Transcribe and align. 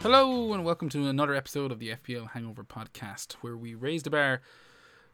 Hello 0.00 0.52
and 0.52 0.64
welcome 0.64 0.88
to 0.88 1.06
another 1.06 1.34
episode 1.34 1.70
of 1.70 1.78
the 1.78 1.90
FPL 1.90 2.30
Hangover 2.30 2.64
Podcast, 2.64 3.34
where 3.34 3.56
we 3.56 3.76
raise 3.76 4.02
the 4.02 4.10
bar 4.10 4.40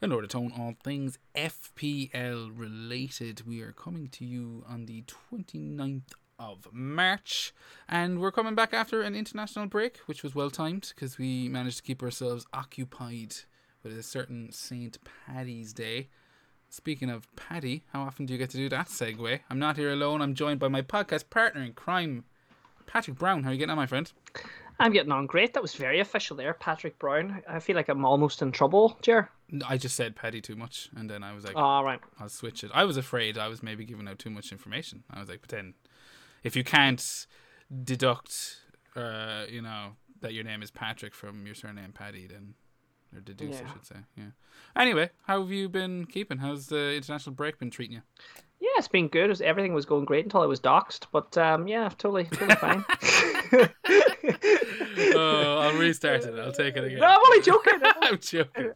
in 0.01 0.13
order 0.13 0.27
to 0.27 0.33
tone 0.33 0.51
all 0.59 0.77
things 0.83 1.19
FPL 1.35 2.53
related. 2.55 3.47
We 3.47 3.61
are 3.61 3.73
coming 3.73 4.09
to 4.09 4.25
you 4.25 4.65
on 4.67 4.87
the 4.87 5.03
29th 5.03 6.13
of 6.39 6.69
March, 6.73 7.53
and 7.87 8.19
we're 8.19 8.33
coming 8.33 8.55
back 8.55 8.73
after 8.73 9.03
an 9.03 9.15
international 9.15 9.67
break, 9.67 9.99
which 10.07 10.23
was 10.23 10.35
well 10.35 10.51
timed 10.51 10.91
because 10.95 11.19
we 11.19 11.51
managed 11.51 11.77
to 11.77 11.83
keep 11.83 12.03
ourselves 12.03 12.47
occupied 12.55 13.35
with 13.83 13.93
a 13.99 14.03
certain 14.03 14.53
St. 14.53 14.97
Paddy's 15.05 15.75
Day. 15.75 16.09
Speaking 16.71 17.09
of 17.09 17.35
Paddy, 17.35 17.85
how 17.93 18.03
often 18.03 18.27
do 18.27 18.33
you 18.33 18.39
get 18.39 18.51
to 18.51 18.57
do 18.57 18.69
that 18.69 18.89
segue? 18.89 19.41
I'm 19.49 19.59
not 19.59 19.77
here 19.77 19.91
alone. 19.91 20.21
I'm 20.21 20.35
joined 20.35 20.61
by 20.61 20.69
my 20.69 20.83
podcast 20.83 21.31
partner 21.31 21.63
in 21.63 21.73
crime, 21.73 22.25
Patrick 22.87 23.19
Brown. 23.19 23.43
How 23.43 23.51
are 23.51 23.53
you 23.53 23.59
getting 23.59 23.71
on, 23.71 23.77
my 23.77 23.87
friend? 23.87 24.13
I'm 24.79 24.93
getting 24.93 25.11
on 25.11 25.27
great. 25.27 25.55
That 25.55 25.63
was 25.63 25.75
very 25.75 25.99
official 25.99 26.37
there, 26.37 26.55
Patrick 26.55 26.99
Brown. 26.99 27.43
I 27.49 27.59
feel 27.59 27.75
like 27.75 27.89
I'm 27.89 28.05
almost 28.05 28.43
in 28.43 28.53
trouble, 28.53 28.97
Jer. 29.03 29.31
I 29.67 29.79
just 29.79 29.97
said 29.97 30.15
Paddy 30.15 30.41
too 30.41 30.57
much, 30.57 30.91
and 30.95 31.09
then 31.09 31.25
I 31.25 31.33
was 31.33 31.45
like, 31.45 31.57
All 31.57 31.83
right. 31.83 32.01
I'll 32.21 32.29
switch 32.29 32.63
it. 32.63 32.71
I 32.75 32.85
was 32.85 32.97
afraid 32.97 33.39
I 33.39 33.49
was 33.49 33.63
maybe 33.63 33.85
giving 33.85 34.07
out 34.07 34.19
too 34.19 34.31
much 34.31 34.53
information. 34.53 35.05
I 35.11 35.21
was 35.21 35.29
like, 35.29 35.41
but 35.41 35.51
then, 35.51 35.75
if 36.45 36.55
you 36.55 36.65
can't 36.65 37.27
deduct, 37.83 38.61
uh, 38.95 39.45
you 39.49 39.63
know, 39.63 39.97
that 40.21 40.35
your 40.35 40.45
name 40.45 40.63
is 40.63 40.71
Patrick 40.71 41.15
from 41.15 41.47
your 41.47 41.55
surname 41.55 41.93
Paddy, 41.93 42.27
then 42.27 42.55
or 43.15 43.21
deduce, 43.21 43.57
I 43.57 43.73
should 43.73 43.87
say. 43.87 43.97
Yeah. 44.17 44.31
Anyway, 44.77 45.11
how 45.27 45.41
have 45.41 45.51
you 45.51 45.69
been 45.69 46.07
keeping? 46.07 46.39
How's 46.39 46.67
the 46.67 46.95
international 46.95 47.35
break 47.35 47.59
been 47.59 47.71
treating 47.71 47.97
you? 47.97 48.03
Yeah, 48.61 48.71
it's 48.77 48.89
been 48.89 49.09
good. 49.09 49.27
It 49.27 49.29
was, 49.29 49.41
everything 49.41 49.73
was 49.73 49.87
going 49.87 50.05
great 50.05 50.25
until 50.25 50.43
I 50.43 50.47
was 50.47 50.61
doxxed. 50.61 51.07
But 51.13 51.39
um, 51.39 51.69
yeah, 51.69 51.89
totally, 51.91 52.25
totally 52.25 52.57
fine. 52.57 52.85
oh, 55.15 55.59
I'll 55.63 55.79
restart 55.79 56.25
it. 56.25 56.39
I'll 56.39 56.53
take 56.53 56.77
it 56.77 56.85
again. 56.85 56.99
no, 56.99 57.07
I'm 57.07 57.21
only 57.21 57.43
joking. 57.43 57.81
I'm 58.03 58.19
joking. 58.19 58.73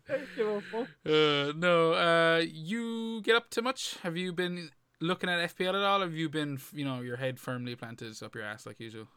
Uh, 1.05 1.53
no, 1.57 1.93
uh, 1.93 2.43
you 2.47 3.21
get 3.23 3.37
up 3.37 3.51
too 3.51 3.63
much? 3.63 3.97
Have 4.03 4.17
you 4.17 4.33
been 4.33 4.71
looking 5.01 5.29
at 5.29 5.57
FPL 5.57 5.75
at 5.75 5.83
all? 5.83 6.01
Have 6.01 6.15
you 6.15 6.29
been, 6.29 6.59
you 6.73 6.85
know, 6.85 7.01
your 7.01 7.17
head 7.17 7.39
firmly 7.39 7.75
planted 7.75 8.21
up 8.23 8.35
your 8.35 8.45
ass 8.45 8.67
like 8.67 8.81
usual? 8.81 9.09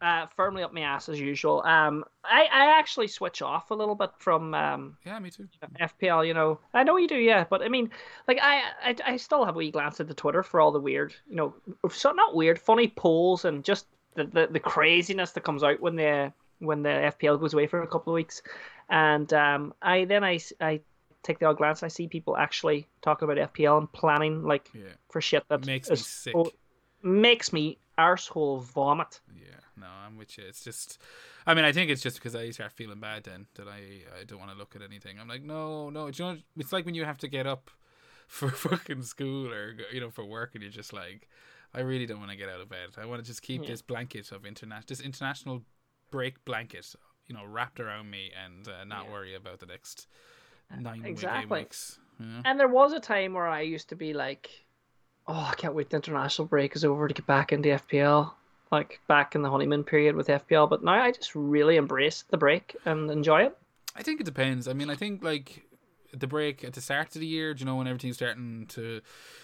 Uh, 0.00 0.26
firmly 0.36 0.62
up 0.62 0.72
my 0.72 0.80
ass 0.80 1.08
as 1.08 1.20
usual. 1.20 1.62
Um, 1.64 2.04
I, 2.24 2.42
I 2.52 2.78
actually 2.78 3.06
switch 3.08 3.42
off 3.42 3.70
a 3.70 3.74
little 3.74 3.94
bit 3.94 4.10
from 4.18 4.54
um, 4.54 4.96
Yeah, 5.04 5.18
me 5.18 5.30
too. 5.30 5.46
FPL. 5.80 6.26
You 6.26 6.34
know, 6.34 6.58
I 6.74 6.82
know 6.84 6.96
you 6.96 7.06
do, 7.08 7.16
yeah. 7.16 7.44
But 7.48 7.62
I 7.62 7.68
mean, 7.68 7.90
like 8.26 8.38
I, 8.42 8.62
I, 8.82 8.96
I 9.06 9.16
still 9.16 9.44
have 9.44 9.56
a 9.56 9.58
wee 9.58 9.70
glance 9.70 10.00
at 10.00 10.08
the 10.08 10.14
Twitter 10.14 10.42
for 10.42 10.60
all 10.60 10.72
the 10.72 10.80
weird, 10.80 11.14
you 11.28 11.36
know, 11.36 11.54
so 11.90 12.12
not 12.12 12.34
weird, 12.34 12.58
funny 12.58 12.88
polls 12.88 13.44
and 13.44 13.62
just 13.64 13.86
the, 14.14 14.24
the, 14.24 14.48
the 14.50 14.60
craziness 14.60 15.32
that 15.32 15.44
comes 15.44 15.62
out 15.62 15.80
when 15.80 15.96
the 15.96 16.32
when 16.58 16.82
the 16.82 16.88
FPL 17.18 17.40
goes 17.40 17.54
away 17.54 17.66
for 17.66 17.82
a 17.82 17.86
couple 17.86 18.12
of 18.12 18.16
weeks. 18.16 18.42
And 18.88 19.32
um, 19.32 19.72
I 19.82 20.04
then 20.04 20.24
I, 20.24 20.40
I 20.60 20.80
take 21.22 21.38
the 21.38 21.46
odd 21.46 21.58
glance. 21.58 21.82
and 21.82 21.86
I 21.86 21.90
see 21.92 22.08
people 22.08 22.36
actually 22.36 22.86
talking 23.02 23.28
about 23.30 23.52
FPL 23.54 23.78
and 23.78 23.92
planning 23.92 24.42
like 24.44 24.68
Yeah. 24.74 24.92
for 25.10 25.20
shit 25.20 25.44
that 25.48 25.64
Makes 25.66 25.88
me 25.90 25.96
sick. 25.96 26.34
oh, 26.36 26.50
makes 27.02 27.52
me 27.52 27.78
arsehole 27.98 28.62
vomit. 28.62 29.20
Yeah, 29.38 29.59
no, 29.80 29.86
I'm 30.06 30.16
with 30.16 30.36
you. 30.38 30.44
It's 30.46 30.62
just, 30.62 30.98
I 31.46 31.54
mean, 31.54 31.64
I 31.64 31.72
think 31.72 31.90
it's 31.90 32.02
just 32.02 32.16
because 32.16 32.34
I 32.34 32.50
start 32.50 32.72
feeling 32.72 33.00
bad 33.00 33.24
then 33.24 33.46
that 33.54 33.66
I, 33.68 34.20
I 34.20 34.24
don't 34.24 34.38
want 34.38 34.50
to 34.52 34.56
look 34.56 34.76
at 34.76 34.82
anything. 34.82 35.18
I'm 35.18 35.28
like, 35.28 35.42
no, 35.42 35.90
no. 35.90 36.10
Do 36.10 36.22
you 36.22 36.32
know, 36.32 36.38
it's 36.56 36.72
like 36.72 36.86
when 36.86 36.94
you 36.94 37.04
have 37.04 37.18
to 37.18 37.28
get 37.28 37.46
up 37.46 37.70
for 38.28 38.50
fucking 38.50 39.02
school 39.02 39.52
or 39.52 39.74
you 39.92 40.00
know 40.00 40.10
for 40.10 40.24
work, 40.24 40.54
and 40.54 40.62
you're 40.62 40.70
just 40.72 40.92
like, 40.92 41.28
I 41.74 41.80
really 41.80 42.06
don't 42.06 42.18
want 42.20 42.30
to 42.30 42.36
get 42.36 42.48
out 42.48 42.60
of 42.60 42.68
bed. 42.68 42.90
I 42.96 43.06
want 43.06 43.22
to 43.22 43.26
just 43.26 43.42
keep 43.42 43.62
Yeah. 43.62 43.68
this 43.70 43.82
blanket 43.82 44.30
of 44.32 44.44
international, 44.46 44.86
this 44.88 45.00
international 45.00 45.62
break 46.10 46.44
blanket, 46.44 46.94
you 47.26 47.34
know, 47.34 47.44
wrapped 47.44 47.80
around 47.80 48.10
me 48.10 48.30
and 48.44 48.68
uh, 48.68 48.84
not 48.84 49.06
Yeah. 49.06 49.12
worry 49.12 49.34
about 49.34 49.60
the 49.60 49.66
next 49.66 50.06
nine 50.70 51.02
game 51.02 51.10
exactly. 51.12 51.60
weeks. 51.60 51.98
Know? 52.18 52.42
And 52.44 52.58
there 52.60 52.68
was 52.68 52.92
a 52.92 53.00
time 53.00 53.34
where 53.34 53.46
I 53.46 53.62
used 53.62 53.88
to 53.90 53.96
be 53.96 54.12
like, 54.12 54.50
oh, 55.26 55.48
I 55.50 55.54
can't 55.54 55.74
wait 55.74 55.90
the 55.90 55.96
international 55.96 56.46
break 56.48 56.74
is 56.76 56.84
over 56.84 57.08
to 57.08 57.14
get 57.14 57.26
back 57.26 57.52
into 57.52 57.68
FPL. 57.70 58.32
Like 58.70 59.00
back 59.08 59.34
in 59.34 59.42
the 59.42 59.50
honeymoon 59.50 59.84
period 59.84 60.14
with 60.16 60.28
FPL. 60.28 60.68
But 60.68 60.84
now 60.84 61.02
I 61.02 61.10
just 61.10 61.34
really 61.34 61.76
embrace 61.76 62.24
the 62.30 62.38
break 62.38 62.76
and 62.84 63.10
enjoy 63.10 63.42
it. 63.44 63.56
I 63.96 64.02
think 64.02 64.20
it 64.20 64.24
depends. 64.24 64.68
I 64.68 64.72
mean, 64.72 64.90
I 64.90 64.94
think 64.94 65.24
like 65.24 65.64
the 66.12 66.26
break 66.26 66.64
at 66.64 66.72
the 66.72 66.80
start 66.80 67.14
of 67.14 67.20
the 67.20 67.26
year, 67.26 67.54
do 67.54 67.60
you 67.60 67.66
know, 67.66 67.76
when 67.76 67.86
everything's 67.86 68.16
starting 68.16 68.66
to 68.68 69.00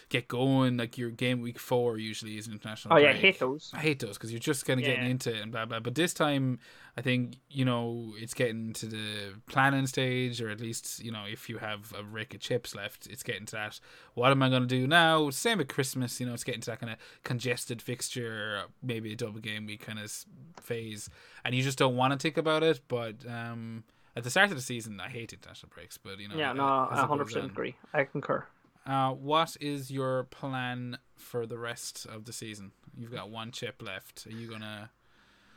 get 0.08 0.28
going, 0.28 0.76
like 0.76 0.96
your 0.96 1.10
game 1.10 1.40
week 1.40 1.58
four 1.58 1.98
usually 1.98 2.38
is 2.38 2.46
an 2.46 2.52
international. 2.52 2.94
Oh, 2.94 2.98
yeah, 2.98 3.10
I 3.10 3.14
hate 3.14 3.38
those. 3.38 3.70
I 3.74 3.80
hate 3.80 3.98
those 3.98 4.16
because 4.16 4.30
you're 4.30 4.38
just 4.38 4.64
kind 4.64 4.78
of 4.78 4.86
getting 4.86 5.10
into 5.10 5.34
it 5.34 5.42
and 5.42 5.50
blah 5.50 5.64
blah. 5.64 5.80
But 5.80 5.94
this 5.94 6.14
time, 6.14 6.58
I 6.96 7.02
think 7.02 7.36
you 7.50 7.64
know 7.64 8.12
it's 8.18 8.34
getting 8.34 8.72
to 8.74 8.86
the 8.86 9.34
planning 9.46 9.86
stage, 9.86 10.40
or 10.40 10.48
at 10.48 10.60
least 10.60 11.02
you 11.02 11.10
know 11.10 11.24
if 11.28 11.48
you 11.48 11.58
have 11.58 11.92
a 11.98 12.04
rake 12.04 12.34
of 12.34 12.40
chips 12.40 12.74
left, 12.74 13.06
it's 13.06 13.22
getting 13.22 13.46
to 13.46 13.52
that. 13.52 13.80
What 14.14 14.30
am 14.30 14.42
I 14.42 14.48
going 14.48 14.62
to 14.62 14.68
do 14.68 14.86
now? 14.86 15.30
Same 15.30 15.58
with 15.58 15.68
Christmas, 15.68 16.20
you 16.20 16.26
know, 16.26 16.34
it's 16.34 16.44
getting 16.44 16.60
to 16.62 16.70
that 16.70 16.80
kind 16.80 16.92
of 16.92 16.98
congested 17.24 17.82
fixture, 17.82 18.62
maybe 18.82 19.12
a 19.12 19.16
double 19.16 19.40
game 19.40 19.66
week 19.66 19.84
kind 19.84 19.98
of 19.98 20.12
phase, 20.60 21.10
and 21.44 21.54
you 21.54 21.62
just 21.62 21.78
don't 21.78 21.96
want 21.96 22.12
to 22.12 22.18
think 22.18 22.36
about 22.36 22.62
it. 22.62 22.80
But 22.88 23.16
um, 23.28 23.84
at 24.16 24.24
the 24.24 24.30
start 24.30 24.50
of 24.50 24.56
the 24.56 24.62
season, 24.62 25.00
I 25.00 25.08
hate 25.08 25.32
international 25.32 25.70
breaks, 25.74 25.98
but 25.98 26.18
you 26.18 26.28
know, 26.28 26.36
Yeah, 26.36 26.50
uh, 26.50 26.54
no, 26.54 26.64
I 26.90 27.06
100% 27.08 27.44
agree. 27.44 27.76
I 27.92 28.04
concur. 28.04 28.46
Uh, 28.86 29.10
what 29.12 29.56
is 29.60 29.90
your 29.90 30.24
plan 30.24 30.98
for 31.16 31.44
the 31.46 31.58
rest 31.58 32.06
of 32.06 32.24
the 32.24 32.32
season? 32.32 32.72
You've 32.96 33.12
got 33.12 33.30
one 33.30 33.50
chip 33.50 33.82
left. 33.82 34.26
Are 34.26 34.32
you 34.32 34.48
gonna? 34.48 34.90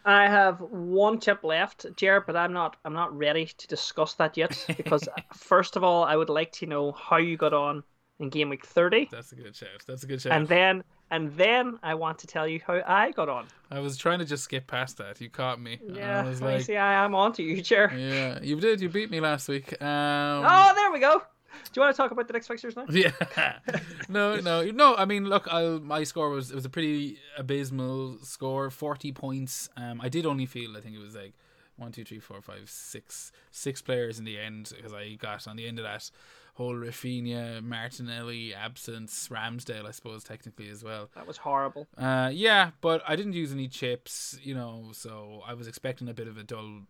I 0.05 0.27
have 0.27 0.59
one 0.61 1.19
chip 1.19 1.43
left, 1.43 1.85
Jared, 1.95 2.23
but 2.25 2.35
I'm 2.35 2.53
not 2.53 2.77
I'm 2.85 2.93
not 2.93 3.15
ready 3.15 3.45
to 3.45 3.67
discuss 3.67 4.15
that 4.15 4.35
yet 4.35 4.57
because 4.77 5.07
first 5.35 5.75
of 5.75 5.83
all, 5.83 6.03
I 6.03 6.15
would 6.15 6.29
like 6.29 6.51
to 6.53 6.65
know 6.65 6.91
how 6.93 7.17
you 7.17 7.37
got 7.37 7.53
on 7.53 7.83
in 8.19 8.29
game 8.29 8.49
week 8.49 8.65
30 8.65 9.09
That's 9.11 9.31
a 9.31 9.35
good 9.35 9.55
shout. 9.55 9.83
That's 9.87 10.03
a 10.03 10.07
good 10.07 10.21
shout. 10.21 10.33
and 10.33 10.47
then 10.47 10.83
and 11.11 11.35
then 11.35 11.79
I 11.83 11.95
want 11.95 12.19
to 12.19 12.27
tell 12.27 12.47
you 12.47 12.59
how 12.65 12.81
I 12.85 13.11
got 13.11 13.29
on. 13.29 13.47
I 13.71 13.79
was 13.79 13.97
trying 13.97 14.19
to 14.19 14.25
just 14.25 14.43
skip 14.43 14.67
past 14.67 14.97
that. 14.97 15.19
You 15.21 15.29
caught 15.29 15.61
me. 15.61 15.79
Yeah, 15.93 16.21
I 16.21 16.27
was 16.27 16.41
like, 16.41 16.61
see 16.61 16.77
I 16.77 17.03
am 17.03 17.15
onto 17.15 17.43
you, 17.43 17.61
Jared. 17.61 17.99
yeah, 17.99 18.39
you 18.41 18.59
did. 18.59 18.81
You 18.81 18.89
beat 18.89 19.11
me 19.11 19.19
last 19.19 19.47
week. 19.47 19.81
Um, 19.81 20.45
Oh, 20.47 20.71
there 20.75 20.91
we 20.91 20.99
go. 20.99 21.21
Do 21.71 21.71
you 21.75 21.81
want 21.81 21.95
to 21.95 22.01
talk 22.01 22.11
about 22.11 22.27
the 22.27 22.33
next 22.33 22.47
fixtures 22.47 22.75
now? 22.75 22.85
Yeah. 22.89 23.11
no, 24.09 24.37
no, 24.37 24.63
no. 24.71 24.95
I 24.95 25.05
mean, 25.05 25.25
look, 25.25 25.47
i 25.51 25.63
my 25.81 26.03
score 26.03 26.29
was 26.29 26.51
it 26.51 26.55
was 26.55 26.65
a 26.65 26.69
pretty 26.69 27.19
abysmal 27.37 28.17
score, 28.23 28.69
forty 28.69 29.11
points. 29.11 29.69
Um, 29.75 29.99
I 30.01 30.09
did 30.09 30.25
only 30.25 30.45
feel 30.45 30.77
I 30.77 30.81
think 30.81 30.95
it 30.95 31.01
was 31.01 31.15
like 31.15 31.33
one, 31.75 31.91
two, 31.91 32.03
three, 32.03 32.19
four, 32.19 32.41
five, 32.41 32.69
six, 32.69 33.31
six 33.51 33.81
players 33.81 34.19
in 34.19 34.25
the 34.25 34.37
end 34.37 34.71
because 34.75 34.93
I 34.93 35.13
got 35.13 35.47
on 35.47 35.55
the 35.55 35.67
end 35.67 35.79
of 35.79 35.85
that 35.85 36.09
whole 36.59 36.75
Raphinha, 36.75 37.63
Martinelli 37.63 38.53
absence, 38.53 39.29
Ramsdale, 39.29 39.85
I 39.87 39.91
suppose 39.91 40.25
technically 40.25 40.67
as 40.69 40.83
well. 40.83 41.09
That 41.15 41.25
was 41.25 41.37
horrible. 41.37 41.87
Uh, 41.97 42.29
yeah, 42.33 42.71
but 42.81 43.01
I 43.07 43.15
didn't 43.15 43.31
use 43.31 43.53
any 43.53 43.69
chips, 43.69 44.37
you 44.43 44.53
know, 44.53 44.89
so 44.91 45.41
I 45.47 45.53
was 45.53 45.69
expecting 45.69 46.09
a 46.09 46.13
bit 46.13 46.27
of 46.27 46.37
a 46.37 46.43
dull 46.43 46.81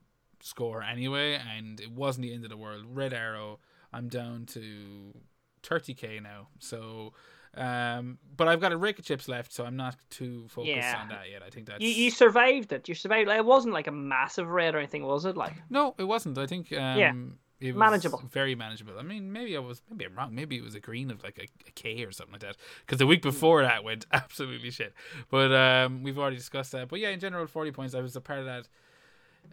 score 0.41 0.81
anyway, 0.81 1.39
and 1.55 1.79
it 1.79 1.91
wasn't 1.91 2.23
the 2.23 2.33
end 2.33 2.45
of 2.45 2.49
the 2.49 2.57
world. 2.57 2.83
Red 2.89 3.13
Arrow, 3.13 3.59
I'm 3.93 4.07
down 4.07 4.47
to 4.47 5.13
30k 5.61 6.21
now, 6.23 6.47
so. 6.57 7.13
Um, 7.55 8.17
but 8.37 8.47
I've 8.47 8.61
got 8.61 8.71
a 8.71 8.77
rake 8.77 8.97
of 8.99 9.05
chips 9.05 9.27
left, 9.27 9.51
so 9.53 9.65
I'm 9.65 9.75
not 9.75 9.97
too 10.09 10.47
focused 10.49 10.75
Yeah. 10.77 10.99
on 11.01 11.09
that 11.09 11.29
yet. 11.31 11.43
I 11.45 11.49
think 11.51 11.67
that's 11.67 11.81
You, 11.81 11.89
you 11.89 12.09
survived 12.11 12.71
it. 12.73 12.87
You 12.89 12.95
survived. 12.95 13.29
It 13.29 13.45
wasn't 13.45 13.73
like 13.73 13.87
a 13.87 13.91
massive 13.91 14.47
red 14.49 14.73
or 14.75 14.77
anything, 14.79 15.03
was 15.03 15.25
it? 15.25 15.35
Like, 15.37 15.53
no, 15.69 15.93
it 15.99 16.03
wasn't. 16.05 16.37
I 16.37 16.45
think 16.47 16.71
um, 16.73 16.97
Yeah. 16.99 17.13
It 17.61 17.73
was 17.73 17.79
Manageable. 17.79 18.23
very 18.31 18.55
manageable. 18.55 18.93
I 18.97 19.01
mean, 19.03 19.31
maybe 19.33 19.55
I 19.55 19.59
was 19.59 19.81
maybe 19.89 20.05
I'm 20.05 20.15
wrong. 20.15 20.33
Maybe 20.33 20.57
it 20.57 20.63
was 20.63 20.75
a 20.75 20.79
green 20.79 21.11
of 21.11 21.23
like 21.23 21.37
a, 21.37 21.47
a 21.67 21.71
K 21.71 22.03
or 22.05 22.11
something 22.11 22.33
like 22.33 22.41
that. 22.41 22.55
Because 22.85 22.99
the 22.99 23.07
week 23.07 23.21
before 23.21 23.61
that 23.63 23.83
went 23.83 24.05
absolutely 24.13 24.71
shit. 24.71 24.93
But 25.29 25.51
um, 25.53 26.03
we've 26.03 26.17
already 26.17 26.37
discussed 26.37 26.71
that. 26.71 26.87
But 26.89 26.99
yeah, 26.99 27.09
in 27.09 27.19
general, 27.19 27.45
40 27.47 27.71
points. 27.71 27.93
I 27.95 28.01
was 28.01 28.15
a 28.15 28.21
part 28.21 28.39
of 28.39 28.45
that 28.45 28.67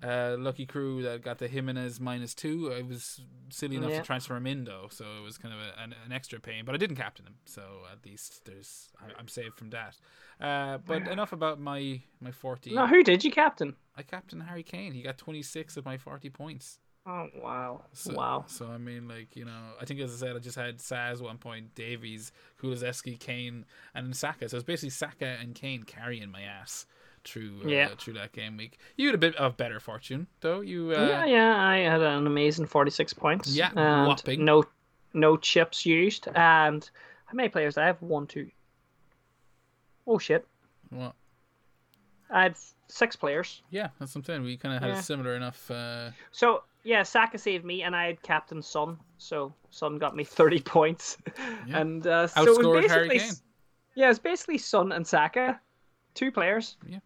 uh, 0.02 0.36
lucky 0.38 0.66
crew 0.66 1.02
that 1.02 1.22
got 1.22 1.38
the 1.38 1.48
Jimenez 1.48 2.00
minus 2.00 2.34
two. 2.34 2.72
I 2.72 2.82
was 2.82 3.20
silly 3.48 3.76
enough 3.76 3.90
Yeah. 3.90 4.00
to 4.00 4.04
transfer 4.04 4.36
him 4.36 4.46
in 4.46 4.64
though, 4.64 4.88
so 4.90 5.04
it 5.19 5.22
was 5.22 5.38
kind 5.38 5.54
of 5.54 5.60
a, 5.60 5.81
an, 5.82 5.94
an 6.04 6.12
extra 6.12 6.38
pain. 6.38 6.64
But 6.64 6.75
I 6.75 6.78
didn't 6.78 6.96
captain 6.96 7.25
him, 7.26 7.36
so 7.44 7.62
at 7.90 8.04
least 8.04 8.44
there's 8.44 8.88
I, 9.00 9.19
I'm 9.19 9.28
saved 9.28 9.56
from 9.56 9.70
that. 9.70 9.96
Uh, 10.40 10.78
but 10.84 11.08
enough 11.08 11.32
about 11.32 11.58
my 11.60 12.00
my 12.20 12.31
40. 12.31 12.75
no, 12.75 12.86
who 12.86 13.02
did 13.02 13.25
you 13.25 13.31
captain? 13.31 13.75
I 13.96 14.02
captained 14.02 14.42
Harry 14.42 14.62
Kane. 14.62 14.92
He 14.92 15.02
got 15.02 15.16
26 15.19 15.76
of 15.78 15.84
my 15.86 15.96
40 15.96 16.28
points. 16.31 16.78
Oh 17.08 17.29
wow, 17.41 17.82
So, 17.93 18.14
wow. 18.14 18.44
So 18.49 18.67
I 18.67 18.79
mean, 18.79 19.06
like 19.06 19.37
you 19.37 19.44
know, 19.44 19.53
I 19.81 19.85
think 19.85 20.00
as 20.00 20.12
I 20.12 20.26
said, 20.26 20.35
I 20.37 20.41
just 20.41 20.56
had 20.56 20.79
Saz 20.79 21.20
one 21.23 21.38
point, 21.38 21.73
Davies, 21.76 22.32
Kulusevski, 22.61 23.19
Kane, 23.19 23.64
and 23.94 24.06
then 24.06 24.12
Saka. 24.12 24.49
So 24.49 24.56
it's 24.56 24.64
basically 24.64 24.91
Saka 24.91 25.37
and 25.41 25.55
Kane 25.55 25.85
carrying 25.85 26.31
my 26.32 26.43
ass 26.43 26.87
through 27.25 27.61
uh, 27.64 27.69
Yeah. 27.69 27.88
through 27.97 28.14
that 28.14 28.32
game 28.32 28.56
week. 28.56 28.79
You 28.97 29.06
had 29.06 29.14
a 29.14 29.19
bit 29.19 29.37
of 29.37 29.56
better 29.56 29.79
fortune 29.79 30.26
though. 30.41 30.62
You 30.62 30.94
uh, 30.97 31.06
yeah, 31.06 31.25
yeah. 31.26 31.56
I 31.64 31.79
had 31.79 32.00
an 32.03 32.26
amazing 32.26 32.67
forty-six 32.67 33.12
points. 33.12 33.55
Yeah, 33.55 33.70
and 33.76 34.08
whopping. 34.08 34.44
No, 34.44 34.64
no 35.14 35.37
chips 35.37 35.87
used. 35.87 36.26
And 36.35 36.88
how 37.26 37.35
many 37.35 37.49
players 37.50 37.79
I 37.79 37.87
have? 37.87 38.03
One, 38.03 38.26
two. 38.26 38.50
Oh 40.08 40.19
shit! 40.19 40.44
What? 40.91 41.14
I 42.31 42.43
had 42.44 42.56
six 42.88 43.14
players. 43.14 43.62
Yeah, 43.70 43.91
that's 44.00 44.12
what 44.14 44.20
I'm 44.20 44.25
saying. 44.25 44.43
We 44.43 44.56
kind 44.56 44.75
of 44.75 44.82
had 44.82 44.91
Yeah. 44.91 44.99
a 44.99 45.03
similar 45.03 45.37
enough. 45.37 45.70
Uh, 45.70 46.11
So 46.32 46.64
yeah, 46.86 47.02
Saka 47.02 47.36
saved 47.38 47.64
me, 47.64 47.82
and 47.82 47.94
I 47.94 48.06
had 48.06 48.22
Captain 48.22 48.62
Son. 48.62 48.96
So 49.18 49.52
Son 49.70 49.98
got 49.98 50.14
me 50.16 50.24
thirty 50.38 50.60
points, 50.60 51.18
Yeah. 51.66 51.80
and 51.80 52.06
uh, 52.06 52.26
so 52.28 52.42
it 52.60 52.64
was 52.66 52.86
basically, 52.86 53.20
yeah, 53.94 54.10
it's 54.10 54.18
basically 54.18 54.58
Son 54.58 54.92
and 54.92 55.06
Saka, 55.06 55.60
two 56.14 56.30
players. 56.32 56.76
yeah, 56.88 56.98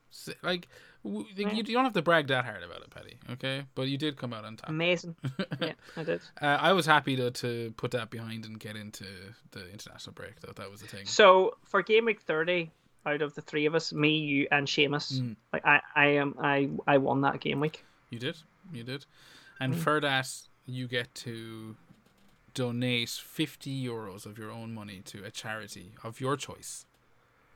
like 0.42 0.68
w- 1.04 1.26
you, 1.34 1.48
you 1.48 1.62
don't 1.62 1.84
have 1.84 1.94
to 1.94 2.02
brag 2.02 2.26
that 2.28 2.44
hard 2.44 2.62
about 2.62 2.82
it, 2.82 2.90
Paddy. 2.90 3.18
Okay, 3.32 3.64
but 3.74 3.88
you 3.88 3.96
did 3.96 4.16
come 4.16 4.32
out 4.32 4.44
on 4.44 4.56
top. 4.56 4.68
Amazing. 4.70 5.16
yeah, 5.60 5.72
I 5.96 6.04
did. 6.04 6.20
Uh, 6.40 6.58
I 6.60 6.72
was 6.72 6.84
happy 6.86 7.16
to 7.16 7.30
to 7.30 7.72
put 7.76 7.90
that 7.92 8.10
behind 8.10 8.44
and 8.44 8.60
get 8.60 8.76
into 8.76 9.04
the 9.52 9.70
international 9.70 10.12
break. 10.14 10.40
Though 10.40 10.52
that 10.54 10.70
was 10.70 10.80
the 10.82 10.88
thing. 10.88 11.06
So 11.06 11.56
for 11.64 11.82
game 11.82 12.04
week 12.04 12.20
thirty, 12.20 12.70
out 13.06 13.22
of 13.22 13.34
the 13.34 13.40
three 13.40 13.64
of 13.66 13.74
us, 13.74 13.92
me, 13.92 14.18
you, 14.18 14.46
and 14.50 14.66
Seamus, 14.66 15.20
Mm. 15.20 15.36
like 15.54 15.64
I, 15.64 15.80
I 15.96 16.06
am, 16.08 16.34
I, 16.38 16.68
I 16.86 16.98
won 16.98 17.22
that 17.22 17.40
game 17.40 17.58
week. 17.60 17.82
You 18.10 18.18
did, 18.18 18.36
you 18.74 18.82
did, 18.84 19.06
and 19.60 19.74
Mm. 19.74 19.78
for 19.78 20.00
that 20.00 20.28
you 20.66 20.88
get 20.88 21.14
to 21.26 21.76
donate 22.54 23.08
fifty 23.10 23.84
euros 23.86 24.26
of 24.26 24.38
your 24.38 24.50
own 24.50 24.72
money 24.74 25.00
to 25.04 25.22
a 25.24 25.30
charity 25.30 25.92
of 26.02 26.20
your 26.20 26.36
choice. 26.36 26.86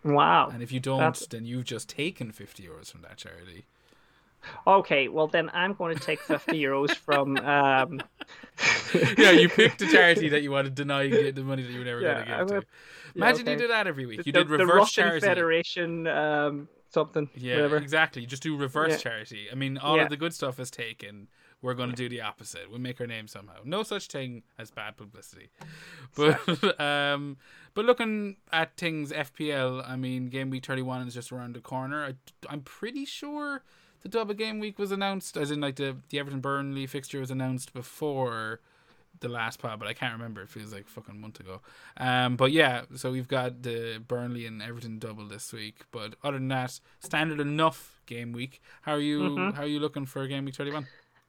Wow. 0.04 0.50
And 0.52 0.62
if 0.62 0.70
you 0.70 0.80
don't, 0.80 0.98
That's- 0.98 1.26
then 1.26 1.44
you've 1.46 1.64
just 1.64 1.88
taken 1.88 2.30
fifty 2.32 2.62
euros 2.64 2.90
from 2.92 3.02
that 3.02 3.16
charity. 3.16 3.64
Okay, 4.66 5.08
well 5.08 5.26
then 5.26 5.50
I'm 5.54 5.72
going 5.72 5.96
to 5.96 6.00
take 6.04 6.20
fifty 6.20 6.60
euros 6.62 6.94
from. 6.94 7.36
Um, 7.54 8.00
yeah, 9.18 9.30
you 9.32 9.48
picked 9.48 9.80
a 9.82 9.86
charity 9.90 10.28
that 10.34 10.42
you 10.42 10.50
want 10.50 10.66
to 10.66 10.70
deny 10.70 11.08
get 11.08 11.34
the 11.34 11.42
money 11.42 11.62
that 11.62 11.72
you 11.72 11.78
were 11.78 11.84
never 11.84 12.00
Yeah, 12.00 12.14
going 12.14 12.26
to 12.26 12.32
I'm 12.34 12.38
give 12.40 12.48
gonna- 12.48 12.60
to. 12.60 12.66
yeah, 13.14 13.16
Imagine 13.16 13.46
you 13.46 13.52
okay. 13.52 13.60
did 13.62 13.70
that 13.70 13.86
every 13.86 14.06
week. 14.06 14.18
You 14.18 14.32
the, 14.32 14.40
did 14.44 14.48
the 14.48 14.58
reverse 14.58 14.74
Russian 14.76 15.04
charity. 15.04 15.26
Federation, 15.26 16.06
um, 16.06 16.68
something. 16.90 17.28
Yeah, 17.34 17.54
whatever. 17.56 17.76
exactly. 17.78 18.22
You 18.22 18.28
just 18.28 18.42
do 18.42 18.56
reverse 18.56 18.92
Yeah. 18.92 18.96
charity. 18.98 19.48
I 19.50 19.54
mean, 19.54 19.78
all 19.78 19.98
of 19.98 20.08
the 20.10 20.16
good 20.16 20.34
stuff 20.34 20.60
is 20.60 20.70
taken. 20.70 21.28
We're 21.64 21.72
going 21.72 21.88
to 21.88 21.96
do 21.96 22.11
the 22.11 22.20
opposite. 22.20 22.70
We'll 22.70 22.78
make 22.78 23.00
our 23.00 23.06
name 23.06 23.26
somehow. 23.26 23.55
No 23.64 23.82
such 23.82 24.08
thing 24.08 24.43
as 24.58 24.70
bad 24.70 24.99
publicity. 24.99 25.49
But 26.14 26.78
um, 26.81 27.38
but 27.72 27.84
looking 27.87 28.37
at 28.52 28.76
things, 28.76 29.11
FPL. 29.11 29.88
I 29.88 29.96
mean, 29.96 30.28
game 30.28 30.50
week 30.50 30.64
thirty 30.66 30.82
one 30.82 31.08
is 31.08 31.14
just 31.14 31.32
around 31.32 31.55
the 31.56 31.61
corner. 31.61 32.05
I, 32.05 32.14
I'm 32.49 32.61
pretty 32.61 33.05
sure 33.06 33.62
the 34.02 34.08
double 34.11 34.34
game 34.34 34.61
week 34.61 34.78
was 34.78 34.93
announced, 34.93 35.37
as 35.38 35.50
in 35.50 35.61
like 35.61 35.76
the 35.76 35.96
the 36.11 36.19
Everton 36.19 36.40
Burnley 36.40 36.87
fixture 36.87 37.19
was 37.19 37.31
announced 37.31 37.72
before 37.72 38.60
the 39.20 39.28
last 39.28 39.58
pod, 39.58 39.78
but 39.78 39.88
I 39.88 39.94
can't 39.94 40.12
remember. 40.12 40.43
It 40.43 40.50
feels 40.50 40.72
like 40.72 40.82
a 40.82 40.90
fucking 40.90 41.19
month 41.20 41.40
ago. 41.40 41.62
Um, 41.96 42.37
but 42.37 42.52
yeah, 42.52 42.82
so 42.94 43.10
we've 43.10 43.28
got 43.28 43.62
the 43.62 44.02
Burnley 44.06 44.44
and 44.46 44.60
Everton 44.62 44.99
double 44.99 45.26
this 45.26 45.52
week. 45.52 45.81
But 45.90 46.14
other 46.22 46.37
than 46.38 46.49
that, 46.49 46.78
standard 47.00 47.40
enough 47.40 48.00
game 48.06 48.32
week. 48.32 48.60
How 48.82 48.93
are 48.93 49.00
you? 49.00 49.20
Mhm. 49.20 49.55
How 49.55 49.62
are 49.62 49.67
you 49.67 49.81
looking 49.81 50.05
for 50.06 50.26
game 50.26 50.44
week 50.44 50.55
thirty 50.55 50.70
one? 50.72 50.87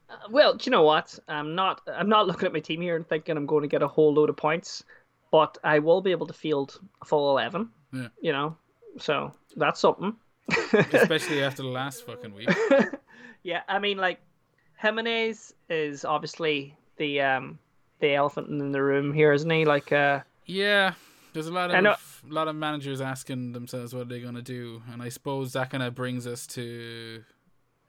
Uh, 0.09 0.15
well, 0.29 0.55
do 0.55 0.63
you 0.65 0.71
know 0.71 0.83
what? 0.83 1.17
I'm 1.27 1.55
not. 1.55 1.81
I'm 1.87 2.09
not 2.09 2.27
looking 2.27 2.45
at 2.45 2.53
my 2.53 2.59
team 2.59 2.81
here 2.81 2.95
and 2.95 3.07
thinking 3.07 3.37
I'm 3.37 3.45
going 3.45 3.63
to 3.63 3.67
get 3.67 3.81
a 3.81 3.87
whole 3.87 4.13
load 4.13 4.29
of 4.29 4.37
points, 4.37 4.83
but 5.31 5.57
I 5.63 5.79
will 5.79 6.01
be 6.01 6.11
able 6.11 6.27
to 6.27 6.33
field 6.33 6.79
a 7.01 7.05
full 7.05 7.31
eleven. 7.31 7.69
Yeah. 7.91 8.07
You 8.21 8.31
know, 8.31 8.57
so 8.99 9.33
that's 9.55 9.79
something. 9.79 10.15
Especially 10.73 11.41
after 11.43 11.63
the 11.63 11.69
last 11.69 12.05
fucking 12.05 12.33
week. 12.33 12.49
yeah, 13.43 13.61
I 13.67 13.79
mean, 13.79 13.97
like 13.97 14.19
Jimenez 14.77 15.53
is 15.69 16.05
obviously 16.05 16.77
the 16.97 17.21
um 17.21 17.59
the 17.99 18.13
elephant 18.13 18.49
in 18.49 18.71
the 18.71 18.83
room 18.83 19.13
here, 19.13 19.31
isn't 19.31 19.49
he? 19.49 19.65
Like, 19.65 19.91
uh, 19.91 20.21
Yeah, 20.45 20.93
there's 21.33 21.47
a 21.47 21.51
lot 21.51 21.73
of 21.73 22.23
lot 22.27 22.47
of 22.47 22.55
managers 22.55 23.01
asking 23.01 23.53
themselves 23.53 23.93
what 23.93 24.09
they're 24.09 24.19
they 24.19 24.23
going 24.23 24.35
to 24.35 24.41
do, 24.41 24.81
and 24.91 25.01
I 25.01 25.09
suppose 25.09 25.53
that 25.53 25.69
kind 25.69 25.83
of 25.83 25.95
brings 25.95 26.27
us 26.27 26.47
to 26.47 27.23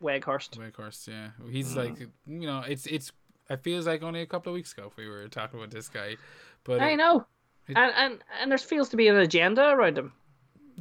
Weghorst. 0.03 0.57
Wakehorst. 0.59 1.09
Yeah, 1.09 1.31
he's 1.51 1.75
Mm. 1.75 1.77
like 1.77 1.99
you 2.27 2.47
know, 2.47 2.63
it's 2.67 2.87
it's. 2.87 3.13
It 3.49 3.63
feels 3.63 3.87
like 3.87 4.03
only 4.03 4.23
a 4.23 4.27
couple 4.27 4.53
of 4.53 4.55
weeks 4.55 4.73
ago 4.73 4.93
we 4.97 5.09
were 5.09 5.29
talking 5.29 5.59
about 5.59 5.71
this 5.71 5.89
guy, 5.89 6.17
but 6.65 6.81
I 6.81 6.91
it- 6.91 6.97
know, 6.97 7.25
it- 7.69 7.77
and 7.77 7.93
and 7.97 8.25
and 8.41 8.51
there 8.51 8.59
feels 8.59 8.89
to 8.91 8.97
be 8.97 9.07
an 9.09 9.17
agenda 9.17 9.69
around 9.71 9.97
him. 9.99 10.13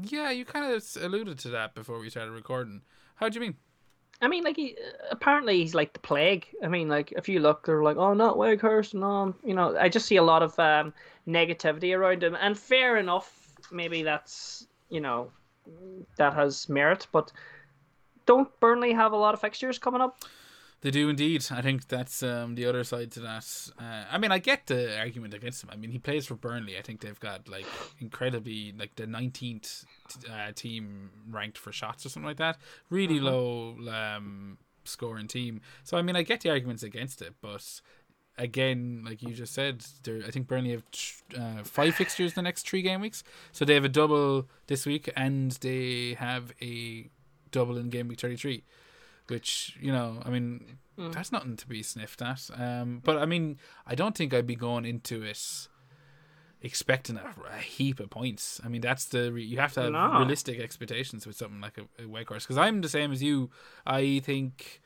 yeah, 0.02 0.32
you 0.32 0.46
kind 0.46 0.66
of 0.74 0.84
alluded 1.02 1.38
to 1.40 1.50
that 1.50 1.76
before 1.76 2.00
we 2.00 2.10
started 2.10 2.32
recording. 2.32 2.82
How 3.16 3.30
do 3.30 3.36
you 3.36 3.42
mean? 3.42 3.56
I 4.22 4.28
mean, 4.28 4.44
like 4.44 4.56
he 4.56 4.76
apparently 5.12 5.58
he's 5.60 5.76
like 5.76 5.94
the 5.94 6.00
plague. 6.00 6.48
I 6.64 6.68
mean, 6.68 6.88
like 6.90 7.12
if 7.12 7.30
you 7.30 7.40
look, 7.40 7.66
they're 7.66 7.84
like, 7.84 7.98
oh, 7.98 8.14
not 8.14 8.36
Weghorst, 8.38 8.94
no, 8.96 9.36
you 9.44 9.54
know. 9.54 9.78
I 9.78 9.88
just 9.90 10.08
see 10.08 10.16
a 10.16 10.24
lot 10.24 10.42
of 10.42 10.58
um, 10.58 10.94
negativity 11.28 11.96
around 11.96 12.24
him, 12.24 12.36
and 12.36 12.58
fair 12.58 12.98
enough. 12.98 13.54
Maybe 13.72 14.02
that's 14.04 14.68
you 14.90 15.02
know 15.02 15.32
that 16.18 16.34
has 16.34 16.68
merit, 16.70 17.08
but 17.12 17.32
don't 18.26 18.60
Burnley 18.60 18.94
have 18.94 19.12
a 19.12 19.18
lot 19.18 19.34
of 19.34 19.42
fixtures 19.42 19.80
coming 19.80 20.02
up? 20.02 20.18
They 20.82 20.92
do 20.92 21.10
indeed. 21.10 21.44
I 21.50 21.62
think 21.62 21.88
that's 21.88 22.22
um, 22.22 22.56
the 22.56 22.68
other 22.68 22.84
side 22.84 23.12
to 23.14 23.20
that. 23.22 23.72
Uh, 23.80 24.04
I 24.12 24.18
mean, 24.18 24.32
I 24.32 24.38
get 24.38 24.68
the 24.68 25.00
argument 25.00 25.34
against 25.34 25.64
him. 25.64 25.70
I 25.72 25.76
mean, 25.76 25.90
he 25.90 25.98
plays 25.98 26.28
for 26.28 26.36
Burnley. 26.36 26.78
I 26.78 26.84
think 26.84 27.02
they've 27.02 27.20
got 27.20 27.48
like 27.48 27.66
incredibly 28.00 28.72
like 28.78 28.96
the 28.96 29.08
nineteenth 29.08 29.86
uh, 30.32 30.52
team 30.54 31.10
ranked 31.30 31.58
for 31.58 31.72
shots 31.72 32.06
or 32.06 32.10
something 32.10 32.28
like 32.28 32.38
that. 32.38 32.58
Really 32.90 33.20
low 33.20 33.78
um, 33.90 34.60
scoring 34.84 35.28
team. 35.28 35.62
So 35.84 35.98
I 35.98 36.04
mean, 36.04 36.16
I 36.16 36.22
get 36.22 36.42
the 36.42 36.52
arguments 36.52 36.84
against 36.84 37.22
it, 37.22 37.34
but 37.42 37.82
again, 38.38 39.02
like 39.06 39.24
you 39.24 39.34
just 39.34 39.54
said, 39.54 39.84
there. 40.04 40.22
I 40.28 40.30
think 40.30 40.48
Burnley 40.48 40.72
have 40.72 40.84
uh, 41.36 41.64
five 41.64 41.96
fixtures 41.96 42.34
the 42.34 42.42
next 42.42 42.68
three 42.68 42.82
game 42.82 43.02
weeks. 43.02 43.24
So 43.54 43.66
they 43.66 43.74
have 43.74 43.86
a 43.86 43.90
double 43.90 44.48
this 44.68 44.86
week, 44.86 45.12
and 45.16 45.52
they 45.52 46.16
have 46.20 46.54
a 46.62 47.10
double 47.52 47.78
in 47.78 47.90
game 47.90 48.08
week 48.08 48.20
thirty 48.20 48.36
three 48.36 48.64
which 49.28 49.76
you 49.82 49.92
know 49.92 50.22
i 50.26 50.30
mean 50.30 50.78
Mm. 50.98 51.12
that's 51.12 51.30
nothing 51.30 51.58
to 51.58 51.68
be 51.68 51.84
sniffed 51.84 52.22
at. 52.22 52.50
Um 52.58 53.02
but 53.04 53.18
i 53.18 53.26
mean 53.26 53.58
i 53.86 53.96
don't 53.96 54.16
think 54.16 54.34
i'd 54.34 54.48
be 54.48 54.56
going 54.56 54.86
into 54.86 55.24
it 55.24 55.68
expecting 56.62 57.18
a, 57.18 57.36
a 57.54 57.60
heap 57.60 58.00
of 58.00 58.10
points. 58.10 58.62
I 58.64 58.70
mean 58.70 58.82
that's 58.82 59.06
the 59.06 59.32
re- 59.32 59.44
you 59.44 59.58
have 59.58 59.74
to 59.74 59.82
have 59.82 59.92
No. 59.92 60.20
realistic 60.20 60.60
expectations 60.60 61.28
with 61.28 61.36
something 61.36 61.60
like 61.62 61.78
a, 61.78 61.82
a 62.02 62.08
Weghorst 62.08 62.44
because 62.44 62.58
i'm 62.58 62.80
the 62.82 62.88
same 62.90 63.12
as 63.12 63.22
you. 63.22 63.50
I 63.86 64.20
think 64.24 64.82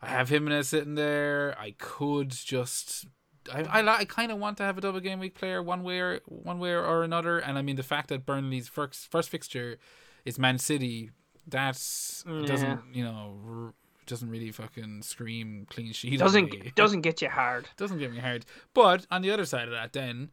i 0.00 0.06
have 0.08 0.28
Jimenez 0.28 0.68
sitting 0.68 0.94
there. 0.94 1.56
I 1.58 1.74
could 1.78 2.30
just 2.30 3.06
I, 3.52 3.62
I, 3.82 3.96
I 3.98 4.04
kind 4.04 4.30
of 4.30 4.38
want 4.38 4.56
to 4.58 4.62
have 4.62 4.78
a 4.78 4.80
double 4.80 5.00
game 5.00 5.18
week 5.18 5.34
player 5.34 5.60
one 5.60 5.82
way 5.82 5.98
or 5.98 6.20
one 6.26 6.60
way 6.60 6.72
or 6.72 7.02
another, 7.02 7.40
and 7.40 7.58
I 7.58 7.62
mean 7.62 7.74
the 7.76 7.82
fact 7.82 8.08
that 8.10 8.24
Burnley's 8.24 8.68
first 8.68 9.10
first 9.10 9.28
fixture 9.28 9.78
is 10.24 10.38
Man 10.38 10.58
City, 10.58 11.10
that's 11.46 12.24
Yeah. 12.28 12.46
doesn't 12.46 12.80
you 12.94 13.04
know 13.04 13.38
r- 13.48 13.74
doesn't 14.06 14.28
really 14.30 14.50
fucking 14.50 15.02
scream 15.02 15.66
clean 15.70 15.92
sheet. 15.92 16.18
Doesn't 16.18 16.74
doesn't 16.74 17.02
get 17.02 17.22
you 17.22 17.28
hard. 17.28 17.68
doesn't 17.76 17.98
get 17.98 18.12
me 18.12 18.18
hard. 18.18 18.44
But 18.74 19.06
on 19.10 19.22
the 19.22 19.30
other 19.30 19.44
side 19.44 19.68
of 19.68 19.72
that, 19.72 19.92
then 19.92 20.30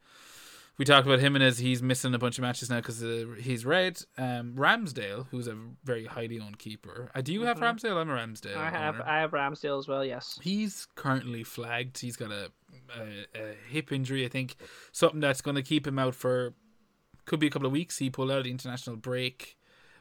we 0.78 0.86
talked 0.86 1.06
about 1.06 1.20
him 1.20 1.36
and 1.36 1.44
as 1.44 1.60
he's 1.60 1.84
missing 1.84 2.14
a 2.14 2.18
bunch 2.18 2.38
of 2.38 2.42
matches 2.42 2.70
now 2.70 2.78
because 2.78 3.04
uh, 3.04 3.26
he's 3.40 3.66
red. 3.66 4.02
Um, 4.18 4.54
Ramsdale, 4.56 5.28
who's 5.30 5.48
a 5.48 5.58
very 5.84 6.06
highly 6.06 6.40
owned 6.40 6.58
keeper. 6.58 7.12
Uh, 7.14 7.20
do 7.22 7.34
you 7.34 7.42
have 7.44 7.58
Mhm. 7.58 7.64
Ramsdale? 7.80 7.98
I'm 7.98 8.10
a 8.10 8.14
Ramsdale. 8.14 8.56
I 8.56 8.70
have 8.70 8.96
owner. 8.96 9.04
I 9.06 9.20
have 9.20 9.32
Ramsdale 9.32 9.78
as 9.78 9.88
well. 9.90 10.06
Yes. 10.06 10.40
He's 10.42 10.88
currently 10.96 11.44
flagged. 11.44 12.00
He's 12.00 12.16
got 12.16 12.32
a, 12.32 12.50
a, 12.98 13.02
a 13.40 13.54
hip 13.70 13.92
injury, 13.92 14.26
I 14.26 14.30
think. 14.30 14.56
Something 14.94 15.20
that's 15.20 15.42
going 15.42 15.56
to 15.56 15.64
keep 15.64 15.86
him 15.86 16.00
out 16.00 16.16
for 16.16 16.54
could 17.26 17.40
be 17.42 17.48
a 17.48 17.50
couple 17.50 17.66
of 17.68 17.74
weeks. 17.74 17.98
He 17.98 18.10
pulled 18.10 18.32
out 18.32 18.46
the 18.46 18.52
international 18.52 18.96
break 18.96 19.58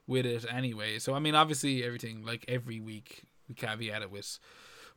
with 0.08 0.26
it 0.26 0.44
anyway. 0.50 0.98
So 0.98 1.14
I 1.14 1.20
mean, 1.20 1.34
obviously, 1.36 1.84
everything 1.84 2.24
like 2.24 2.44
every 2.48 2.80
week 2.80 3.22
we 3.48 3.54
caveat 3.54 4.02
it 4.02 4.10
with 4.10 4.38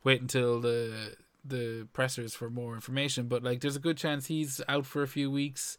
wait 0.04 0.20
until 0.20 0.60
the 0.60 1.14
the 1.44 1.86
pressers 1.92 2.34
for 2.34 2.48
more 2.50 2.74
information. 2.74 3.26
But 3.28 3.42
like, 3.42 3.60
there's 3.60 3.76
a 3.76 3.80
good 3.80 3.96
chance 3.96 4.26
he's 4.26 4.60
out 4.68 4.86
for 4.86 5.02
a 5.02 5.08
few 5.08 5.30
weeks. 5.30 5.76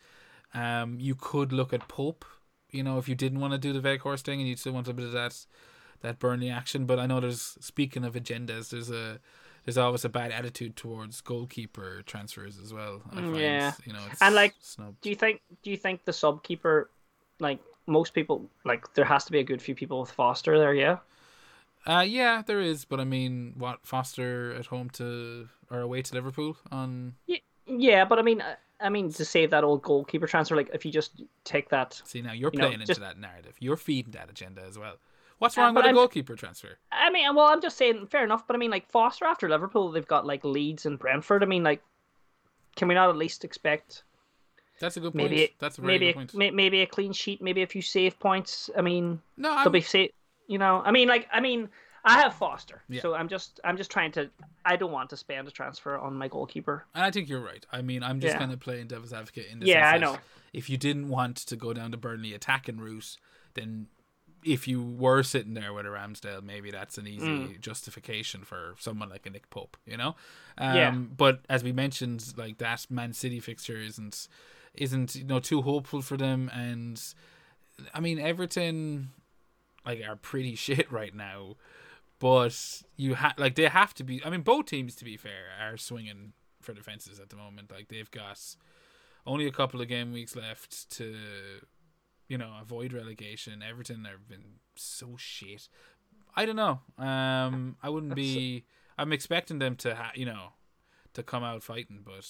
Um, 0.53 0.97
you 0.99 1.15
could 1.15 1.51
look 1.51 1.73
at 1.73 1.87
Pope. 1.87 2.25
You 2.69 2.83
know, 2.83 2.97
if 2.97 3.07
you 3.07 3.15
didn't 3.15 3.39
want 3.39 3.53
to 3.53 3.59
do 3.59 3.73
the 3.73 3.81
Weghorst 3.81 4.21
thing 4.21 4.39
and 4.39 4.47
you 4.49 4.55
still 4.55 4.73
want 4.73 4.87
a 4.87 4.93
bit 4.93 5.05
of 5.05 5.11
that 5.11 5.45
that 6.01 6.19
Burnley 6.19 6.49
action. 6.49 6.85
But 6.85 6.99
I 6.99 7.05
know 7.05 7.19
there's 7.19 7.57
speaking 7.59 8.03
of 8.03 8.13
agendas, 8.15 8.69
there's 8.69 8.89
a 8.91 9.19
there's 9.65 9.77
always 9.77 10.03
a 10.03 10.09
bad 10.09 10.31
attitude 10.31 10.75
towards 10.75 11.21
goalkeeper 11.21 12.01
transfers 12.05 12.59
as 12.59 12.73
well. 12.73 13.01
I 13.11 13.15
Mm, 13.15 13.23
find, 13.23 13.37
yeah. 13.37 13.73
you 13.85 13.93
know, 13.93 14.01
it's 14.11 14.21
And, 14.21 14.35
like, 14.35 14.55
snubbed. 14.59 14.99
Do 14.99 15.09
you 15.09 15.15
think 15.15 15.41
Do 15.63 15.71
you 15.71 15.77
think 15.77 16.03
the 16.03 16.11
sub 16.11 16.43
keeper, 16.43 16.89
like 17.39 17.59
most 17.85 18.13
people, 18.13 18.49
like 18.65 18.93
there 18.93 19.05
has 19.05 19.25
to 19.25 19.31
be 19.31 19.39
a 19.39 19.43
good 19.43 19.61
few 19.61 19.75
people 19.75 19.99
with 19.99 20.11
Foster 20.11 20.57
there? 20.57 20.73
Yeah. 20.73 20.97
Uh, 21.85 21.99
yeah, 22.07 22.41
there 22.45 22.61
is, 22.61 22.85
but 22.85 22.99
I 22.99 23.03
mean, 23.03 23.53
what 23.57 23.85
Foster 23.85 24.53
at 24.53 24.67
home 24.67 24.89
to 24.91 25.49
or 25.69 25.79
away 25.81 26.01
to 26.01 26.13
Liverpool 26.15 26.57
on? 26.71 27.15
Yeah, 27.27 27.37
yeah, 27.67 28.05
but 28.05 28.19
I 28.19 28.21
mean, 28.21 28.41
I- 28.41 28.55
I 28.79 28.89
mean 28.89 29.11
to 29.13 29.23
save 29.25 29.49
that 29.51 29.63
old 29.63 29.81
goalkeeper 29.81 30.27
transfer, 30.27 30.55
like 30.55 30.69
if 30.73 30.85
you 30.85 30.91
just 30.91 31.21
take 31.45 31.69
that, 31.69 32.01
See 32.05 32.21
now 32.21 32.33
you're 32.33 32.51
You 32.53 32.59
know, 32.59 32.65
playing 32.67 32.81
into 32.81 32.87
just- 32.87 32.99
that 33.01 33.17
narrative. 33.17 33.55
You're 33.59 33.77
feeding 33.77 34.11
that 34.13 34.29
agenda 34.29 34.61
as 34.61 34.77
well. 34.77 34.95
What's 35.39 35.57
Uh, 35.57 35.61
wrong 35.61 35.73
but 35.73 35.79
with 35.79 35.85
a 35.85 35.87
I'm- 35.89 35.95
goalkeeper 35.95 36.35
transfer? 36.35 36.77
I 36.91 37.09
mean, 37.09 37.33
well, 37.35 37.47
I'm 37.47 37.61
just 37.61 37.77
saying, 37.77 38.07
fair 38.07 38.23
enough, 38.23 38.45
but 38.47 38.55
I 38.55 38.59
mean, 38.59 38.71
like 38.71 38.89
Foster 38.89 39.25
after 39.25 39.47
Liverpool, 39.49 39.91
they've 39.91 40.07
got 40.07 40.25
like 40.25 40.43
Leeds 40.45 40.85
and 40.85 40.97
Brentford. 40.99 41.43
I 41.43 41.45
mean, 41.47 41.63
like 41.63 41.81
can 42.75 42.87
we 42.87 42.93
not 42.95 43.09
at 43.09 43.15
least 43.17 43.43
expect 43.45 44.03
That's 44.79 44.97
a 44.97 44.99
good 44.99 45.13
point. 45.13 45.31
maybe 45.31 45.53
That's 45.59 45.77
a 45.77 45.81
very 45.81 45.93
maybe 45.93 46.05
good 46.07 46.11
a, 46.11 46.15
point. 46.15 46.33
may- 46.35 46.51
maybe 46.51 46.81
a 46.81 46.85
clean 46.87 47.13
sheet, 47.13 47.41
maybe 47.41 47.61
a 47.61 47.67
few 47.67 47.81
save 47.81 48.19
points? 48.19 48.69
I 48.77 48.81
mean, 48.81 49.21
no, 49.37 49.55
they'll 49.63 49.71
be 49.71 49.81
safe. 49.81 50.11
You 50.47 50.57
know, 50.57 50.81
I 50.83 50.91
mean, 50.91 51.07
like, 51.07 51.27
I 51.31 51.39
mean, 51.39 51.69
I 52.03 52.19
have 52.19 52.33
Foster, 52.33 52.81
Yeah. 52.89 53.01
so 53.01 53.13
I'm 53.15 53.29
just, 53.29 53.61
I'm 53.63 53.77
just 53.77 53.89
trying 53.89 54.11
to. 54.13 54.29
I 54.65 54.75
don't 54.75 54.91
want 54.91 55.09
to 55.11 55.17
spend 55.17 55.47
a 55.47 55.51
transfer 55.51 55.97
on 55.97 56.15
my 56.17 56.27
goalkeeper. 56.27 56.85
and 56.93 57.03
I 57.03 57.11
think 57.11 57.29
you're 57.29 57.39
right. 57.39 57.65
I 57.71 57.81
mean, 57.81 58.03
I'm 58.03 58.19
just 58.19 58.33
Yeah. 58.33 58.39
kind 58.39 58.51
of 58.51 58.59
playing 58.59 58.87
devil's 58.87 59.13
advocate 59.13 59.47
in 59.51 59.59
this. 59.59 59.69
Yeah, 59.69 59.89
I 59.89 59.97
know. 59.97 60.17
if 60.51 60.69
you 60.69 60.77
didn't 60.77 61.07
want 61.07 61.37
to 61.37 61.55
go 61.55 61.71
down 61.73 61.91
the 61.91 61.97
Burnley 61.97 62.33
attacking 62.33 62.77
route, 62.77 63.17
then 63.53 63.87
if 64.43 64.67
you 64.67 64.83
were 64.83 65.23
sitting 65.23 65.53
there 65.53 65.71
with 65.71 65.85
a 65.85 65.89
Ramsdale, 65.89 66.43
maybe 66.43 66.69
that's 66.69 66.97
an 66.97 67.07
easy 67.07 67.25
Mm. 67.25 67.61
justification 67.61 68.43
for 68.43 68.75
someone 68.77 69.07
like 69.07 69.25
a 69.25 69.29
Nick 69.29 69.49
Pope, 69.49 69.77
you 69.85 69.95
know. 69.95 70.15
Um, 70.57 70.75
Yeah. 70.75 70.91
But 70.91 71.39
as 71.49 71.63
we 71.63 71.71
mentioned, 71.71 72.33
like 72.35 72.57
that 72.57 72.85
Man 72.89 73.13
City 73.13 73.39
fixture 73.39 73.77
isn't 73.77 74.27
isn't 74.75 75.15
you 75.15 75.23
know 75.23 75.39
too 75.39 75.61
hopeful 75.61 76.01
for 76.01 76.17
them, 76.17 76.49
and 76.53 77.01
I 77.93 77.99
mean 77.99 78.19
Everton 78.19 79.11
like 79.85 80.01
are 80.07 80.15
pretty 80.15 80.55
shit 80.65 80.91
right 80.91 81.13
now. 81.13 81.55
But 82.19 82.83
you 82.95 83.15
have 83.15 83.33
like 83.37 83.55
they 83.55 83.67
have 83.67 83.93
to 83.95 84.03
be. 84.03 84.23
I 84.23 84.29
mean, 84.29 84.41
both 84.41 84.67
teams, 84.67 84.95
to 84.95 85.05
be 85.05 85.17
fair, 85.17 85.47
are 85.61 85.77
swinging 85.77 86.33
for 86.61 86.73
the 86.73 86.81
fences 86.81 87.19
at 87.19 87.29
the 87.29 87.35
moment. 87.35 87.69
Like 87.71 87.89
they've 87.89 88.09
got 88.09 88.39
only 89.25 89.45
a 89.45 89.51
couple 89.51 89.81
of 89.81 89.87
game 89.87 90.13
weeks 90.13 90.35
left 90.35 90.89
to, 90.91 91.15
you 92.27 92.37
know, 92.37 92.53
avoid 92.61 92.93
relegation. 92.93 93.61
Everton 93.61 94.05
have 94.05 94.29
been 94.29 94.59
so 94.75 95.15
shit. 95.17 95.67
I 96.35 96.45
don't 96.45 96.55
know. 96.55 96.79
Um, 96.97 97.75
I 97.83 97.89
wouldn't 97.89 98.15
be. 98.15 98.65
I'm 98.97 99.11
expecting 99.11 99.59
them 99.59 99.75
to, 99.77 99.95
ha- 99.95 100.11
you 100.15 100.25
know, 100.25 100.53
to 101.15 101.23
come 101.23 101.43
out 101.43 101.63
fighting, 101.63 102.03
but 102.05 102.27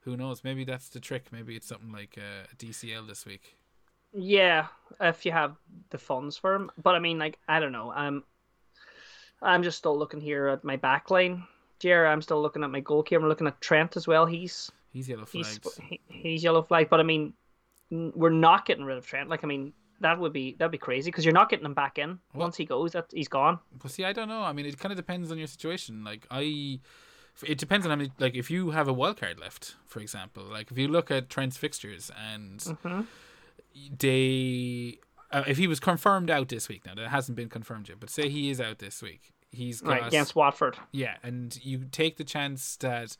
who 0.00 0.16
knows? 0.16 0.42
Maybe 0.44 0.64
that's 0.64 0.88
the 0.88 1.00
trick. 1.00 1.26
Maybe 1.32 1.56
it's 1.56 1.66
something 1.66 1.92
like 1.92 2.16
uh, 2.18 2.46
a 2.52 2.56
DCL 2.56 3.06
this 3.06 3.24
week. 3.26 3.56
Yeah, 4.12 4.66
if 5.00 5.24
you 5.24 5.32
have 5.32 5.56
the 5.90 5.98
funds 5.98 6.36
for 6.36 6.54
him. 6.54 6.70
But 6.82 6.94
I 6.94 6.98
mean, 6.98 7.18
like, 7.18 7.38
I 7.48 7.60
don't 7.60 7.72
know. 7.72 7.92
I'm, 7.92 8.24
I'm 9.42 9.62
just 9.62 9.78
still 9.78 9.96
looking 9.98 10.20
here 10.20 10.48
at 10.48 10.64
my 10.64 10.76
back 10.76 11.10
line. 11.10 11.44
Jer, 11.78 12.06
I'm 12.06 12.20
still 12.22 12.42
looking 12.42 12.62
at 12.64 12.70
my 12.70 12.80
goalkeeper. 12.80 13.22
I'm 13.22 13.28
looking 13.28 13.46
at 13.46 13.60
Trent 13.60 13.96
as 13.96 14.06
well. 14.06 14.26
He's 14.26 14.70
He's 14.92 15.08
yellow 15.08 15.26
he's 15.30 15.58
flags. 15.58 15.80
he, 15.88 16.00
he's 16.08 16.42
yellow 16.42 16.62
flag. 16.62 16.88
But 16.90 17.00
I 17.00 17.04
mean, 17.04 17.32
we're 17.90 18.30
not 18.30 18.66
getting 18.66 18.84
rid 18.84 18.98
of 18.98 19.06
Trent. 19.06 19.28
Like, 19.30 19.44
I 19.44 19.46
mean, 19.46 19.72
that 20.00 20.18
would 20.18 20.32
be 20.32 20.56
that'd 20.58 20.72
be 20.72 20.78
crazy 20.78 21.10
because 21.10 21.24
you're 21.24 21.32
not 21.34 21.48
getting 21.48 21.64
him 21.66 21.74
back 21.74 21.98
in 21.98 22.18
Well- 22.34 22.46
once 22.46 22.56
he 22.56 22.64
goes. 22.64 22.92
That 22.92 23.06
he's 23.12 23.28
gone. 23.28 23.58
But 23.80 23.92
see, 23.92 24.04
I 24.04 24.12
don't 24.12 24.28
know. 24.28 24.42
I 24.42 24.52
mean, 24.52 24.66
it 24.66 24.78
kind 24.78 24.92
of 24.92 24.96
depends 24.96 25.30
on 25.30 25.38
your 25.38 25.46
situation. 25.46 26.02
Like 26.04 26.26
I, 26.30 26.80
it 27.46 27.58
depends 27.58 27.86
on 27.86 27.90
how 27.90 27.96
many. 27.96 28.10
Like 28.18 28.34
if 28.34 28.50
you 28.50 28.70
have 28.70 28.88
a 28.88 28.92
wild 28.92 29.18
card 29.20 29.38
left, 29.40 29.74
for 29.86 30.00
example, 30.00 30.42
like 30.44 30.70
if 30.70 30.78
you 30.78 30.88
look 30.88 31.10
at 31.10 31.28
Trent's 31.30 31.56
fixtures 31.56 32.10
and 32.32 32.58
Mhm. 32.60 33.06
they, 33.98 34.98
uh, 35.30 35.44
if 35.46 35.58
he 35.58 35.66
was 35.66 35.80
confirmed 35.80 36.30
out 36.30 36.48
this 36.48 36.68
week, 36.68 36.84
now 36.86 36.94
that 36.94 37.08
hasn't 37.08 37.36
been 37.36 37.48
confirmed 37.48 37.88
yet, 37.88 38.00
but 38.00 38.10
say 38.10 38.28
he 38.28 38.50
is 38.50 38.60
out 38.60 38.78
this 38.78 39.02
week, 39.02 39.32
he's 39.50 39.80
got 39.80 39.90
Right 39.90 40.06
against 40.06 40.34
Watford. 40.34 40.76
yeah, 40.92 41.16
and 41.22 41.58
you 41.64 41.84
take 41.90 42.16
the 42.16 42.24
chance 42.24 42.76
that, 42.76 43.16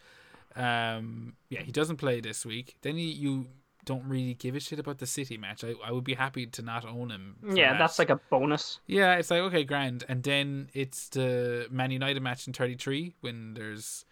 um, 0.56 1.34
yeah, 1.48 1.62
he 1.62 1.72
doesn't 1.72 1.96
play 1.96 2.20
this 2.20 2.44
week. 2.44 2.76
Then 2.82 2.96
you, 2.96 3.06
you 3.08 3.46
don't 3.84 4.04
really 4.06 4.34
give 4.34 4.54
a 4.54 4.60
shit 4.60 4.78
about 4.78 4.98
the 4.98 5.06
City 5.06 5.36
match. 5.38 5.64
I, 5.64 5.74
I 5.84 5.90
would 5.92 6.04
be 6.04 6.14
happy 6.14 6.46
to 6.46 6.62
not 6.62 6.84
own 6.84 7.10
him. 7.10 7.36
Yeah, 7.54 7.72
that. 7.72 7.78
that's 7.78 7.98
like 7.98 8.10
a 8.10 8.16
bonus. 8.28 8.78
Yeah, 8.86 9.14
it's 9.16 9.30
like 9.30 9.40
okay, 9.40 9.64
grand, 9.64 10.04
and 10.08 10.22
then 10.22 10.68
it's 10.74 11.08
the 11.08 11.66
Man 11.70 11.90
United 11.90 12.22
match 12.22 12.46
in 12.46 12.52
thirty 12.52 12.74
three 12.76 13.14
when 13.20 13.54
there's, 13.54 14.04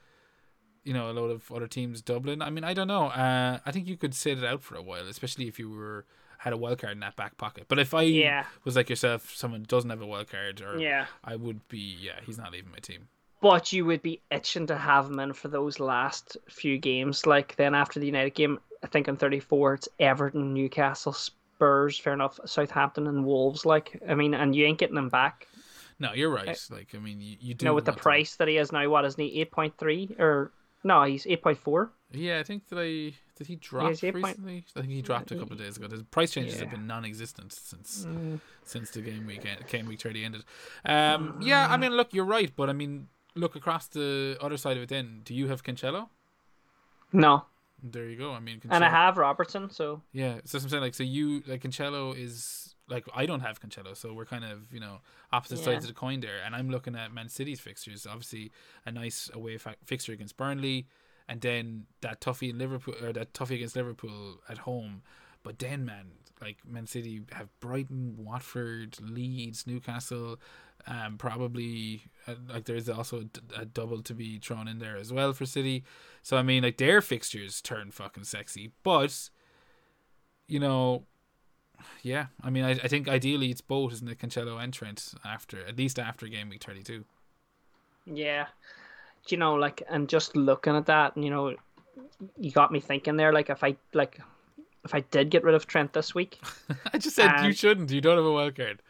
you 0.88 0.94
know, 0.94 1.10
a 1.10 1.12
lot 1.12 1.28
of 1.28 1.52
other 1.52 1.66
teams 1.68 2.00
Dublin. 2.02 2.40
I 2.42 2.50
mean, 2.50 2.64
I 2.64 2.72
don't 2.74 2.88
know. 2.88 3.06
Uh, 3.08 3.58
I 3.66 3.70
think 3.72 3.86
you 3.86 3.96
could 3.96 4.14
sit 4.14 4.38
it 4.38 4.44
out 4.44 4.62
for 4.62 4.74
a 4.74 4.82
while, 4.82 5.06
especially 5.06 5.46
if 5.46 5.58
you 5.58 5.68
were 5.70 6.06
had 6.38 6.52
a 6.52 6.56
wild 6.56 6.78
card 6.78 6.92
in 6.92 7.00
that 7.00 7.16
back 7.16 7.36
pocket. 7.36 7.64
But 7.68 7.78
if 7.80 7.92
I 7.94 8.02
Yeah. 8.02 8.44
was 8.64 8.74
like 8.76 8.88
yourself, 8.88 9.34
someone 9.34 9.64
doesn't 9.68 9.90
have 9.90 10.00
a 10.00 10.06
wild 10.06 10.30
card, 10.30 10.60
or 10.62 10.78
Yeah. 10.78 11.06
I 11.24 11.36
would 11.36 11.66
be. 11.68 11.96
Yeah, 12.00 12.20
he's 12.24 12.38
not 12.38 12.52
leaving 12.52 12.70
my 12.72 12.78
team. 12.78 13.08
But 13.40 13.72
you 13.72 13.84
would 13.86 14.02
be 14.02 14.20
itching 14.30 14.66
to 14.68 14.76
have 14.78 15.06
him 15.10 15.18
in 15.20 15.32
for 15.32 15.48
those 15.48 15.78
last 15.78 16.36
few 16.48 16.78
games. 16.78 17.26
Like 17.26 17.54
then 17.56 17.74
after 17.74 18.00
the 18.00 18.06
United 18.06 18.34
game, 18.34 18.58
I 18.82 18.86
think 18.86 19.08
on 19.08 19.16
34, 19.16 19.74
it's 19.74 19.88
Everton, 20.00 20.54
Newcastle, 20.54 21.12
Spurs, 21.12 21.98
fair 21.98 22.12
enough, 22.14 22.38
Southampton, 22.46 23.06
and 23.08 23.24
Wolves. 23.26 23.66
Like, 23.66 24.00
I 24.08 24.14
mean, 24.14 24.32
and 24.34 24.54
you 24.56 24.64
ain't 24.64 24.78
getting 24.78 24.96
him 24.96 25.08
back. 25.08 25.48
No, 26.00 26.12
you're 26.12 26.30
right. 26.30 26.56
Like, 26.70 26.94
I 26.94 26.98
mean, 26.98 27.20
you, 27.20 27.36
you 27.40 27.54
do 27.54 27.64
You 27.64 27.70
know, 27.70 27.74
with 27.74 27.84
the 27.84 27.90
want 27.90 27.98
to- 27.98 28.02
price 28.04 28.36
that 28.36 28.46
he 28.46 28.56
is 28.56 28.70
now, 28.70 28.88
what 28.88 29.04
isn't 29.04 29.20
he? 29.20 29.40
8.3? 29.44 30.14
Or, 30.20 30.52
no, 30.84 31.02
he's 31.04 31.24
8.4. 31.24 31.90
Yeah, 32.12 32.38
I 32.38 32.42
think 32.42 32.68
that 32.68 32.78
I 32.78 33.14
did 33.36 33.46
he 33.46 33.56
drop 33.56 33.92
eight 33.92 34.00
point- 34.00 34.14
recently. 34.14 34.64
I 34.74 34.80
think 34.80 34.92
he 34.92 35.02
dropped 35.02 35.30
a 35.30 35.36
couple 35.36 35.52
of 35.52 35.58
days 35.58 35.76
ago. 35.76 35.86
The 35.88 36.04
price 36.04 36.30
changes 36.32 36.54
have 36.54 36.62
Yeah. 36.62 36.68
Mm. 36.68 36.70
been 36.72 36.86
non-existent 36.86 37.52
since 37.52 38.06
since 38.64 38.90
the 38.90 39.02
game 39.02 39.26
week 39.26 39.44
game 39.68 39.86
week 39.86 40.00
thirty 40.00 40.24
ended. 40.24 40.44
Um, 40.86 41.38
yeah, 41.42 41.68
I 41.70 41.76
mean, 41.76 41.92
look, 41.92 42.14
you're 42.14 42.24
right, 42.24 42.50
but 42.56 42.70
I 42.70 42.72
mean, 42.72 43.08
look 43.34 43.56
across 43.56 43.86
the 43.88 44.38
other 44.40 44.56
side 44.56 44.76
of 44.78 44.82
it. 44.84 44.88
Then, 44.88 45.20
do 45.24 45.34
you 45.34 45.48
have 45.48 45.62
Cancelo? 45.62 46.08
No. 47.12 47.44
There 47.82 48.08
you 48.08 48.16
go. 48.16 48.32
I 48.32 48.40
mean, 48.40 48.58
Cancelo, 48.60 48.72
And 48.72 48.84
I 48.84 48.88
have 48.90 49.18
Robertson, 49.18 49.70
so. 49.70 50.02
yeah. 50.12 50.40
So 50.44 50.58
I'm 50.58 50.68
saying 50.68 50.82
like, 50.82 50.94
so 50.94 51.04
you 51.04 51.42
like 51.46 51.62
Cancelo 51.62 52.16
is 52.16 52.67
like 52.88 53.06
I 53.14 53.26
don't 53.26 53.40
have 53.40 53.60
Cancelo, 53.60 53.96
so 53.96 54.12
we're 54.12 54.24
kind 54.24 54.44
of 54.44 54.72
you 54.72 54.80
know 54.80 55.00
opposite 55.32 55.58
Yeah. 55.58 55.64
sides 55.64 55.84
of 55.84 55.88
the 55.88 55.94
coin 55.94 56.20
there. 56.20 56.38
And 56.44 56.54
I'm 56.54 56.70
looking 56.70 56.94
at 56.96 57.12
Man 57.12 57.28
City's 57.28 57.60
fixtures. 57.60 58.06
Obviously, 58.06 58.50
a 58.86 58.92
nice 58.92 59.30
away 59.32 59.58
fa- 59.58 59.76
fixture 59.84 60.12
against 60.12 60.36
Burnley, 60.36 60.86
and 61.28 61.40
then 61.40 61.86
that 62.00 62.20
toughie 62.20 62.50
in 62.50 62.58
Liverpool 62.58 62.94
or 63.02 63.12
that 63.12 63.32
toughie 63.34 63.56
against 63.56 63.76
Liverpool 63.76 64.40
at 64.48 64.58
home. 64.58 65.02
But 65.42 65.58
then, 65.58 65.84
man, 65.84 66.06
like 66.40 66.58
Man 66.66 66.86
City 66.86 67.22
have 67.32 67.48
Brighton, 67.60 68.16
Watford, 68.18 68.96
Leeds, 69.00 69.66
Newcastle. 69.66 70.38
Um, 70.86 71.18
probably 71.18 72.04
uh, 72.26 72.36
like 72.48 72.64
there's 72.64 72.88
also 72.88 73.24
a 73.56 73.66
double 73.66 74.00
to 74.02 74.14
be 74.14 74.38
thrown 74.38 74.68
in 74.68 74.78
there 74.78 74.96
as 74.96 75.12
well 75.12 75.32
for 75.32 75.44
City. 75.44 75.84
So 76.22 76.36
I 76.36 76.42
mean, 76.42 76.62
like 76.62 76.78
their 76.78 77.02
fixtures 77.02 77.60
turn 77.60 77.90
fucking 77.90 78.24
sexy, 78.24 78.72
but 78.82 79.28
you 80.46 80.58
know, 80.60 81.04
yeah. 82.02 82.26
I 82.42 82.50
mean, 82.50 82.64
I, 82.64 82.70
I 82.70 82.88
think 82.88 83.08
ideally 83.08 83.50
it's 83.50 83.60
both, 83.60 83.92
isn't 83.92 84.08
it? 84.08 84.18
Cancelo 84.18 84.62
and 84.62 84.72
Trent 84.72 85.14
after 85.24 85.64
at 85.64 85.76
least 85.76 85.98
after 85.98 86.26
game 86.26 86.48
week 86.48 86.62
thirty 86.62 86.82
two. 86.82 87.04
Yeah. 88.12 88.46
You 89.28 89.36
know, 89.36 89.54
like, 89.54 89.82
and 89.88 90.08
just 90.08 90.36
looking 90.36 90.74
at 90.74 90.86
that, 90.86 91.14
and, 91.14 91.24
you 91.24 91.30
know, 91.30 91.54
you 92.38 92.50
got 92.50 92.72
me 92.72 92.80
thinking 92.80 93.16
there, 93.16 93.32
like, 93.32 93.50
if 93.50 93.62
I, 93.62 93.76
like, 93.92 94.20
if 94.84 94.94
I 94.94 95.00
did 95.00 95.28
get 95.28 95.44
rid 95.44 95.54
of 95.54 95.66
Trent 95.66 95.92
this 95.92 96.14
week, 96.14 96.40
I 96.92 96.98
just 96.98 97.16
said 97.16 97.44
you 97.44 97.52
shouldn't. 97.52 97.90
You 97.90 98.00
don't 98.00 98.16
have 98.16 98.24
a 98.24 98.32
wild 98.32 98.56
card. 98.56 98.80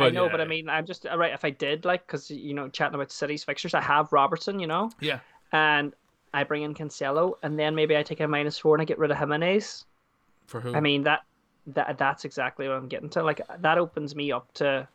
I 0.00 0.10
know, 0.10 0.26
yeah, 0.26 0.30
but 0.30 0.40
I 0.40 0.44
mean, 0.44 0.68
I'm 0.68 0.86
just 0.86 1.06
uh, 1.06 1.16
right. 1.18 1.32
If 1.32 1.44
I 1.44 1.50
did, 1.50 1.84
like, 1.84 2.06
because 2.06 2.30
you 2.30 2.54
know, 2.54 2.68
chatting 2.68 2.94
about 2.94 3.10
City's 3.10 3.42
fixtures, 3.42 3.74
I 3.74 3.80
have 3.80 4.12
Robertson, 4.12 4.60
you 4.60 4.66
know, 4.66 4.90
yeah, 5.00 5.18
and 5.52 5.92
I 6.32 6.44
bring 6.44 6.62
in 6.62 6.74
Cancelo, 6.74 7.34
and 7.42 7.58
then 7.58 7.74
maybe 7.74 7.96
I 7.96 8.02
take 8.04 8.20
a 8.20 8.28
minus 8.28 8.58
four 8.58 8.74
and 8.74 8.82
I 8.82 8.84
get 8.84 8.98
rid 8.98 9.10
of 9.10 9.18
Jimenez. 9.18 9.84
for 10.46 10.60
who? 10.60 10.74
I 10.74 10.80
mean, 10.80 11.02
that 11.02 11.22
that 11.68 11.98
that's 11.98 12.24
exactly 12.24 12.66
what 12.68 12.76
I'm 12.76 12.88
getting 12.88 13.10
to. 13.10 13.22
Like, 13.22 13.40
that 13.60 13.78
opens 13.78 14.14
me 14.14 14.32
up 14.32 14.52
to 14.54 14.88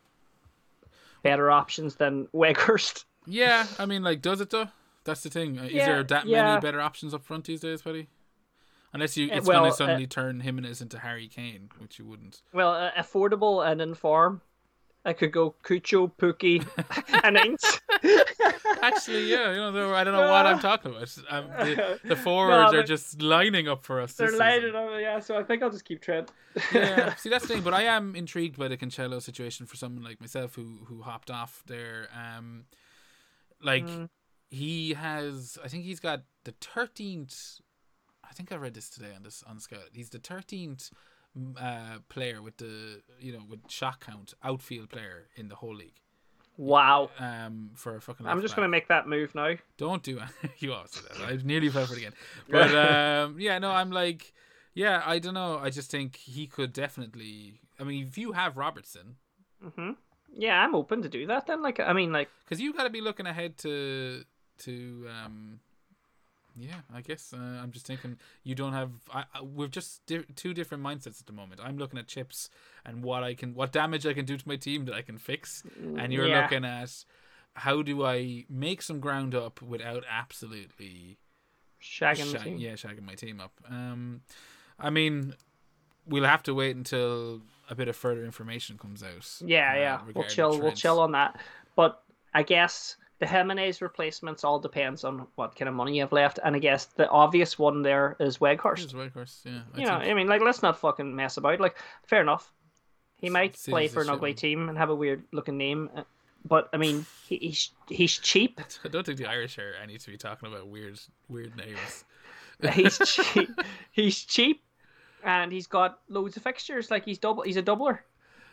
better 1.22 1.50
options 1.50 1.96
than 1.96 2.26
Weghorst. 2.34 3.04
yeah. 3.26 3.66
I 3.78 3.86
mean, 3.86 4.02
like, 4.02 4.20
does 4.22 4.40
it 4.40 4.50
though? 4.50 4.68
That's 5.04 5.22
the 5.22 5.30
thing. 5.30 5.58
Uh, 5.58 5.64
Is 5.64 5.72
Yeah, 5.72 5.86
there 5.86 6.04
that 6.04 6.26
yeah. 6.26 6.44
many 6.44 6.60
better 6.60 6.80
options 6.80 7.12
up 7.14 7.24
front 7.24 7.44
these 7.44 7.60
days, 7.60 7.82
buddy? 7.82 8.08
Unless 8.92 9.16
you, 9.16 9.30
Uh, 9.30 9.36
it's 9.36 9.46
well, 9.46 9.60
going 9.60 9.68
uh, 9.68 9.72
to 9.72 9.76
suddenly 9.76 10.06
turn 10.06 10.40
Jimenez 10.40 10.80
into 10.80 10.98
Harry 11.00 11.28
Kane, 11.28 11.68
which 11.78 11.98
you 11.98 12.04
wouldn't. 12.06 12.42
Well, 12.52 12.72
uh, 12.72 12.90
affordable 12.92 13.66
and 13.66 13.80
in 13.82 13.94
form. 13.94 14.40
I 15.04 15.12
could 15.12 15.32
go 15.32 15.54
Cucho, 15.62 16.10
Pukki, 16.16 16.64
and 17.24 17.36
Ings. 17.36 17.80
Actually, 18.82 19.30
yeah, 19.30 19.50
you 19.50 19.56
know, 19.58 19.94
I 19.94 20.02
don't 20.04 20.14
know 20.14 20.30
what 20.30 20.46
I'm 20.46 20.58
talking 20.60 20.92
about. 20.92 21.14
Um, 21.28 21.48
the, 21.58 22.00
the 22.04 22.16
forwards 22.16 22.72
No, 22.72 22.78
are 22.80 22.82
just 22.82 23.20
lining 23.20 23.68
up 23.68 23.84
for 23.84 24.00
us. 24.00 24.14
They're 24.14 24.28
season. 24.30 24.74
up, 24.74 24.90
yeah. 25.00 25.20
So 25.20 25.38
I 25.38 25.42
think 25.42 25.62
I'll 25.62 25.70
just 25.70 25.84
keep 25.84 26.00
Trent. 26.00 26.30
yeah, 26.72 27.14
see 27.16 27.28
that's 27.28 27.46
the 27.46 27.54
thing. 27.54 27.62
But 27.62 27.74
I 27.74 27.82
am 27.82 28.14
intrigued 28.16 28.56
by 28.58 28.68
the 28.68 28.76
Cancelo 28.76 29.20
situation 29.20 29.66
for 29.66 29.76
someone 29.76 30.04
like 30.04 30.20
myself 30.20 30.54
who 30.54 30.78
who 30.86 31.02
hopped 31.02 31.30
off 31.30 31.62
there. 31.66 32.08
Um, 32.14 32.64
like 33.62 33.84
Mm. 33.84 34.08
he 34.50 34.94
has, 34.94 35.58
I 35.64 35.68
think 35.68 35.84
he's 35.84 36.00
got 36.00 36.22
the 36.44 36.54
thirteenth. 36.60 37.60
I 38.28 38.32
think 38.32 38.52
I 38.52 38.56
read 38.56 38.74
this 38.74 38.88
today 38.88 39.12
on 39.14 39.22
this 39.22 39.42
on 39.46 39.58
Scout. 39.60 39.90
He's 39.92 40.10
the 40.10 40.18
thirteenth 40.18 40.90
uh, 41.60 41.98
player 42.08 42.40
with 42.40 42.56
the 42.58 43.02
you 43.18 43.32
know 43.32 43.42
with 43.48 43.60
shot 43.68 44.00
count 44.00 44.34
outfield 44.42 44.90
player 44.90 45.28
in 45.36 45.48
the 45.48 45.56
whole 45.56 45.74
league. 45.74 46.00
Wow. 46.56 47.10
Um, 47.18 47.70
for 47.74 47.96
a 47.96 48.00
fucking. 48.00 48.26
I'm 48.26 48.40
just 48.40 48.54
gonna 48.54 48.68
make 48.68 48.88
that 48.88 49.08
move 49.08 49.34
now. 49.34 49.54
Don't 49.76 50.02
do 50.02 50.18
it. 50.18 50.50
you 50.58 50.70
that. 50.70 51.20
I 51.26 51.38
nearly 51.44 51.68
fell 51.68 51.86
for 51.86 51.94
it 51.94 51.98
again. 51.98 52.12
But 52.50 52.74
um, 52.74 53.36
yeah, 53.38 53.58
no, 53.58 53.70
I'm 53.70 53.90
like, 53.90 54.32
yeah, 54.74 55.02
I 55.04 55.18
don't 55.18 55.34
know. 55.34 55.58
I 55.58 55.70
just 55.70 55.90
think 55.90 56.16
he 56.16 56.46
could 56.46 56.72
definitely. 56.72 57.60
I 57.80 57.84
mean, 57.84 58.06
if 58.06 58.16
you 58.16 58.32
have 58.32 58.56
Robertson, 58.56 59.16
hmm 59.60 59.92
Yeah, 60.32 60.62
I'm 60.62 60.74
open 60.76 61.02
to 61.02 61.08
do 61.08 61.26
that 61.26 61.46
then. 61.46 61.60
Like, 61.60 61.80
I 61.80 61.92
mean, 61.92 62.12
like, 62.12 62.30
because 62.44 62.60
you 62.60 62.72
got 62.72 62.84
to 62.84 62.90
be 62.90 63.00
looking 63.00 63.26
ahead 63.26 63.58
to 63.58 64.24
to 64.58 65.08
um 65.10 65.58
Yeah, 66.56 66.80
I 66.94 67.00
guess 67.00 67.32
uh, 67.32 67.60
I'm 67.62 67.72
just 67.72 67.86
thinking 67.86 68.16
you 68.44 68.54
don't 68.54 68.72
have. 68.74 68.90
I, 69.12 69.24
I, 69.34 69.42
we've 69.42 69.70
just 69.70 70.06
di- 70.06 70.24
two 70.36 70.54
different 70.54 70.82
mindsets 70.84 71.20
at 71.20 71.26
the 71.26 71.32
moment. 71.32 71.60
I'm 71.62 71.76
looking 71.78 71.98
at 71.98 72.06
chips 72.06 72.48
and 72.84 73.02
what 73.02 73.24
I 73.24 73.34
can, 73.34 73.54
what 73.54 73.72
damage 73.72 74.06
I 74.06 74.12
can 74.12 74.24
do 74.24 74.36
to 74.36 74.48
my 74.48 74.56
team 74.56 74.84
that 74.84 74.94
I 74.94 75.02
can 75.02 75.18
fix, 75.18 75.64
and 75.98 76.12
you're 76.12 76.28
Yeah. 76.28 76.42
looking 76.42 76.64
at 76.64 77.04
how 77.54 77.82
do 77.82 78.04
I 78.04 78.44
make 78.48 78.82
some 78.82 79.00
ground 79.00 79.34
up 79.34 79.60
without 79.62 80.04
absolutely 80.10 81.18
Shagging 81.82 82.32
shag- 82.32 82.42
team. 82.44 82.56
yeah 82.58 82.72
shagging 82.72 83.02
my 83.04 83.14
team 83.14 83.40
up. 83.40 83.52
Um, 83.68 84.22
I 84.78 84.90
mean, 84.90 85.34
we'll 86.06 86.24
have 86.24 86.42
to 86.44 86.54
wait 86.54 86.76
until 86.76 87.42
a 87.68 87.74
bit 87.74 87.88
of 87.88 87.96
further 87.96 88.24
information 88.24 88.78
comes 88.78 89.02
out. 89.02 89.28
Yeah, 89.44 89.72
uh, 89.72 89.74
yeah. 89.76 90.00
We'll 90.14 90.24
chill. 90.28 90.60
We'll 90.60 90.72
chill 90.72 91.00
on 91.00 91.12
that. 91.12 91.40
But 91.76 92.02
I 92.32 92.42
guess 92.42 92.96
the 93.20 93.26
Jimenez 93.26 93.80
replacements 93.80 94.44
all 94.44 94.58
depends 94.58 95.04
on 95.04 95.26
what 95.36 95.56
kind 95.56 95.68
of 95.68 95.74
money 95.74 95.96
you 95.96 96.00
have 96.02 96.12
left, 96.12 96.38
and 96.44 96.56
I 96.56 96.58
guess 96.58 96.86
the 96.86 97.08
obvious 97.08 97.58
one 97.58 97.82
there 97.82 98.16
is 98.18 98.38
Weghorst. 98.38 98.92
Weghorst, 98.92 99.44
yeah. 99.44 99.60
I 99.72 99.80
You 99.80 99.86
know, 99.86 99.92
I 99.92 100.14
mean, 100.14 100.26
like 100.26 100.42
let's 100.42 100.62
not 100.62 100.78
fucking 100.78 101.14
mess 101.14 101.36
about. 101.36 101.60
Like, 101.60 101.76
fair 102.06 102.20
enough. 102.20 102.52
He 103.16 103.30
might 103.30 103.56
City's 103.56 103.72
play 103.72 103.88
for 103.88 104.02
an 104.02 104.10
ugly 104.10 104.34
team 104.34 104.68
and 104.68 104.76
have 104.76 104.90
a 104.90 104.94
weird 104.94 105.22
looking 105.32 105.56
name, 105.56 105.88
uh, 105.96 106.02
but 106.44 106.68
I 106.72 106.76
mean, 106.76 107.06
he, 107.26 107.36
he's 107.36 107.70
he's 107.88 108.12
cheap. 108.18 108.60
I 108.84 108.88
don't 108.88 109.06
think 109.06 109.18
the 109.18 109.26
Irish 109.26 109.58
are 109.58 109.74
any 109.82 109.96
to 109.96 110.10
be 110.10 110.16
talking 110.16 110.48
about 110.48 110.66
weird, 110.66 110.98
weird 111.28 111.56
names. 111.56 112.04
he's 112.72 112.98
cheap. 112.98 113.50
He's 113.92 114.18
cheap, 114.24 114.62
and 115.22 115.52
he's 115.52 115.66
got 115.66 116.00
loads 116.08 116.36
of 116.36 116.42
fixtures. 116.42 116.90
Like 116.90 117.04
he's 117.04 117.18
double. 117.18 117.42
He's 117.42 117.56
a 117.56 117.62
doubler. 117.62 118.00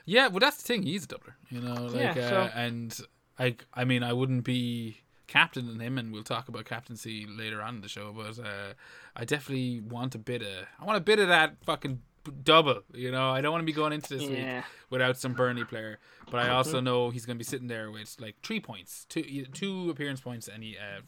Yeah, 0.06 0.28
well, 0.28 0.40
that's 0.40 0.58
the 0.58 0.64
thing. 0.64 0.84
He's 0.84 1.06
a 1.06 1.08
doubler, 1.08 1.34
you 1.50 1.62
know. 1.62 1.74
Like, 1.86 2.16
Yeah, 2.16 2.50
uh, 2.56 2.60
and 2.60 3.00
I, 3.42 3.56
I 3.74 3.86
mean, 3.86 4.04
I 4.04 4.14
wouldn't 4.14 4.44
be 4.44 5.02
captaining 5.28 5.80
him, 5.80 5.98
and 5.98 6.14
we'll 6.14 6.24
talk 6.24 6.48
about 6.48 6.66
captaincy 6.66 7.26
later 7.26 7.62
on 7.62 7.76
in 7.76 7.82
the 7.82 7.90
show. 7.90 8.14
But 8.16 8.38
uh, 8.40 8.74
I 9.16 9.26
definitely 9.26 9.80
want 9.80 10.14
a 10.16 10.20
bit 10.20 10.42
of, 10.42 10.66
I 10.80 10.86
want 10.86 10.98
a 10.98 11.02
bit 11.02 11.20
of 11.20 11.28
that 11.30 11.56
fucking 11.66 12.02
double. 12.44 12.84
You 12.94 13.12
know, 13.12 13.32
I 13.32 13.42
don't 13.42 13.52
want 13.52 13.64
to 13.64 13.66
be 13.66 13.74
going 13.74 13.94
into 13.94 14.18
this 14.18 14.30
week 14.30 14.64
without 14.90 15.18
some 15.18 15.34
Burnley 15.34 15.64
player. 15.64 16.00
But 16.30 16.42
I 16.42 16.50
also 16.50 16.80
know 16.80 17.10
he's 17.10 17.26
going 17.26 17.38
to 17.38 17.40
be 17.40 17.44
sitting 17.44 17.68
there 17.68 17.90
with 17.92 18.16
like 18.20 18.36
three 18.44 18.60
points, 18.60 19.06
two, 19.10 19.46
two 19.54 19.90
appearance 19.90 20.22
points, 20.22 20.48
and 20.48 20.64
he, 20.64 20.78
uh, 20.78 21.02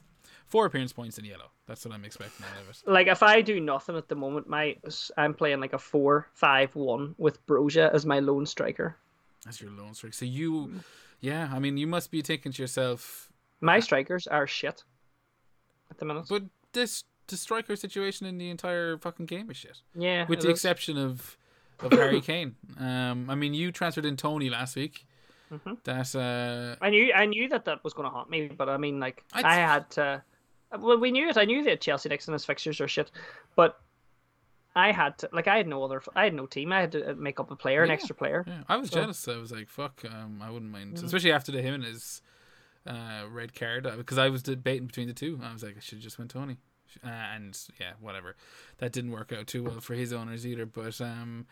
four 0.47 0.65
appearance 0.65 0.93
points 0.93 1.17
in 1.17 1.25
yellow. 1.25 1.51
That's 1.67 1.85
what 1.85 1.93
I'm 1.93 2.05
expecting 2.05 2.45
out 2.45 2.61
of 2.61 2.69
it. 2.69 2.81
Like 2.85 3.07
if 3.07 3.23
I 3.23 3.41
do 3.41 3.59
nothing 3.59 3.95
at 3.95 4.07
the 4.07 4.15
moment, 4.15 4.47
my 4.49 4.75
I'm 5.17 5.33
playing 5.33 5.59
like 5.59 5.73
a 5.73 5.79
four 5.79 6.29
five 6.33 6.75
one 6.75 7.15
with 7.17 7.45
Broja 7.45 7.93
as 7.93 8.05
my 8.05 8.19
lone 8.19 8.45
striker. 8.45 8.97
That's 9.45 9.61
your 9.61 9.71
lone 9.71 9.93
striker. 9.93 10.13
So 10.13 10.25
you, 10.25 10.81
yeah, 11.23 11.49
I 11.51 11.57
mean, 11.59 11.77
you 11.77 11.87
must 11.87 12.11
be 12.11 12.21
thinking 12.21 12.51
to 12.51 12.61
yourself, 12.61 13.29
My 13.61 13.79
strikers 13.79 14.27
are 14.27 14.45
shit 14.45 14.83
at 15.89 15.97
the 15.97 16.05
minute. 16.05 16.25
But 16.29 16.43
this 16.73 17.03
the 17.27 17.37
striker 17.37 17.75
situation 17.77 18.27
in 18.27 18.37
the 18.37 18.49
entire 18.49 18.97
fucking 18.97 19.25
game 19.27 19.49
is 19.49 19.57
shit. 19.57 19.81
yeah, 19.95 20.25
With 20.27 20.41
the 20.41 20.49
exception 20.49 20.97
of 20.97 21.37
of 21.79 21.91
Harry 22.01 22.21
Kane. 22.21 22.55
Um, 22.77 23.29
I 23.29 23.35
mean, 23.35 23.53
you 23.53 23.71
transferred 23.71 24.05
in 24.05 24.17
Toney 24.17 24.49
last 24.49 24.75
week. 24.75 25.05
Mhm. 25.51 25.77
That 25.83 26.15
uh, 26.15 26.83
I 26.85 26.89
knew 26.89 27.13
I 27.13 27.25
knew 27.25 27.47
that 27.49 27.65
that 27.65 27.83
was 27.83 27.93
going 27.93 28.07
to 28.09 28.13
haunt 28.13 28.29
me, 28.29 28.47
but 28.47 28.67
I 28.69 28.77
mean, 28.77 28.99
like 28.99 29.23
I'd- 29.33 29.47
I 29.47 29.55
had 29.55 29.89
to. 29.91 30.21
Well, 30.77 30.97
we 30.99 31.11
knew 31.11 31.29
it. 31.29 31.37
I 31.37 31.45
knew 31.45 31.63
that 31.65 31.81
Chelsea 31.81 32.09
next 32.09 32.27
in 32.27 32.33
his 32.33 32.43
fixtures 32.45 32.81
are 32.81 32.87
shit, 32.87 33.11
but 33.55 33.79
I 34.75 34.91
had 34.91 35.17
to. 35.19 35.29
Like 35.31 35.47
I 35.47 35.57
had 35.57 35.67
no 35.67 35.83
other. 35.83 36.01
I 36.15 36.23
had 36.23 36.33
no 36.33 36.45
team. 36.47 36.71
I 36.71 36.81
had 36.81 36.91
to 36.93 37.13
make 37.15 37.39
up 37.39 37.51
a 37.51 37.55
player, 37.55 37.83
an 37.83 37.91
extra 37.91 38.15
player. 38.15 38.43
yeah, 38.47 38.63
I 38.67 38.77
was 38.77 38.89
So- 38.89 39.01
jealous. 39.01 39.27
I 39.27 39.37
was 39.37 39.51
like, 39.51 39.69
fuck, 39.69 40.03
um, 40.05 40.41
I 40.41 40.49
wouldn't 40.49 40.71
mind, 40.71 40.95
Mm. 40.97 41.03
especially 41.03 41.31
after 41.31 41.51
the 41.51 41.61
him 41.61 41.75
and 41.75 41.83
his 41.83 42.21
uh, 42.87 43.23
red 43.29 43.55
card 43.55 43.87
because 43.97 44.17
I 44.17 44.29
was 44.29 44.43
debating 44.43 44.87
between 44.87 45.07
the 45.07 45.13
two. 45.13 45.39
I 45.43 45.53
was 45.53 45.63
like, 45.63 45.77
I 45.77 45.79
should 45.79 45.97
have 45.99 46.03
just 46.03 46.17
went 46.19 46.31
Toney. 46.31 46.57
Uh, 47.03 47.07
and 47.09 47.57
yeah, 47.79 47.93
whatever. 47.99 48.35
That 48.79 48.91
didn't 48.91 49.11
work 49.11 49.31
out 49.31 49.47
too 49.47 49.63
well 49.63 49.79
for 49.79 49.93
his 49.95 50.11
owners 50.13 50.45
either. 50.45 50.65
But 50.65 50.99
um, 51.01 51.47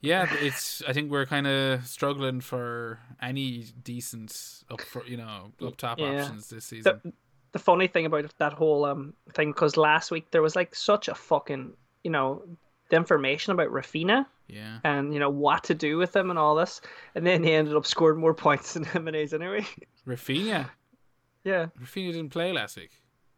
yeah, 0.00 0.26
it's. 0.40 0.82
I 0.88 0.92
think 0.92 1.10
we're 1.10 1.26
kind 1.26 1.46
of 1.46 1.86
struggling 1.86 2.40
for 2.40 2.98
any 3.20 3.64
decent 3.82 4.62
up 4.70 4.80
for 4.80 5.04
you 5.06 5.16
know 5.16 5.52
up 5.66 5.76
top 5.76 5.98
Yeah. 5.98 6.22
options 6.22 6.48
this 6.48 6.64
season. 6.66 7.00
The, 7.04 7.12
the 7.52 7.58
funny 7.58 7.88
thing 7.88 8.06
about 8.06 8.32
that 8.38 8.52
whole 8.54 8.84
um 8.84 9.12
thing, 9.34 9.50
because 9.52 9.76
last 9.76 10.10
week 10.10 10.30
there 10.30 10.42
was 10.42 10.54
like 10.56 10.74
such 10.74 11.08
a 11.08 11.14
fucking 11.14 11.72
you 12.04 12.10
know 12.10 12.42
the 12.88 12.96
information 12.96 13.52
about 13.52 13.68
Raphinha 13.68 14.26
yeah. 14.48 14.78
and 14.84 15.12
you 15.12 15.20
know 15.20 15.30
what 15.30 15.64
to 15.64 15.74
do 15.74 15.96
with 15.96 16.14
him 16.14 16.30
and 16.30 16.38
all 16.38 16.54
this, 16.54 16.80
and 17.14 17.26
then 17.26 17.42
he 17.42 17.52
ended 17.52 17.74
up 17.74 17.86
scoring 17.86 18.20
more 18.20 18.34
points 18.46 18.74
than 18.74 18.84
Jimenez 18.84 19.32
anyway. 19.32 19.66
Raphinha. 20.06 20.68
yeah, 21.44 21.66
Raphinha 21.80 22.12
didn't 22.12 22.30
play 22.30 22.52
last 22.52 22.76
week. 22.76 22.90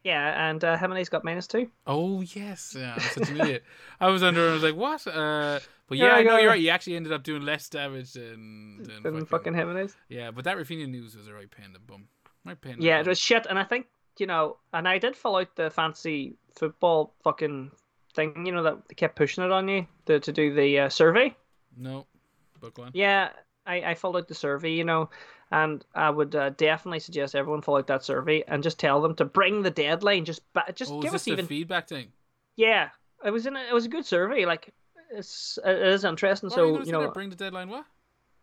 yeah, 0.04 0.48
and 0.48 0.62
uh, 0.62 0.76
Jimenez 0.76 1.08
got 1.08 1.24
minus 1.24 1.46
two. 1.46 1.70
Oh 1.86 2.20
yes, 2.20 2.76
yeah, 2.78 2.94
I'm 2.94 3.00
such 3.00 3.30
an 3.30 3.40
idiot. 3.40 3.64
I 4.00 4.08
was 4.08 4.22
under. 4.22 4.50
I 4.50 4.52
was 4.52 4.62
like, 4.62 4.76
what? 4.76 5.06
Uh, 5.06 5.60
but 5.88 5.98
Yeah, 5.98 6.06
yeah, 6.06 6.14
I 6.14 6.22
know 6.22 6.38
you're 6.38 6.50
right. 6.50 6.60
You 6.60 6.70
actually 6.70 6.96
ended 6.96 7.12
up 7.12 7.22
doing 7.22 7.42
less 7.42 7.68
damage 7.68 8.12
than 8.12 8.82
than, 8.82 9.02
Than 9.02 9.12
fucking, 9.12 9.26
fucking 9.26 9.54
Jimenez. 9.54 9.96
Yeah, 10.08 10.30
but 10.30 10.44
that 10.44 10.56
Raphinha 10.56 10.88
news 10.88 11.16
was 11.16 11.28
a 11.28 11.32
right 11.32 11.50
pain 11.50 11.66
in 11.66 11.72
the 11.72 11.78
bum. 11.78 12.08
Right 12.44 12.60
pain. 12.60 12.76
Yeah, 12.80 12.98
bum. 12.98 13.06
it 13.06 13.08
was 13.08 13.18
shit, 13.18 13.46
and 13.46 13.58
I 13.58 13.64
think 13.64 13.86
you 14.18 14.26
know, 14.26 14.56
and 14.72 14.88
I 14.88 14.98
did 14.98 15.16
fill 15.16 15.36
out 15.36 15.56
the 15.56 15.70
fancy 15.70 16.36
football 16.54 17.14
fucking 17.22 17.70
thing, 18.18 18.44
you 18.46 18.52
know, 18.52 18.62
that 18.64 18.88
they 18.88 18.94
kept 18.94 19.16
pushing 19.16 19.44
it 19.44 19.52
on 19.52 19.68
you 19.68 19.86
to, 20.06 20.18
to 20.20 20.32
do 20.32 20.52
the 20.54 20.80
uh, 20.80 20.88
survey. 20.88 21.34
No, 21.76 22.06
book 22.60 22.76
one. 22.78 22.90
Yeah, 22.94 23.30
I, 23.66 23.76
I 23.90 23.94
filled 23.94 24.16
out 24.16 24.26
the 24.28 24.34
survey, 24.34 24.72
you 24.72 24.84
know, 24.84 25.10
and 25.52 25.84
I 25.94 26.10
would 26.10 26.34
uh, 26.34 26.50
definitely 26.50 27.00
suggest 27.00 27.34
everyone 27.34 27.62
fill 27.62 27.76
out 27.76 27.86
that 27.86 28.04
survey 28.04 28.42
and 28.48 28.62
just 28.62 28.78
tell 28.78 29.00
them 29.00 29.14
to 29.16 29.24
bring 29.24 29.62
the 29.62 29.70
deadline. 29.70 30.24
Just 30.24 30.42
ba- 30.52 30.72
just 30.74 30.90
Oh, 30.92 31.00
give 31.00 31.14
us 31.14 31.24
the 31.24 31.32
even. 31.32 31.46
feedback 31.46 31.88
thing? 31.88 32.08
Yeah, 32.56 32.88
it 33.24 33.30
was 33.30 33.46
in. 33.46 33.56
A, 33.56 33.60
it 33.60 33.72
was 33.72 33.84
a 33.86 33.88
good 33.88 34.04
survey. 34.04 34.44
Like 34.44 34.74
it's 35.10 35.58
it 35.64 35.78
is 35.78 36.04
interesting. 36.04 36.50
What 36.50 36.58
are 36.58 36.66
you 36.66 36.78
so 36.80 36.84
you 36.84 36.92
know, 36.92 37.10
bring 37.10 37.30
the 37.30 37.36
deadline. 37.36 37.68
What? 37.68 37.84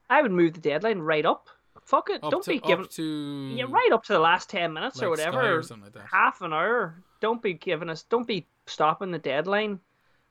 I 0.10 0.22
would 0.22 0.32
move 0.32 0.54
the 0.54 0.62
deadline 0.62 1.00
right 1.00 1.26
up. 1.26 1.50
Fuck 1.84 2.10
it. 2.10 2.24
Up 2.24 2.32
Don't 2.32 2.44
to, 2.44 2.50
be 2.52 2.60
giving. 2.60 2.86
up 2.86 2.92
to 2.92 3.54
Yeah, 3.56 3.66
right 3.68 3.90
up 3.92 4.04
to 4.06 4.14
the 4.14 4.20
last 4.20 4.50
ten 4.50 4.72
minutes 4.74 5.02
or 5.04 5.10
like 5.10 5.20
Sky 5.20 5.30
whatever. 5.30 5.58
or 5.58 5.62
like 5.62 6.10
half 6.12 6.42
an 6.42 6.54
hour. 6.54 6.96
Don't 7.26 7.42
be 7.42 7.54
giving 7.56 7.90
us. 7.90 8.04
Don't 8.04 8.28
be 8.28 8.46
stopping 8.68 9.10
the 9.10 9.18
deadline. 9.18 9.80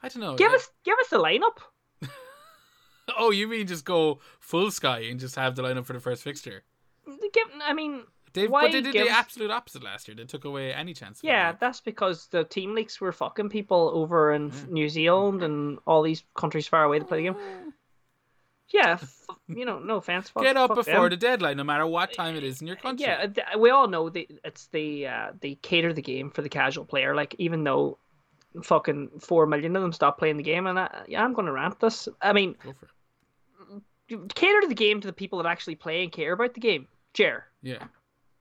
I 0.00 0.08
don't 0.08 0.22
know. 0.22 0.36
Give 0.36 0.52
yeah. 0.52 0.56
us. 0.58 0.70
Give 0.84 0.96
us 1.00 1.08
the 1.08 1.18
lineup. 1.18 1.58
Oh, 3.18 3.30
you 3.32 3.48
mean 3.48 3.66
just 3.66 3.84
go 3.84 4.20
full 4.40 4.70
Sky 4.70 5.00
and 5.10 5.18
just 5.20 5.34
have 5.36 5.56
the 5.56 5.62
lineup 5.62 5.84
for 5.86 5.92
the 5.92 6.00
first 6.00 6.22
fixture? 6.22 6.62
Give. 7.32 7.48
I 7.62 7.72
mean, 7.74 8.04
They, 8.32 8.46
Why 8.48 8.62
but 8.62 8.72
they 8.72 8.80
did 8.80 8.92
give 8.92 9.06
the 9.06 9.12
absolute 9.12 9.50
opposite 9.50 9.82
last 9.82 10.06
year. 10.08 10.14
They 10.14 10.24
took 10.24 10.44
away 10.46 10.72
any 10.72 10.94
chance. 10.94 11.18
of 11.18 11.24
yeah, 11.24 11.52
that's 11.60 11.80
because 11.80 12.28
the 12.28 12.44
team 12.44 12.74
leaks 12.74 13.00
were 13.00 13.12
fucking 13.12 13.50
people 13.50 13.90
over 13.92 14.32
in 14.32 14.48
Yeah. 14.48 14.64
New 14.70 14.88
Zealand 14.88 15.42
and 15.42 15.78
all 15.86 16.02
these 16.02 16.22
countries 16.34 16.66
far 16.68 16.84
away 16.84 17.00
to 17.00 17.04
play 17.04 17.18
the 17.18 17.24
game. 17.24 17.36
Oh. 17.36 17.72
Yeah, 18.74 18.92
f- 19.00 19.20
you 19.46 19.64
know, 19.64 19.78
no 19.78 19.96
offense. 19.96 20.28
Fuck, 20.30 20.42
Get 20.42 20.56
up 20.56 20.74
before 20.74 21.08
them. 21.08 21.10
the 21.10 21.16
deadline, 21.16 21.56
no 21.56 21.64
matter 21.64 21.86
what 21.86 22.12
time 22.12 22.34
it 22.34 22.42
is 22.44 22.60
in 22.60 22.66
your 22.66 22.76
country. 22.76 23.06
Yeah, 23.06 23.26
th- 23.26 23.46
we 23.58 23.70
all 23.70 23.86
know 23.88 24.10
it's 24.14 24.66
the 24.68 25.06
uh, 25.06 25.30
they 25.40 25.54
cater 25.54 25.92
the 25.92 26.02
game 26.02 26.30
for 26.30 26.42
the 26.42 26.48
casual 26.48 26.84
player. 26.84 27.14
Like 27.14 27.34
even 27.38 27.62
though 27.64 27.98
fucking 28.62 29.10
four 29.20 29.46
million 29.46 29.74
of 29.76 29.82
them 29.82 29.92
stop 29.92 30.18
playing 30.18 30.36
the 30.38 30.42
game, 30.42 30.66
and 30.66 30.78
I, 30.78 31.04
yeah, 31.08 31.22
I'm 31.24 31.32
going 31.34 31.46
to 31.46 31.52
rant 31.52 31.78
this. 31.80 32.08
I 32.20 32.32
mean, 32.32 32.56
Go 32.64 32.72
for 32.72 32.86
it. 33.76 33.82
you 34.08 34.26
cater 34.34 34.60
to 34.62 34.66
the 34.68 34.74
game 34.74 35.00
to 35.00 35.06
the 35.06 35.12
people 35.12 35.42
that 35.42 35.48
actually 35.48 35.76
play 35.76 36.02
and 36.02 36.12
care 36.12 36.32
about 36.32 36.54
the 36.54 36.60
game. 36.60 36.88
Jer, 37.14 37.44
Yeah. 37.62 37.84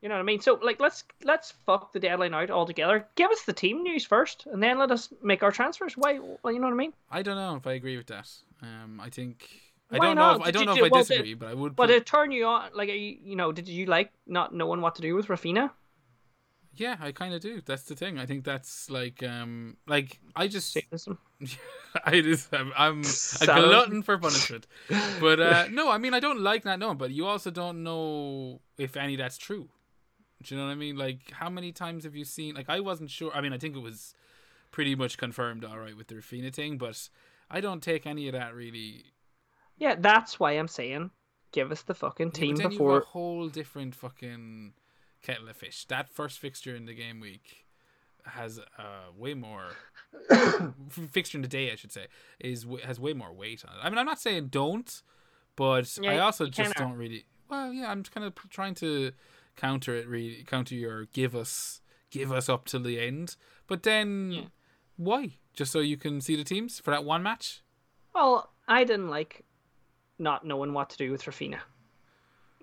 you 0.02 0.10
know 0.10 0.16
what 0.16 0.22
I 0.22 0.24
mean? 0.24 0.42
So 0.42 0.60
like, 0.64 0.80
let's 0.80 1.04
let's 1.24 1.52
fuck 1.66 1.94
the 1.94 2.00
deadline 2.00 2.34
out 2.34 2.50
altogether. 2.50 3.08
Give 3.16 3.30
us 3.30 3.44
the 3.44 3.54
team 3.54 3.84
news 3.84 4.04
first, 4.06 4.48
and 4.52 4.64
then 4.64 4.80
let 4.80 4.90
us 4.92 5.14
make 5.22 5.44
our 5.44 5.52
transfers. 5.52 5.96
Why? 5.96 6.18
Well, 6.42 6.52
you 6.54 6.60
know 6.60 6.68
what 6.68 6.74
I 6.74 6.78
mean? 6.78 6.94
I 7.12 7.22
don't 7.22 7.36
know 7.36 7.56
if 7.56 7.68
I 7.68 7.74
agree 7.74 7.98
with 7.98 8.08
that. 8.08 8.30
Um, 8.62 9.00
I 9.00 9.10
think 9.10 9.48
I 9.92 10.00
don't 10.00 10.16
know. 10.16 10.36
If, 10.36 10.42
I 10.42 10.52
don't 10.52 10.66
know 10.66 10.76
if 10.76 10.92
I 10.92 10.98
disagree, 10.98 11.34
but 11.36 11.50
I 11.50 11.54
would. 11.54 11.76
But 11.76 11.88
put- 11.88 11.96
it 11.96 12.06
turn 12.06 12.32
you 12.32 12.46
on. 12.46 12.70
Like, 12.74 12.90
you, 12.90 13.18
you 13.24 13.36
know, 13.36 13.52
did 13.52 13.68
you 13.68 13.86
like 13.86 14.12
not 14.26 14.54
knowing 14.54 14.82
what 14.82 14.96
to 14.96 15.02
do 15.02 15.16
with 15.16 15.28
Raphinha? 15.28 15.72
yeah, 16.76 16.96
I 17.00 17.12
kind 17.12 17.34
of 17.34 17.42
do. 17.42 17.62
That's 17.64 17.84
the 17.84 17.96
thing. 17.96 18.18
I 18.18 18.26
think 18.26 18.44
that's 18.44 18.90
like, 18.90 19.22
um, 19.24 19.78
like 19.88 20.20
I 20.36 20.48
just. 20.48 20.78
I 22.06 22.22
just, 22.22 22.52
I'm, 22.54 22.72
I'm 22.76 23.02
a 23.02 23.46
glutton 23.46 24.02
for 24.02 24.18
punishment. 24.18 24.66
But 25.20 25.40
uh, 25.40 25.68
no, 25.72 25.92
I 25.92 26.00
mean, 26.00 26.14
I 26.14 26.20
don't 26.20 26.40
like 26.40 26.66
not 26.66 26.80
knowing. 26.80 26.98
But 26.98 27.12
you 27.12 27.28
also 27.28 27.52
don't 27.52 27.84
know 27.84 28.62
if 28.78 28.98
any 28.98 29.16
that's 29.16 29.38
true. 29.38 29.70
Do 30.42 30.56
you 30.56 30.60
know 30.60 30.68
what 30.68 30.74
I 30.74 30.76
mean? 30.76 30.98
Like, 30.98 31.32
how 31.32 31.50
many 31.50 31.72
times 31.72 32.04
have 32.06 32.16
you 32.16 32.26
seen? 32.26 32.56
Like, 32.56 32.70
I 32.70 32.80
wasn't 32.80 33.12
sure. 33.12 33.32
I 33.34 33.42
mean, 33.42 33.54
I 33.54 33.58
think 33.58 33.76
it 33.76 33.82
was 33.82 34.16
pretty 34.72 34.96
much 34.96 35.18
confirmed, 35.18 35.64
all 35.64 35.78
right, 35.78 35.96
with 35.96 36.08
the 36.08 36.16
Raphinha 36.16 36.52
thing. 36.52 36.78
But 36.78 37.10
I 37.52 37.62
don't 37.62 37.84
take 37.84 38.08
any 38.08 38.28
of 38.28 38.34
that 38.34 38.56
really 38.56 39.06
Yeah, 39.78 39.96
that's 39.98 40.40
why 40.40 40.52
I'm 40.54 40.68
saying 40.68 41.12
give 41.52 41.72
us 41.72 41.84
the 41.84 41.94
fucking 41.94 42.32
Yeah, 42.34 42.40
team 42.40 42.56
but 42.56 42.64
then 42.64 42.72
you 42.72 42.78
have 42.80 42.88
before. 42.88 43.02
a 43.02 43.06
whole 43.06 43.50
different 43.50 43.96
fucking 43.96 44.74
kettle 45.22 45.50
of 45.50 45.56
fish. 45.58 45.86
That 45.86 46.10
first 46.10 46.40
fixture 46.40 46.76
in 46.76 46.86
the 46.86 46.94
game 46.94 47.20
week 47.20 47.66
has 48.26 48.58
uh 48.78 49.12
way 49.18 49.34
more 49.34 49.66
fixture 51.12 51.38
in 51.38 51.42
the 51.42 51.48
day, 51.48 51.72
I 51.72 51.76
should 51.76 51.92
say, 51.92 52.08
is 52.40 52.66
has 52.84 53.00
way 53.00 53.14
more 53.14 53.34
weight 53.34 53.64
on 53.68 53.76
it. 53.76 53.80
I 53.84 53.90
mean, 53.90 53.98
I'm 53.98 54.06
not 54.06 54.20
saying 54.20 54.48
don't, 54.48 55.02
but 55.56 55.98
Yeah, 56.02 56.12
I 56.12 56.18
also 56.20 56.48
just 56.48 56.76
don't 56.76 56.94
really. 56.96 57.26
Well, 57.50 57.74
yeah, 57.74 57.92
I'm 57.92 58.04
kind 58.04 58.26
of 58.26 58.34
trying 58.50 58.76
to 58.76 59.12
counter 59.56 59.94
it. 59.96 60.08
Really, 60.08 60.44
counter 60.44 60.76
your 60.76 61.06
give 61.08 61.36
us 61.36 61.82
give 62.10 62.32
us 62.32 62.48
up 62.50 62.66
till 62.66 62.82
the 62.82 63.00
end. 63.00 63.36
But 63.68 63.84
then, 63.84 64.32
Yeah. 64.32 64.42
why? 64.98 65.38
Just 65.54 65.72
so 65.72 65.80
you 65.80 65.98
can 65.98 66.22
see 66.22 66.36
the 66.36 66.44
teams 66.44 66.80
for 66.80 66.92
that 66.92 67.04
one 67.04 67.22
match? 67.24 67.62
Well, 68.16 68.52
I 68.68 68.84
didn't 68.84 69.10
like 69.10 69.46
not 70.20 70.46
knowing 70.46 70.74
what 70.74 70.90
to 70.92 70.98
do 70.98 71.12
with 71.12 71.24
Raphinha. 71.24 71.60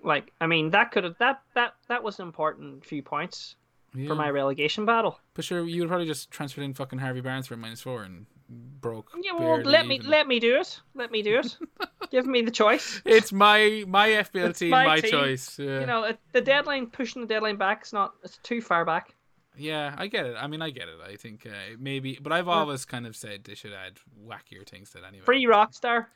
Like, 0.03 0.31
I 0.41 0.47
mean, 0.47 0.71
that 0.71 0.91
could 0.91 1.03
have 1.03 1.17
that 1.19 1.41
that 1.53 1.73
that 1.87 2.03
was 2.03 2.19
an 2.19 2.25
important 2.25 2.83
few 2.85 3.03
points 3.03 3.55
Yeah. 3.93 4.07
for 4.07 4.15
my 4.15 4.29
relegation 4.29 4.85
battle. 4.85 5.19
But 5.35 5.45
sure, 5.45 5.63
you 5.67 5.81
would 5.81 5.89
probably 5.89 6.07
just 6.07 6.31
transferred 6.31 6.63
in 6.63 6.73
fucking 6.73 6.99
Harvey 6.99 7.21
Barnes 7.21 7.47
for 7.47 7.53
a 7.53 7.57
minus 7.57 7.81
four 7.81 8.03
and 8.03 8.25
broke. 8.49 9.11
Yeah, 9.21 9.33
well, 9.33 9.61
let 9.61 9.85
me 9.87 9.95
even. 9.95 10.09
let 10.09 10.27
me 10.27 10.39
do 10.39 10.57
it. 10.59 10.79
Let 10.95 11.11
me 11.11 11.21
do 11.21 11.39
it. 11.39 11.55
Give 12.11 12.25
me 12.25 12.41
the 12.41 12.51
choice. 12.51 13.01
It's 13.05 13.31
my 13.31 13.83
my 13.87 14.07
FPL 14.09 14.49
It's 14.49 14.59
team, 14.59 14.71
my 14.71 14.85
my, 14.85 14.99
team. 15.01 15.11
choice. 15.11 15.59
Yeah. 15.59 15.81
You 15.81 15.85
know, 15.85 16.11
the 16.31 16.41
deadline 16.41 16.87
pushing 16.87 17.21
the 17.21 17.27
deadline 17.27 17.57
back 17.57 17.83
is 17.85 17.93
not 17.93 18.13
it's 18.23 18.37
too 18.43 18.59
far 18.61 18.83
back. 18.85 19.13
yeah, 19.55 19.93
I 19.97 20.07
get 20.07 20.25
it. 20.25 20.35
I 20.37 20.47
mean, 20.47 20.61
I 20.63 20.71
get 20.71 20.87
it. 20.89 20.95
I 21.07 21.15
think 21.15 21.45
uh, 21.45 21.75
maybe, 21.77 22.17
but 22.21 22.31
I've 22.33 22.47
always 22.47 22.85
kind 22.85 23.05
of 23.05 23.15
said 23.15 23.43
they 23.43 23.53
should 23.55 23.73
add 23.73 23.99
wackier 24.25 24.67
things 24.67 24.89
to 24.91 24.97
it 24.97 25.03
anyway. 25.07 25.25
Free 25.25 25.45
Rockstar. 25.45 26.07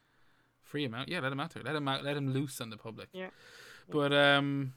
Free 0.75 0.83
him 0.83 0.93
out. 0.93 1.07
Yeah, 1.07 1.21
let 1.21 1.31
him 1.31 1.39
out 1.39 1.53
there. 1.53 1.63
Let 1.63 1.73
him 1.75 1.87
out. 1.87 2.03
Let 2.03 2.17
him 2.17 2.33
loose 2.33 2.59
on 2.59 2.69
the 2.69 2.75
public. 2.75 3.07
Yeah. 3.13 3.29
But 3.89 4.11
um, 4.11 4.73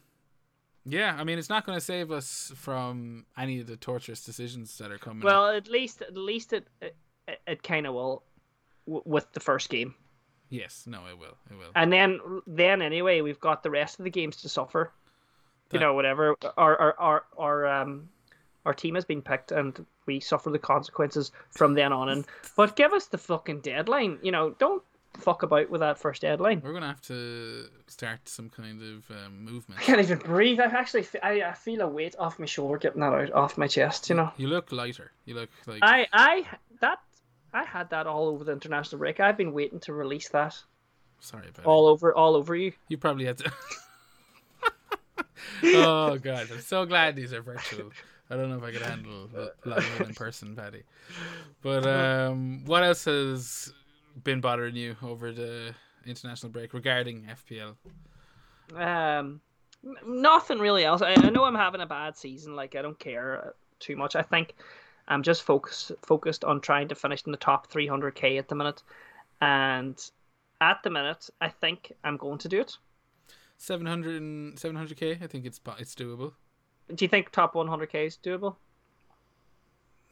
yeah. 0.85 1.13
I 1.19 1.25
mean, 1.25 1.37
it's 1.37 1.49
not 1.49 1.65
going 1.65 1.77
to 1.77 1.83
save 1.83 2.09
us 2.09 2.53
from 2.55 3.25
any 3.37 3.59
of 3.59 3.67
the 3.67 3.75
torturous 3.75 4.23
decisions 4.23 4.77
that 4.77 4.91
are 4.91 4.97
coming. 4.97 5.19
up. 5.19 5.25
Well, 5.25 5.47
at 5.47 5.67
least 5.67 6.01
at 6.01 6.15
least 6.15 6.53
it 6.53 6.67
it, 6.81 6.95
it 7.45 7.63
kind 7.63 7.85
of 7.85 7.93
will 7.93 8.23
w- 8.87 9.03
with 9.05 9.29
the 9.33 9.41
first 9.41 9.69
game, 9.69 9.93
yes. 10.49 10.85
No, 10.87 10.99
it 11.11 11.19
will. 11.19 11.35
It 11.51 11.57
will. 11.57 11.71
and 11.75 11.91
then 11.91 12.21
then 12.47 12.81
anyway 12.81 13.19
we've 13.19 13.41
got 13.41 13.61
the 13.61 13.69
rest 13.69 13.99
of 13.99 14.05
the 14.05 14.11
games 14.11 14.37
to 14.37 14.49
suffer. 14.49 14.93
You 15.73 15.79
know, 15.79 15.93
whatever 15.93 16.35
our 16.57 16.79
our 16.81 16.95
our 16.97 17.23
our 17.37 17.67
um 17.67 18.09
our 18.65 18.73
team 18.73 18.95
has 18.95 19.05
been 19.05 19.21
picked, 19.21 19.51
and 19.51 19.85
we 20.05 20.19
suffer 20.19 20.49
the 20.49 20.59
consequences 20.59 21.31
from 21.51 21.73
then 21.73 21.91
on. 21.91 22.09
And 22.09 22.25
but 22.55 22.75
give 22.77 22.93
us 22.93 23.07
the 23.07 23.17
fucking 23.17 23.61
deadline. 23.61 24.17
You 24.23 24.31
know, 24.31 24.55
don't 24.59 24.81
fuck 25.19 25.43
about 25.43 25.69
with 25.69 25.81
that 25.81 25.97
first 25.97 26.21
deadline. 26.21 26.61
We're 26.63 26.73
gonna 26.73 26.87
have 26.87 27.01
to 27.03 27.65
start 27.87 28.27
some 28.27 28.49
kind 28.49 28.81
of 28.81 29.11
um, 29.11 29.43
movement. 29.43 29.81
I 29.81 29.83
can't 29.83 29.99
even 29.99 30.19
breathe. 30.19 30.59
I 30.59 30.65
actually 30.65 31.03
fe- 31.03 31.19
I, 31.21 31.41
I 31.41 31.53
feel 31.53 31.81
a 31.81 31.87
weight 31.87 32.15
off 32.17 32.39
my 32.39 32.45
shoulder 32.45 32.77
getting 32.77 33.01
that 33.01 33.13
out 33.13 33.31
off 33.33 33.57
my 33.57 33.67
chest. 33.67 34.09
You 34.09 34.15
know. 34.15 34.31
You 34.37 34.47
look 34.47 34.71
lighter. 34.71 35.11
You 35.25 35.35
look 35.35 35.49
like 35.67 35.79
I 35.81 36.07
I 36.11 36.45
that 36.81 36.99
I 37.53 37.63
had 37.63 37.89
that 37.91 38.07
all 38.07 38.27
over 38.27 38.43
the 38.43 38.51
international 38.51 38.99
break. 38.99 39.19
I've 39.19 39.37
been 39.37 39.53
waiting 39.53 39.79
to 39.81 39.93
release 39.93 40.29
that 40.29 40.61
sorry 41.19 41.47
about 41.49 41.65
all 41.65 41.87
over 41.87 42.13
all 42.13 42.35
over 42.35 42.55
you. 42.55 42.73
You 42.87 42.97
probably 42.97 43.25
had 43.25 43.37
to. 43.39 43.51
oh 45.63 46.17
god, 46.17 46.47
I'm 46.51 46.61
so 46.61 46.85
glad 46.85 47.15
these 47.15 47.33
are 47.33 47.41
virtual. 47.41 47.91
I 48.29 48.35
don't 48.35 48.49
know 48.49 48.57
if 48.57 48.63
I 48.63 48.71
could 48.71 48.81
handle 48.83 49.27
it 49.33 49.55
live 49.65 50.01
in 50.01 50.13
person, 50.13 50.55
Paddy. 50.55 50.83
But 51.61 51.85
um, 51.87 52.63
what 52.65 52.83
else 52.83 53.05
has 53.05 53.73
been 54.23 54.41
bothering 54.41 54.75
you 54.75 54.95
over 55.03 55.31
the 55.31 55.75
international 56.05 56.51
break 56.51 56.73
regarding 56.73 57.25
FPL? 57.27 57.77
Um, 58.75 59.41
nothing 60.05 60.59
really 60.59 60.85
else. 60.85 61.01
I, 61.01 61.13
I 61.13 61.29
know 61.29 61.43
I'm 61.43 61.55
having 61.55 61.81
a 61.81 61.85
bad 61.85 62.17
season. 62.17 62.55
Like 62.55 62.75
I 62.75 62.81
don't 62.81 62.99
care 62.99 63.53
too 63.79 63.95
much. 63.95 64.15
I 64.15 64.21
think 64.21 64.55
I'm 65.07 65.23
just 65.23 65.43
focused 65.43 65.91
focused 66.03 66.43
on 66.43 66.61
trying 66.61 66.87
to 66.89 66.95
finish 66.95 67.23
in 67.25 67.31
the 67.31 67.37
top 67.37 67.71
300k 67.71 68.37
at 68.37 68.47
the 68.47 68.55
minute, 68.55 68.83
and 69.41 69.99
at 70.61 70.83
the 70.83 70.89
minute 70.89 71.29
I 71.41 71.49
think 71.49 71.93
I'm 72.03 72.17
going 72.17 72.39
to 72.39 72.49
do 72.49 72.61
it. 72.61 72.77
700 73.57 74.21
700k. 74.57 75.21
I 75.21 75.27
think 75.27 75.45
it's 75.45 75.59
it's 75.79 75.95
doable. 75.95 76.33
Do 76.93 77.05
you 77.05 77.09
think 77.09 77.31
top 77.31 77.55
100k 77.55 78.05
is 78.05 78.17
doable? 78.17 78.57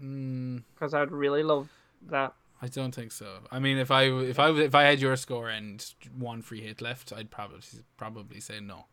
Mm, 0.02 0.58
Because 0.74 0.94
I'd 0.94 1.12
really 1.12 1.44
love 1.44 1.70
that. 2.04 2.34
I 2.62 2.68
don't 2.68 2.94
think 2.94 3.12
so. 3.12 3.40
I 3.52 3.60
mean, 3.60 3.78
if 3.78 3.92
I 3.92 4.04
if 4.06 4.40
I 4.40 4.50
if 4.52 4.74
I 4.76 4.84
had 4.84 5.00
your 5.00 5.16
score 5.16 5.50
and 5.50 5.84
one 6.18 6.42
free 6.42 6.62
hit 6.62 6.82
left, 6.82 7.14
I'd 7.14 7.30
probably 7.30 7.60
probably 7.98 8.40
say 8.40 8.60
no. 8.60 8.86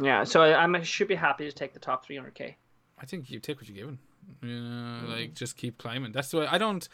Yeah, 0.00 0.24
so 0.24 0.42
I, 0.42 0.50
I'm- 0.50 0.82
should 0.84 1.08
be 1.08 1.14
happy 1.16 1.44
to 1.46 1.52
take 1.52 1.72
the 1.72 1.80
top 1.80 2.06
300k. 2.06 2.54
I 3.00 3.06
think 3.06 3.30
you 3.30 3.40
take 3.40 3.56
what 3.58 3.68
you're 3.68 3.76
given. 3.76 3.98
You 4.42 4.60
know, 4.60 5.00
like 5.08 5.34
just 5.34 5.56
keep 5.56 5.78
climbing. 5.78 6.12
That's 6.12 6.32
why 6.32 6.46
I 6.50 6.58
don't. 6.58 6.86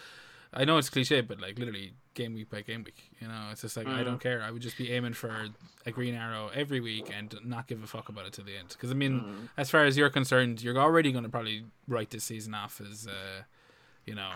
I 0.56 0.64
know 0.64 0.78
it's 0.78 0.88
cliche, 0.88 1.20
but 1.20 1.40
like 1.40 1.58
literally 1.58 1.94
game 2.14 2.32
week 2.34 2.48
by 2.48 2.62
game 2.62 2.84
week. 2.84 3.10
You 3.20 3.26
know, 3.26 3.48
it's 3.50 3.62
just 3.62 3.76
like 3.76 3.88
I 3.88 4.04
don't 4.04 4.20
care. 4.20 4.40
I 4.40 4.52
would 4.52 4.62
just 4.62 4.78
be 4.78 4.92
aiming 4.92 5.14
for 5.14 5.48
a 5.84 5.90
green 5.90 6.14
arrow 6.14 6.48
every 6.54 6.80
week 6.80 7.10
and 7.12 7.34
not 7.44 7.66
give 7.66 7.82
a 7.82 7.88
fuck 7.88 8.08
about 8.08 8.26
it 8.26 8.32
to 8.34 8.42
the 8.42 8.56
end. 8.56 8.68
Because 8.68 8.92
I 8.92 8.94
mean, 8.94 9.48
as 9.56 9.68
far 9.68 9.84
as 9.84 9.96
you're 9.96 10.10
concerned, 10.10 10.62
you're 10.62 10.78
already 10.78 11.10
going 11.10 11.24
to 11.24 11.30
probably 11.30 11.64
write 11.88 12.10
this 12.10 12.22
season 12.22 12.54
off 12.54 12.80
as, 12.80 13.08
uh, 13.08 13.42
you 14.06 14.14
know, 14.14 14.30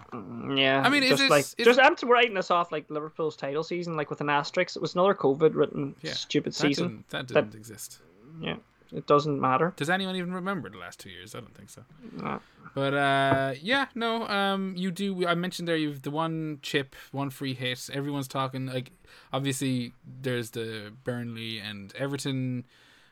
Yeah, 0.55 0.83
I 0.85 0.89
mean, 0.89 1.03
just 1.03 1.21
this- 1.21 1.31
like 1.31 1.45
is- 1.45 1.55
just 1.65 1.79
I'm 1.81 1.95
writing 2.09 2.35
this 2.35 2.51
off 2.51 2.73
like 2.73 2.89
Liverpool's 2.91 3.37
title 3.37 3.63
season, 3.63 3.97
like 3.97 4.11
with 4.11 4.21
an 4.21 4.31
asterisk. 4.31 4.77
It 4.77 4.83
was 4.83 4.95
another 4.95 5.15
COVID 5.15 5.55
written 5.55 5.95
yeah, 6.03 6.13
stupid 6.15 6.53
that 6.53 6.59
season. 6.59 7.05
Didn't, 7.09 7.09
that 7.11 7.27
didn't 7.27 7.55
exist. 7.55 7.99
Yeah, 8.41 8.57
it 8.93 9.07
doesn't 9.07 9.41
matter. 9.41 9.73
Does 9.77 9.91
anyone 9.91 10.17
even 10.17 10.33
remember 10.33 10.71
the 10.71 10.79
last 10.79 11.01
two 11.01 11.11
years? 11.11 11.35
I 11.35 11.41
don't 11.41 11.55
think 11.55 11.71
so. 11.71 11.85
No. 12.13 12.41
But 12.75 12.95
uh, 12.95 13.55
yeah, 13.61 13.87
no. 13.95 14.27
Um, 14.29 14.75
you 14.77 14.91
do. 14.91 15.27
I 15.27 15.35
mentioned 15.35 15.67
there 15.67 15.77
you've 15.77 16.03
the 16.03 16.11
one 16.11 16.59
chip, 16.63 16.95
one 17.13 17.31
free 17.31 17.55
hit. 17.55 17.89
Everyone's 17.93 18.29
talking 18.29 18.67
like 18.67 18.93
obviously 19.33 19.93
there's 20.23 20.51
the 20.51 20.93
Burnley 21.03 21.59
and 21.59 21.95
Everton 21.97 22.65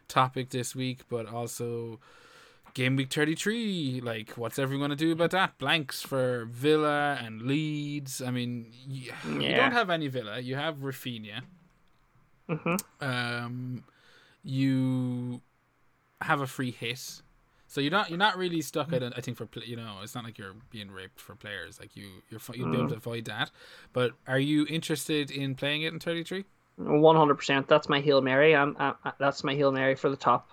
topic 0.08 0.50
this 0.50 0.76
week, 0.76 1.00
but 1.08 1.26
also 1.26 1.98
game 2.76 2.94
week 2.94 3.10
thirty 3.10 3.34
three. 3.34 4.00
Like, 4.04 4.30
what's 4.32 4.58
everyone 4.58 4.84
gonna 4.90 4.96
do 4.96 5.10
about 5.12 5.30
that? 5.30 5.56
Blanks 5.58 6.02
for 6.02 6.44
Villa 6.44 7.18
and 7.24 7.42
Leeds. 7.42 8.20
I 8.20 8.30
mean, 8.30 8.70
you, 8.86 9.12
you 9.26 9.40
don't 9.56 9.72
have 9.72 9.88
any 9.90 10.08
Villa. 10.08 10.38
You 10.38 10.54
have 10.56 10.76
Raphinha. 10.76 11.40
Mhm. 12.48 12.78
Um, 13.00 13.84
you 14.44 15.40
have 16.20 16.40
a 16.40 16.46
free 16.46 16.70
hit. 16.70 17.22
So 17.68 17.80
you're 17.80 17.90
not 17.90 18.10
you're 18.10 18.18
not 18.18 18.36
really 18.38 18.60
stuck 18.62 18.92
at 18.92 19.02
it. 19.02 19.12
I 19.16 19.20
think 19.20 19.36
for 19.38 19.48
you 19.64 19.74
know 19.76 19.96
it's 20.02 20.14
not 20.14 20.24
like 20.24 20.38
you're 20.38 20.54
being 20.70 20.90
raped 20.90 21.20
for 21.20 21.34
players. 21.34 21.80
Like 21.80 21.96
you 21.96 22.06
you're 22.30 22.40
you'll 22.54 22.70
be 22.70 22.76
able 22.78 22.88
to 22.90 22.94
avoid 22.96 23.24
that. 23.24 23.50
But 23.92 24.12
are 24.28 24.38
you 24.38 24.66
interested 24.68 25.30
in 25.30 25.54
playing 25.56 25.82
it 25.82 25.92
in 25.92 25.98
33? 25.98 26.44
One 26.76 27.16
hundred 27.16 27.36
percent. 27.36 27.66
That's 27.68 27.88
my 27.88 28.00
hail 28.00 28.20
mary. 28.20 28.54
I'm. 28.54 28.76
I, 28.78 28.92
I- 29.04 29.12
that's 29.18 29.42
my 29.42 29.54
hail 29.54 29.72
mary 29.72 29.94
for 29.96 30.10
the 30.10 30.16
top 30.16 30.50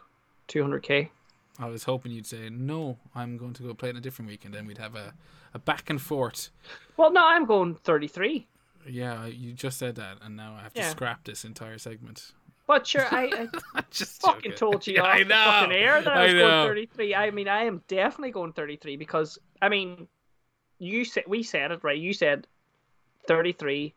two 0.48 0.62
hundred 0.62 0.82
k. 0.84 1.12
I 1.60 1.68
was 1.68 1.84
hoping 1.84 2.12
you'd 2.12 2.26
say 2.26 2.50
no. 2.50 2.98
I'm 3.14 3.38
going 3.38 3.54
to 3.54 3.64
go 3.64 3.74
play 3.74 3.90
it 3.90 3.92
in 3.92 3.98
a 3.98 4.02
different 4.02 4.30
week, 4.30 4.44
and 4.46 4.54
then 4.54 4.66
we'd 4.66 4.80
have 4.80 4.96
a, 4.96 5.14
a 5.54 5.60
back 5.60 5.90
and 5.90 6.02
forth. 6.02 6.50
Well, 6.98 7.12
no, 7.12 7.22
I'm 7.24 7.46
going 7.46 7.76
thirty 7.76 8.08
three. 8.08 8.48
Yeah, 8.90 9.28
you 9.28 9.54
just 9.54 9.78
said 9.78 9.96
that, 9.96 10.18
and 10.22 10.36
now 10.36 10.56
I 10.58 10.64
have 10.64 10.74
to 10.74 10.82
Yeah. 10.82 10.90
scrap 10.90 11.24
this 11.24 11.46
entire 11.46 11.78
segment. 11.78 12.32
But 12.66 12.88
sure, 12.88 13.06
I, 13.06 13.26
I 13.26 13.48
I 13.76 13.84
just 13.92 14.22
fucking 14.22 14.52
joking. 14.52 14.58
told 14.58 14.88
you 14.88 14.94
Yeah, 14.98 15.02
off 15.04 15.16
I 15.16 15.24
know. 15.24 15.36
fucking 15.46 15.72
air 15.74 16.02
that 16.02 16.14
I 16.14 16.22
I 16.22 16.24
was 16.26 16.34
know. 16.34 16.40
going 16.40 16.68
thirty 16.70 16.86
three. 16.88 17.16
I 17.16 17.30
mean, 17.32 17.48
I 17.48 17.64
am 17.64 17.82
definitely 17.88 18.32
going 18.32 18.54
thirty 18.54 18.76
three 18.78 18.98
because 18.98 19.38
I 19.62 19.70
mean, 19.70 20.08
you 20.80 21.06
said 21.06 21.26
we 21.28 21.44
said 21.44 21.72
it 21.72 21.84
right. 21.84 21.98
You 21.98 22.14
said 22.14 22.48
thirty 23.28 23.52
three, 23.52 23.94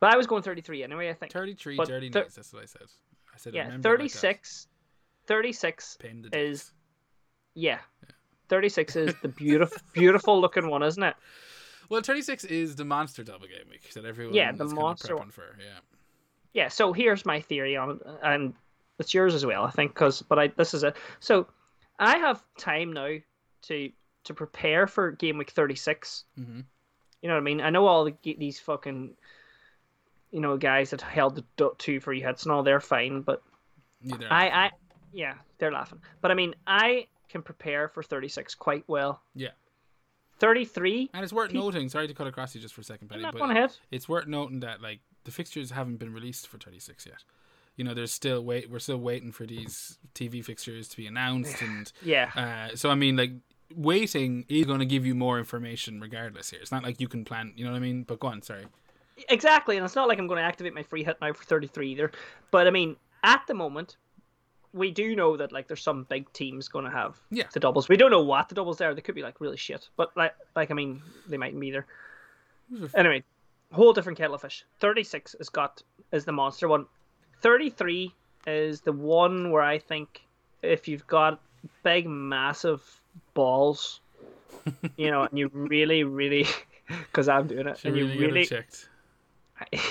but 0.00 0.12
I 0.12 0.16
was 0.16 0.26
going 0.26 0.42
thirty 0.42 0.60
three 0.60 0.82
anyway. 0.82 1.08
I 1.08 1.14
think. 1.14 1.30
33 1.32 1.76
But 1.76 1.88
dirty 1.88 2.10
thir- 2.10 2.20
nights. 2.22 2.34
That's 2.34 2.52
what 2.52 2.62
I 2.62 2.66
said. 2.66 2.82
I 3.32 3.38
said 3.38 3.54
Yeah, 3.54 3.64
remember 3.66 3.88
it 3.94 4.00
like 4.00 4.12
that. 4.12 4.18
36, 4.20 4.66
36 5.26 5.96
Pin 6.00 6.28
is 6.32 6.72
yeah, 7.60 7.78
thirty 8.48 8.68
six 8.68 8.96
is 8.96 9.14
the 9.22 9.28
beautiful 9.44 9.78
beautiful 9.92 10.40
looking 10.40 10.68
one, 10.68 10.82
isn't 10.82 11.02
it? 11.02 11.14
Well, 11.88 12.00
36 12.02 12.44
is 12.44 12.76
the 12.76 12.84
monster 12.84 13.24
double 13.24 13.48
game 13.48 13.66
week 13.68 13.92
that 13.94 14.04
everyone 14.04 14.32
Yeah, 14.32 14.52
the 14.52 14.64
monster 14.64 15.08
kind 15.08 15.18
one. 15.18 15.28
of 15.28 15.34
prepping 15.34 15.56
for. 15.56 15.56
Yeah. 15.58 15.78
Yeah. 16.52 16.68
So 16.68 16.92
here's 16.92 17.26
my 17.26 17.40
theory 17.40 17.76
on 17.76 17.90
it, 17.90 17.98
and 18.22 18.54
it's 19.00 19.12
yours 19.12 19.34
as 19.34 19.44
well, 19.44 19.64
I 19.64 19.70
think. 19.70 19.92
Because 19.92 20.22
but 20.22 20.38
I 20.38 20.48
this 20.56 20.72
is 20.72 20.84
it. 20.84 20.94
So 21.18 21.48
I 21.98 22.16
have 22.18 22.42
time 22.58 22.92
now 22.92 23.16
to 23.62 23.90
to 24.22 24.34
prepare 24.34 24.86
for 24.86 25.10
game 25.10 25.36
week 25.36 25.50
thirty 25.50 25.74
six. 25.74 26.24
Mhm. 26.38 26.64
You 27.22 27.28
know 27.28 27.34
what 27.34 27.40
I 27.40 27.44
mean? 27.44 27.60
I 27.60 27.70
know 27.70 27.86
all 27.88 28.04
the, 28.04 28.14
these 28.22 28.60
fucking 28.60 29.14
you 30.30 30.40
know 30.40 30.56
guys 30.56 30.90
that 30.90 31.00
held 31.02 31.42
the 31.56 31.70
two 31.78 31.98
free 31.98 32.20
hits 32.20 32.44
and 32.44 32.52
all. 32.52 32.62
They're 32.62 32.78
fine, 32.80 33.22
but 33.22 33.42
Neither 34.00 34.28
I 34.30 34.48
I 34.48 34.70
yeah 35.12 35.34
they're 35.58 35.72
laughing. 35.72 35.98
But 36.20 36.30
I 36.30 36.34
mean 36.34 36.54
I 36.68 37.08
can 37.30 37.42
prepare 37.42 37.88
for 37.88 38.02
thirty 38.02 38.28
six 38.28 38.54
quite 38.54 38.84
well. 38.86 39.22
Yeah. 39.34 39.50
Thirty 40.38 40.64
three. 40.64 41.10
And 41.14 41.22
it's 41.22 41.32
worth 41.32 41.52
noting, 41.52 41.88
sorry 41.88 42.08
to 42.08 42.14
cut 42.14 42.26
across 42.26 42.54
you 42.54 42.60
just 42.60 42.74
for 42.74 42.80
a 42.80 42.84
second, 42.84 43.08
Penny, 43.08 43.22
but 43.32 43.50
ahead. 43.50 43.72
it's 43.90 44.08
worth 44.08 44.26
noting 44.26 44.60
that 44.60 44.80
like 44.80 45.00
the 45.24 45.30
fixtures 45.30 45.70
haven't 45.70 45.96
been 45.98 46.12
released 46.14 46.48
for 46.48 46.56
36 46.58 47.04
yet. 47.06 47.24
You 47.76 47.84
know, 47.84 47.92
there's 47.94 48.12
still 48.12 48.42
wait 48.42 48.70
we're 48.70 48.78
still 48.78 48.96
waiting 48.98 49.32
for 49.32 49.44
these 49.46 49.98
TV 50.14 50.42
fixtures 50.44 50.88
to 50.88 50.96
be 50.96 51.06
announced 51.06 51.60
and 51.62 51.92
Yeah. 52.02 52.30
uh 52.34 52.74
so 52.76 52.90
I 52.90 52.94
mean 52.94 53.16
like 53.16 53.32
waiting 53.76 54.44
is 54.48 54.66
going 54.66 54.80
to 54.80 54.86
give 54.86 55.06
you 55.06 55.14
more 55.14 55.38
information 55.38 56.00
regardless 56.00 56.50
here. 56.50 56.60
It's 56.60 56.72
not 56.72 56.82
like 56.82 57.00
you 57.00 57.08
can 57.08 57.24
plan, 57.24 57.52
you 57.56 57.64
know 57.64 57.70
what 57.70 57.76
I 57.76 57.80
mean? 57.80 58.02
But 58.02 58.18
go 58.20 58.28
on, 58.28 58.42
sorry. 58.42 58.66
Exactly, 59.28 59.76
and 59.76 59.84
it's 59.84 59.94
not 59.94 60.08
like 60.08 60.18
I'm 60.18 60.26
going 60.26 60.38
to 60.38 60.44
activate 60.44 60.74
my 60.74 60.82
free 60.82 61.04
hit 61.04 61.18
now 61.20 61.32
for 61.32 61.44
33 61.44 61.92
either. 61.92 62.10
But 62.50 62.66
I 62.66 62.70
mean, 62.70 62.96
at 63.22 63.42
the 63.46 63.54
moment, 63.54 63.96
we 64.72 64.90
do 64.90 65.16
know 65.16 65.36
that 65.36 65.52
like 65.52 65.66
there's 65.68 65.82
some 65.82 66.04
big 66.04 66.32
teams 66.32 66.68
going 66.68 66.84
to 66.84 66.90
have 66.90 67.18
Yeah. 67.30 67.44
the 67.52 67.60
doubles. 67.60 67.88
We 67.88 67.96
don't 67.96 68.10
know 68.10 68.22
what 68.22 68.48
the 68.48 68.54
doubles 68.54 68.80
are. 68.80 68.94
They 68.94 69.00
could 69.00 69.14
be 69.14 69.22
like 69.22 69.40
really 69.40 69.56
shit, 69.56 69.88
but 69.96 70.16
like 70.16 70.34
like 70.54 70.70
I 70.70 70.74
mean 70.74 71.02
they 71.28 71.36
mightn't 71.36 71.60
be 71.60 71.68
either. 71.68 71.86
Anyway, 72.94 73.24
whole 73.72 73.92
different 73.92 74.16
kettle 74.18 74.34
of 74.36 74.42
fish. 74.42 74.64
Thirty 74.78 75.02
six 75.02 75.34
has 75.38 75.48
got 75.48 75.82
is 76.12 76.24
the 76.24 76.32
monster 76.32 76.68
one. 76.68 76.86
Thirty 77.40 77.70
three 77.70 78.14
is 78.46 78.80
the 78.82 78.92
one 78.92 79.50
where 79.50 79.62
I 79.62 79.78
think 79.78 80.22
if 80.62 80.86
you've 80.88 81.06
got 81.06 81.40
big 81.82 82.06
massive 82.08 82.82
balls, 83.34 84.00
you 84.96 85.10
know, 85.10 85.22
and 85.24 85.36
you 85.38 85.50
really 85.52 86.04
really 86.04 86.46
because 86.88 87.28
I'm 87.28 87.48
doing 87.48 87.66
it, 87.66 87.78
She 87.78 87.88
and 87.88 87.96
really, 87.96 88.12
you 88.14 88.20
really 88.20 88.46
checked. 88.46 88.88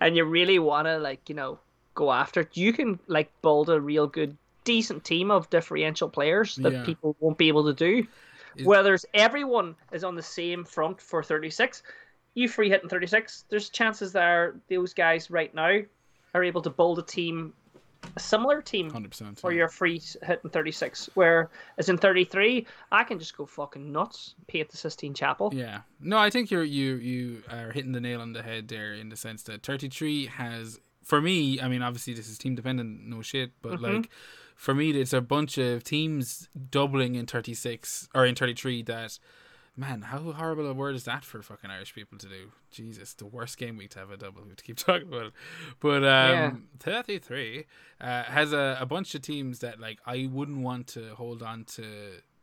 and 0.00 0.16
you 0.16 0.24
really 0.24 0.58
want 0.58 0.86
to 0.86 0.98
like 0.98 1.28
you 1.28 1.34
know 1.34 1.58
go 1.94 2.12
after 2.12 2.40
it, 2.40 2.56
you 2.56 2.72
can 2.72 2.98
like 3.06 3.30
build 3.42 3.68
a 3.70 3.80
real 3.80 4.06
good 4.06 4.36
decent 4.64 5.04
team 5.04 5.30
of 5.30 5.50
differential 5.50 6.08
players 6.08 6.56
that 6.56 6.72
Yeah. 6.72 6.84
people 6.84 7.16
won't 7.20 7.38
be 7.38 7.48
able 7.48 7.64
to 7.64 7.72
do. 7.74 8.06
Is- 8.56 8.66
Whether 8.66 8.94
it's 8.94 9.06
everyone 9.14 9.74
is 9.92 10.04
on 10.04 10.14
the 10.14 10.22
same 10.22 10.64
front 10.64 11.00
for 11.00 11.22
36, 11.22 11.82
you 12.34 12.48
free 12.48 12.68
hitting 12.68 12.88
36, 12.88 13.44
there's 13.48 13.68
chances 13.70 14.12
there 14.12 14.54
those 14.68 14.94
guys 14.94 15.30
right 15.30 15.54
now 15.54 15.80
are 16.34 16.44
able 16.44 16.62
to 16.62 16.70
build 16.70 16.98
a 16.98 17.02
team, 17.02 17.52
a 18.16 18.20
similar 18.20 18.62
team 18.62 18.88
Hundred 18.90 19.10
percent. 19.10 19.38
for 19.40 19.52
your 19.52 19.68
free 19.68 20.00
hitting 20.22 20.50
36. 20.50 21.10
Where 21.14 21.50
as 21.78 21.88
in 21.88 21.98
33, 21.98 22.66
I 22.90 23.04
can 23.04 23.18
just 23.18 23.36
go 23.36 23.44
fucking 23.46 23.90
nuts, 23.92 24.34
paint 24.48 24.68
the 24.70 24.76
Sistine 24.76 25.14
Chapel. 25.14 25.50
Yeah. 25.54 25.80
No, 26.00 26.18
I 26.18 26.30
think 26.30 26.50
you're 26.50 26.62
you 26.64 26.94
you 26.96 27.42
are 27.50 27.70
hitting 27.72 27.92
the 27.92 28.00
nail 28.00 28.20
on 28.20 28.32
the 28.32 28.42
head 28.42 28.68
there 28.68 28.92
in 28.94 29.08
the 29.08 29.16
sense 29.16 29.42
that 29.44 29.62
33 29.62 30.26
has 30.26 30.78
for 31.02 31.20
me, 31.20 31.60
I 31.60 31.68
mean 31.68 31.82
obviously 31.82 32.14
this 32.14 32.28
is 32.28 32.38
team 32.38 32.54
dependent, 32.54 33.06
no 33.06 33.22
shit, 33.22 33.52
but 33.62 33.74
Mm-hmm. 33.74 33.84
like 33.96 34.10
for 34.54 34.74
me 34.74 34.90
it's 34.90 35.12
a 35.12 35.20
bunch 35.20 35.58
of 35.58 35.82
teams 35.84 36.48
doubling 36.70 37.14
in 37.16 37.26
36 37.26 38.08
or 38.14 38.24
in 38.26 38.34
33 38.34 38.82
that 38.84 39.18
man, 39.74 40.02
how 40.02 40.18
horrible 40.32 40.66
a 40.68 40.74
word 40.74 40.94
is 40.94 41.04
that 41.04 41.24
for 41.24 41.40
fucking 41.42 41.70
Irish 41.70 41.94
people 41.94 42.18
to 42.18 42.26
do? 42.28 42.52
Jesus, 42.70 43.14
the 43.14 43.24
worst 43.24 43.56
game 43.56 43.78
week 43.78 43.88
to 43.90 44.00
have 44.00 44.10
a 44.10 44.18
double. 44.18 44.42
We 44.42 44.48
have 44.50 44.58
to 44.58 44.64
keep 44.64 44.76
talking 44.88 45.08
about 45.08 45.26
it. 45.28 45.32
But 45.80 46.04
um, 46.04 46.68
33 46.80 47.64
uh, 48.00 48.22
has 48.24 48.52
a, 48.52 48.76
a 48.78 48.84
bunch 48.86 49.14
of 49.14 49.22
teams 49.22 49.60
that 49.60 49.80
like 49.80 49.98
I 50.06 50.28
wouldn't 50.30 50.58
want 50.58 50.88
to 50.88 51.14
hold 51.14 51.42
on 51.42 51.64
to 51.76 51.84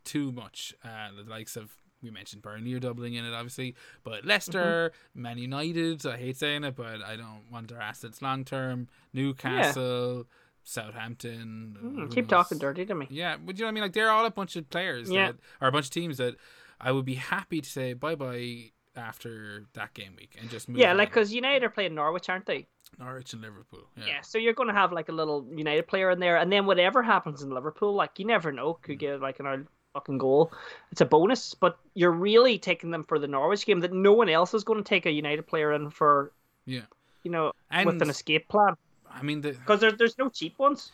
too 0.04 0.32
much. 0.32 0.74
Uh, 0.84 1.10
the 1.24 1.30
likes 1.30 1.56
of 1.56 1.78
we 2.01 2.09
mentioned 2.12 2.41
Burnley 2.41 2.73
are 2.73 2.79
doubling 2.79 3.13
in 3.15 3.25
it, 3.25 3.33
obviously, 3.33 3.75
but 4.03 4.25
Leicester, 4.25 4.91
Man 5.13 5.38
United. 5.38 6.05
I 6.05 6.17
hate 6.17 6.38
saying 6.38 6.63
it, 6.63 6.75
but 6.75 7.01
I 7.03 7.15
don't 7.15 7.43
want 7.51 7.67
their 7.69 7.81
assets 7.81 8.21
long 8.21 8.45
term. 8.45 8.88
Newcastle, 9.13 10.25
Southampton. 10.63 11.77
Mm, 11.83 12.13
keep 12.13 12.25
knows? 12.25 12.29
talking 12.29 12.57
dirty 12.57 12.85
to 12.85 12.95
me. 12.95 13.07
Yeah, 13.09 13.38
but 13.43 13.57
you 13.57 13.63
know 13.63 13.67
what 13.67 13.71
I 13.71 13.73
mean? 13.73 13.83
Like 13.83 13.93
they're 13.93 14.09
all 14.09 14.25
a 14.25 14.31
bunch 14.31 14.55
of 14.55 14.69
players 14.69 15.09
Yeah. 15.09 15.27
that 15.27 15.35
or 15.62 15.67
a 15.67 15.71
bunch 15.71 15.85
of 15.85 15.91
teams 15.91 16.17
that 16.17 16.35
I 16.79 16.91
would 16.91 17.05
be 17.05 17.15
happy 17.15 17.62
to 17.62 17.69
say 17.69 17.93
bye 17.93 18.15
bye 18.15 18.71
after 18.95 19.65
that 19.73 19.93
game 19.93 20.15
week 20.17 20.35
and 20.39 20.49
just 20.49 20.67
move. 20.67 20.77
Yeah, 20.77 20.91
on. 20.91 20.97
like 20.97 21.09
because 21.09 21.33
United 21.33 21.63
are 21.63 21.69
playing 21.69 21.95
Norwich, 21.95 22.29
aren't 22.29 22.45
they? 22.45 22.67
Norwich 22.97 23.33
and 23.33 23.41
Liverpool. 23.41 23.83
Yeah. 23.97 24.03
Yeah, 24.07 24.21
so 24.21 24.38
you're 24.38 24.53
going 24.53 24.67
to 24.67 24.73
have 24.73 24.91
like 24.91 25.09
a 25.09 25.12
little 25.13 25.45
United 25.55 25.88
player 25.88 26.09
in 26.12 26.19
there, 26.19 26.38
and 26.38 26.51
then 26.51 26.65
whatever 26.65 27.03
happens 27.03 27.41
in 27.43 27.49
Liverpool, 27.51 27.93
like 27.93 28.17
you 28.19 28.25
never 28.25 28.51
know, 28.51 28.73
Mm. 28.73 28.81
could 28.81 28.99
get 28.99 29.21
like 29.21 29.39
an 29.39 29.47
old 29.47 29.67
fucking 29.93 30.17
goal. 30.17 30.52
It's 30.91 31.02
a 31.02 31.06
bonus, 31.06 31.54
but 31.54 31.78
you're 31.93 32.12
really 32.12 32.58
taking 32.58 32.91
them 32.91 33.04
for 33.04 33.19
the 33.19 33.28
Norwich 33.28 33.65
game 33.65 33.80
that 33.82 33.93
no 33.93 34.13
one 34.13 34.30
else 34.30 34.54
is 34.54 34.63
going 34.63 34.84
to 34.84 34.88
take 34.88 35.06
a 35.06 35.12
United 35.12 35.47
player 35.47 35.73
in 35.73 35.89
for, 35.89 36.32
Yeah. 36.65 36.86
you 37.23 37.32
know, 37.32 37.54
And 37.71 37.86
with 37.86 38.02
an 38.02 38.10
escape 38.10 38.47
plan 38.47 38.75
I 39.12 39.23
mean, 39.23 39.41
the, 39.41 39.52
because 39.52 39.80
there, 39.80 39.91
there's 39.91 40.17
no 40.17 40.30
cheap 40.30 40.60
ones. 40.60 40.91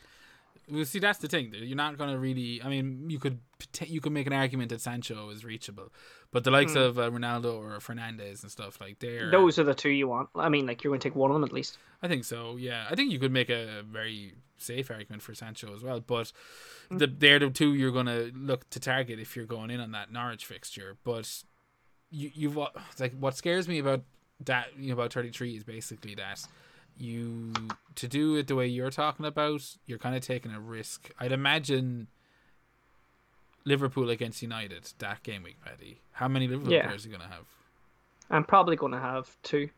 Well, 0.72 0.86
see, 0.86 1.00
that's 1.00 1.20
the 1.20 1.28
thing. 1.28 1.54
You're 1.54 1.76
not 1.78 1.98
going 1.98 2.10
to 2.12 2.18
really. 2.18 2.62
I 2.64 2.70
mean, 2.70 3.10
you 3.10 3.20
could 3.20 3.40
you 3.86 4.02
could 4.02 4.12
make 4.14 4.26
an 4.28 4.34
argument 4.34 4.70
that 4.70 4.82
Sancho 4.82 5.30
is 5.30 5.46
reachable, 5.46 5.92
but 6.32 6.44
the 6.44 6.52
likes 6.52 6.74
Hmm. 6.74 6.80
of 6.80 7.00
uh, 7.00 7.10
Ronaldo 7.12 7.56
or 7.58 7.70
Fernandes 7.80 8.42
and 8.42 8.52
stuff 8.52 8.82
like 8.82 9.00
they're. 9.00 9.30
Those 9.30 9.60
are 9.60 9.64
the 9.64 9.76
two 9.76 9.90
you 9.90 10.08
want. 10.08 10.30
I 10.36 10.50
mean, 10.50 10.66
like 10.66 10.84
you're 10.84 10.92
going 10.92 11.00
to 11.00 11.08
take 11.10 11.16
one 11.16 11.30
of 11.32 11.36
them 11.36 11.44
at 11.44 11.54
least. 11.54 11.78
I 12.02 12.08
think 12.08 12.24
so. 12.24 12.56
Yeah, 12.58 12.88
I 12.90 12.96
think 12.96 13.12
you 13.12 13.20
could 13.20 13.32
make 13.32 13.50
a 13.50 13.84
very 13.84 14.34
safe 14.58 14.90
argument 14.90 15.22
for 15.22 15.36
Sancho 15.36 15.74
as 15.76 15.84
well. 15.84 16.00
But 16.00 16.32
Mm. 16.90 17.00
the 17.00 17.08
they're 17.08 17.40
the 17.40 17.50
two 17.50 17.74
you're 17.74 17.92
going 17.92 18.06
to 18.08 18.32
look 18.36 18.70
to 18.72 18.80
target 18.80 19.20
if 19.20 19.36
you're 19.36 19.46
going 19.48 19.70
in 19.72 19.80
on 19.80 19.92
that 19.92 20.12
Norwich 20.12 20.46
fixture. 20.46 20.98
But 21.04 21.44
you 22.12 22.32
you've 22.34 22.56
like 23.00 23.14
what 23.20 23.36
scares 23.36 23.68
me 23.68 23.80
about 23.80 24.04
that 24.46 24.68
you 24.78 24.88
know 24.90 24.94
about 24.94 25.14
33 25.14 25.56
is 25.58 25.64
basically 25.64 26.14
that 26.16 26.46
you 26.98 27.54
to 27.96 28.08
do 28.08 28.36
it 28.36 28.48
the 28.48 28.56
way 28.56 28.66
you're 28.68 28.90
talking 28.92 29.26
about 29.26 29.76
you're 29.86 29.98
kind 30.00 30.16
of 30.16 30.22
taking 30.22 30.52
a 30.52 30.60
risk 30.60 31.10
i'd 31.20 31.32
imagine 31.32 32.08
liverpool 33.66 34.10
against 34.10 34.42
united 34.42 34.92
that 35.00 35.22
game 35.24 35.44
week 35.44 35.58
Paddy. 35.64 36.00
how 36.14 36.28
many 36.28 36.48
liverpool 36.48 36.72
Yeah. 36.74 36.86
players 36.88 37.06
are 37.06 37.10
you 37.10 37.18
going 37.18 37.28
to 37.30 37.34
have 37.36 37.46
I'm 38.30 38.44
probably 38.44 38.76
going 38.76 38.92
to 38.94 39.00
have 39.00 39.30
two, 39.44 39.70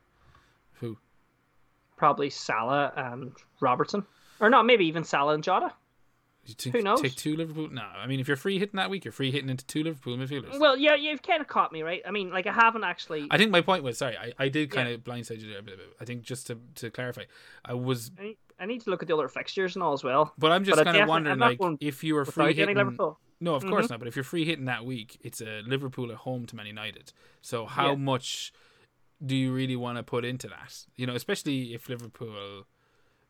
who 0.75 0.97
probably 1.97 2.29
Salah 2.29 2.93
and 2.95 3.33
Robertson, 3.59 4.05
or 4.39 4.49
not, 4.49 4.65
maybe 4.65 4.85
even 4.85 5.03
Salah 5.03 5.33
and 5.33 5.43
Jota. 5.43 5.73
You 6.47 6.53
think, 6.55 6.75
Who 6.75 6.81
knows? 6.81 7.01
take 7.01 7.15
two 7.15 7.35
liverpool 7.35 7.69
no 7.69 7.81
i 7.95 8.07
mean 8.07 8.19
if 8.19 8.27
you're 8.27 8.37
free 8.37 8.57
hitting 8.59 8.77
that 8.77 8.89
week 8.89 9.03
you're 9.05 9.11
free 9.11 9.31
hitting 9.31 9.49
into 9.49 9.65
two 9.65 9.83
liverpool 9.83 10.15
midfielders 10.17 10.59
Well, 10.59 10.77
yeah, 10.77 10.95
you've 10.95 11.21
kind 11.21 11.41
of 11.41 11.47
caught 11.47 11.71
me, 11.71 11.83
right? 11.83 12.01
I 12.07 12.11
mean, 12.11 12.29
like 12.31 12.47
I 12.47 12.53
haven't 12.53 12.83
actually. 12.83 13.27
I 13.31 13.37
think 13.37 13.51
my 13.51 13.61
point 13.61 13.83
was 13.83 13.97
sorry. 13.97 14.17
I, 14.17 14.33
I 14.39 14.47
did 14.49 14.71
kind 14.71 14.87
Yeah. 14.87 14.95
of 14.95 15.03
blindside 15.03 15.41
you 15.41 15.49
there 15.49 15.59
a 15.59 15.63
bit. 15.63 15.79
I 16.01 16.05
think 16.05 16.21
just 16.23 16.47
to, 16.47 16.57
to 16.75 16.89
clarify, 16.89 17.23
I 17.65 17.73
was, 17.73 18.11
I 18.19 18.23
need, 18.23 18.37
I 18.59 18.65
need 18.65 18.81
to 18.81 18.89
look 18.89 19.01
at 19.01 19.07
the 19.07 19.13
other 19.15 19.27
fixtures 19.27 19.75
and 19.75 19.83
all 19.83 19.93
as 19.93 20.03
well. 20.03 20.33
but 20.37 20.51
I'm 20.51 20.63
just 20.63 20.77
But 20.77 20.83
kind 20.85 20.97
of 20.97 21.07
wondering 21.07 21.39
like 21.39 21.59
if 21.79 22.03
you 22.03 22.15
were 22.15 22.25
free 22.25 22.53
hitting. 22.53 22.75
Liverpool. 22.75 23.19
No, 23.39 23.55
of 23.55 23.65
course 23.65 23.85
Mhm. 23.87 23.91
not. 23.91 23.99
But 23.99 24.07
if 24.07 24.15
you're 24.15 24.23
free 24.23 24.45
hitting 24.45 24.65
that 24.65 24.85
week, 24.85 25.17
it's 25.21 25.41
a 25.41 25.61
Liverpool 25.65 26.11
at 26.11 26.17
home 26.17 26.45
to 26.47 26.55
Man 26.55 26.65
United. 26.65 27.13
So 27.41 27.65
how 27.65 27.89
Yeah. 27.91 27.95
much 27.95 28.51
do 29.25 29.35
you 29.35 29.51
really 29.53 29.75
want 29.75 29.97
to 29.97 30.03
put 30.03 30.25
into 30.25 30.47
that? 30.47 30.85
You 30.95 31.05
know, 31.07 31.13
especially 31.15 31.73
if 31.73 31.87
Liverpool 31.89 32.65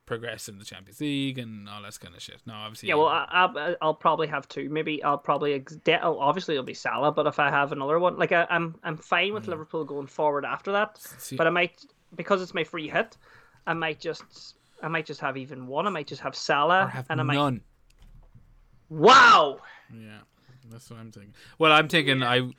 progress 0.08 0.50
in 0.50 0.58
the 0.58 0.66
Champions 0.66 1.00
League 1.00 1.38
and 1.38 1.70
all 1.70 1.84
that 1.84 2.00
kind 2.00 2.16
of 2.16 2.22
shit. 2.22 2.42
No, 2.48 2.54
obviously. 2.56 2.90
Yeah, 2.90 2.96
well, 2.96 3.08
I, 3.10 3.28
I'll, 3.30 3.76
I'll 3.82 3.94
probably 3.94 4.26
have 4.28 4.48
two. 4.48 4.70
Maybe 4.70 5.04
I'll 5.04 5.18
probably 5.20 5.54
ex- 5.54 5.76
de- 5.76 6.04
oh, 6.04 6.18
obviously 6.18 6.56
it'll 6.56 6.66
be 6.66 6.74
Salah, 6.74 7.12
but 7.12 7.28
if 7.28 7.40
I 7.40 7.52
have 7.52 7.72
another 7.72 8.00
one, 8.00 8.18
like 8.18 8.32
I, 8.32 8.48
I'm 8.50 8.76
I'm 8.84 8.98
fine 8.98 9.34
with 9.36 9.46
mm. 9.46 9.50
Liverpool 9.50 9.86
going 9.86 10.08
forward 10.08 10.46
after 10.46 10.72
that. 10.72 10.98
see, 11.20 11.36
But 11.36 11.46
I 11.46 11.52
might 11.52 11.86
because 12.16 12.42
it's 12.42 12.56
my 12.56 12.64
free 12.64 12.90
hit, 12.90 13.18
I 13.68 13.74
might 13.74 14.00
just 14.00 14.56
I 14.82 14.88
might 14.88 15.06
just 15.06 15.22
have 15.22 15.38
even 15.38 15.68
one. 15.68 15.86
I 15.86 15.92
might 15.92 16.08
just 16.08 16.22
have 16.22 16.36
Salah, 16.36 16.86
or 16.86 16.88
have 16.88 17.06
and 17.10 17.20
I 17.20 17.24
might. 17.24 17.36
none. 17.36 17.62
Wow. 18.90 19.60
Yeah, 19.94 20.20
that's 20.70 20.90
what 20.90 21.00
I'm 21.00 21.12
thinking. 21.12 21.34
Well, 21.60 21.72
I'm 21.72 21.88
thinking 21.88 22.24
I, 22.24 22.50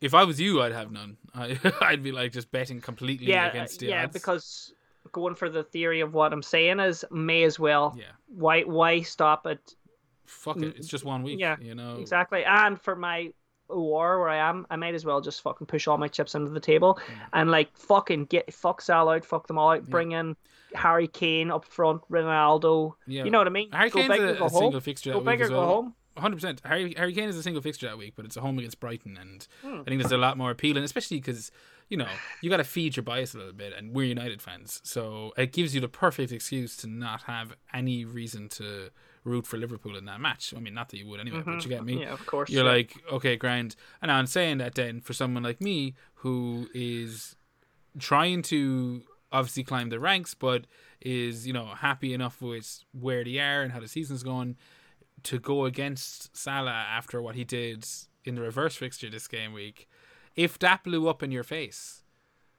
if 0.00 0.14
I 0.14 0.24
was 0.24 0.40
you, 0.40 0.62
I'd 0.62 0.72
have 0.72 0.90
none. 0.90 1.16
I, 1.34 1.58
I'd 1.80 2.02
be 2.02 2.12
like 2.12 2.32
just 2.32 2.50
betting 2.50 2.80
completely 2.80 3.26
Yeah, 3.26 3.48
against 3.50 3.80
the 3.80 3.86
yeah, 3.86 4.04
odds. 4.04 4.12
because 4.12 4.72
going 5.16 5.34
for 5.34 5.48
the 5.48 5.64
theory 5.64 6.00
of 6.02 6.14
what 6.14 6.32
I'm 6.32 6.42
saying 6.42 6.78
is 6.78 7.04
may 7.10 7.42
as 7.42 7.58
well. 7.58 7.94
yeah, 7.98 8.12
Why 8.28 8.62
why 8.62 9.00
stop 9.00 9.46
it 9.46 9.74
fuck 10.26 10.58
it. 10.60 10.74
It's 10.76 10.88
just 10.88 11.04
one 11.04 11.22
week. 11.22 11.38
Yeah, 11.40 11.56
you 11.60 11.74
know. 11.74 11.96
Exactly. 11.98 12.44
And 12.44 12.80
for 12.80 12.94
my 12.96 13.30
war 13.68 14.20
where 14.20 14.28
I 14.28 14.36
am, 14.48 14.66
I 14.70 14.76
might 14.76 14.94
as 14.94 15.04
well 15.04 15.20
just 15.20 15.40
fucking 15.42 15.66
push 15.66 15.86
all 15.88 15.98
my 15.98 16.08
chips 16.08 16.34
under 16.34 16.50
the 16.50 16.60
table 16.60 16.98
and 17.32 17.50
like 17.50 17.76
fucking 17.76 18.26
get 18.26 18.52
fuck 18.52 18.80
Sal 18.82 19.08
out, 19.08 19.24
fuck 19.24 19.46
them 19.48 19.58
all 19.58 19.70
out, 19.70 19.86
bring 19.88 20.12
in 20.12 20.36
Harry 20.74 21.08
Kane 21.08 21.50
up 21.50 21.64
front, 21.64 22.02
Ronaldo. 22.10 22.92
Yeah, 23.06 23.24
You 23.24 23.30
know 23.30 23.38
what 23.38 23.46
I 23.46 23.50
mean? 23.50 23.70
Harry 23.72 23.90
go 23.90 24.00
Kane's 24.00 24.10
big 24.12 24.20
or 24.20 24.28
a, 24.28 24.34
go 24.38 24.44
a 24.46 24.48
home. 24.48 24.58
single 24.60 24.80
fixture 24.80 25.12
Go 25.12 25.20
that 25.20 25.30
big 25.30 25.40
or 25.40 25.44
as 25.44 25.50
go 25.50 25.56
well. 25.58 25.66
home. 25.68 25.94
Hundred 26.18 26.36
percent. 26.36 26.60
Harry 26.64 26.94
Harry 26.96 27.12
Kane 27.12 27.28
is 27.28 27.36
a 27.36 27.42
single 27.42 27.60
fixture 27.62 27.86
that 27.86 27.98
week, 27.98 28.14
but 28.16 28.24
it's 28.24 28.36
a 28.36 28.40
home 28.40 28.58
against 28.58 28.80
Brighton, 28.80 29.16
and 29.20 29.46
Hmm. 29.62 29.80
I 29.80 29.84
think 29.84 30.00
there's 30.00 30.12
a 30.12 30.16
lot 30.18 30.36
more 30.38 30.50
appealing, 30.50 30.82
especially 30.82 31.18
because 31.18 31.50
you 31.88 31.96
know 31.96 32.08
you 32.40 32.50
got 32.50 32.58
to 32.58 32.64
feed 32.64 32.96
your 32.96 33.02
bias 33.02 33.34
a 33.34 33.38
little 33.38 33.52
bit, 33.52 33.72
and 33.76 33.92
we're 33.92 34.06
United 34.06 34.42
fans, 34.42 34.80
so 34.84 35.32
it 35.36 35.52
gives 35.52 35.74
you 35.74 35.80
the 35.80 35.88
perfect 35.88 36.32
excuse 36.32 36.76
to 36.78 36.86
not 36.86 37.22
have 37.22 37.54
any 37.72 38.04
reason 38.04 38.48
to 38.50 38.90
root 39.24 39.46
for 39.46 39.56
Liverpool 39.56 39.96
in 39.96 40.04
that 40.04 40.20
match. 40.20 40.54
I 40.56 40.60
mean, 40.60 40.74
not 40.74 40.88
that 40.90 40.98
you 40.98 41.06
would 41.08 41.20
anyway, 41.20 41.42
but 41.44 41.62
you 41.62 41.68
get 41.68 41.84
me. 41.84 41.94
Mm-hmm. 41.94 42.02
Yeah, 42.02 42.12
of 42.12 42.24
course. 42.26 42.48
You're 42.48 42.64
yeah. 42.64 42.70
like, 42.70 42.94
okay, 43.12 43.36
grand. 43.36 43.74
And 44.00 44.10
I'm 44.10 44.26
saying 44.26 44.58
that 44.58 44.76
then 44.76 45.00
for 45.00 45.12
someone 45.12 45.42
like 45.42 45.60
me 45.60 45.94
who 46.14 46.68
is 46.74 47.34
trying 47.98 48.42
to 48.42 49.02
obviously 49.32 49.64
climb 49.64 49.88
the 49.90 49.98
ranks, 49.98 50.34
but 50.34 50.66
is 51.00 51.46
you 51.46 51.52
know 51.52 51.66
happy 51.66 52.14
enough 52.14 52.40
with 52.40 52.84
where 52.92 53.24
they 53.24 53.38
are 53.38 53.62
and 53.62 53.72
how 53.72 53.80
the 53.80 53.88
season's 53.88 54.22
going, 54.22 54.56
to 55.24 55.38
go 55.38 55.64
against 55.64 56.36
Salah 56.36 56.70
after 56.70 57.20
what 57.20 57.34
he 57.34 57.44
did 57.44 57.84
in 58.24 58.34
the 58.34 58.40
reverse 58.40 58.76
fixture 58.76 59.10
this 59.10 59.28
game 59.28 59.52
week, 59.52 59.88
if 60.36 60.58
that 60.60 60.84
blew 60.84 61.08
up 61.08 61.22
in 61.22 61.30
your 61.32 61.44
face, 61.44 62.02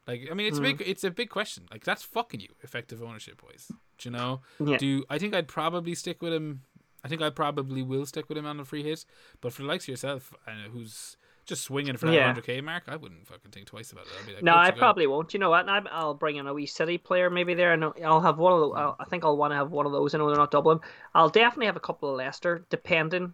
like 0.08 0.28
I 0.32 0.34
mean, 0.34 0.48
it's 0.48 0.58
a 0.58 0.62
big, 0.62 0.82
it's 0.86 1.04
a 1.04 1.12
big 1.12 1.30
question. 1.30 1.66
Like 1.72 1.84
that's 1.84 2.04
fucking 2.04 2.40
you, 2.40 2.50
effective 2.64 3.02
ownership, 3.04 3.42
boys. 3.42 3.72
Do 3.98 4.10
you 4.10 4.16
know? 4.16 4.42
Yeah. 4.60 4.78
Do 4.78 5.04
I 5.10 5.18
think 5.18 5.34
I'd 5.34 5.48
probably 5.48 5.96
stick 5.96 6.22
with 6.22 6.34
him. 6.34 6.62
I 7.04 7.08
think 7.10 7.22
I 7.22 7.30
probably 7.30 7.84
will 7.84 8.06
stick 8.06 8.28
with 8.28 8.38
him 8.38 8.46
on 8.46 8.60
a 8.60 8.66
free 8.66 8.84
hit. 8.84 9.06
But 9.42 9.54
for 9.54 9.62
the 9.62 9.68
likes 9.68 9.86
of 9.86 9.90
yourself, 9.90 10.34
uh, 10.48 10.70
who's 10.72 11.16
just 11.46 11.64
swinging 11.64 11.96
for 11.96 12.08
that 12.08 12.14
Yeah. 12.14 12.34
100k 12.34 12.62
mark, 12.64 12.84
I 12.88 12.98
wouldn't 12.98 13.26
fucking 13.28 13.52
think 13.52 13.68
twice 13.68 13.92
about 13.94 14.06
it. 14.08 14.34
Like, 14.36 14.44
No, 14.44 14.58
I 14.58 14.66
to 14.66 14.72
go. 14.74 14.78
probably 14.80 15.08
won't. 15.08 15.34
You 15.34 15.40
know 15.40 15.50
what? 15.50 15.70
I- 15.70 15.82
I'll 15.92 16.16
bring 16.16 16.36
in 16.36 16.48
a 16.48 16.54
wee 16.54 16.66
city 16.66 16.98
player 16.98 17.30
maybe 17.30 17.54
there, 17.54 17.72
and 17.72 17.86
I'll 18.04 18.20
have 18.22 18.38
one 18.38 18.52
of 18.54 18.60
the. 18.60 18.68
I'll, 18.70 18.96
I 19.00 19.06
think 19.06 19.24
I'll 19.24 19.38
want 19.38 19.52
to 19.52 19.56
have 19.56 19.72
one 19.72 19.86
of 19.86 19.92
those. 19.94 20.14
I 20.14 20.18
know 20.18 20.28
they're 20.28 20.36
not 20.36 20.52
Dublin. 20.52 20.80
I'll 21.14 21.30
definitely 21.30 21.68
have 21.68 21.78
a 21.78 21.82
couple 21.82 22.10
of 22.10 22.18
Leicester, 22.18 22.66
depending. 22.70 23.34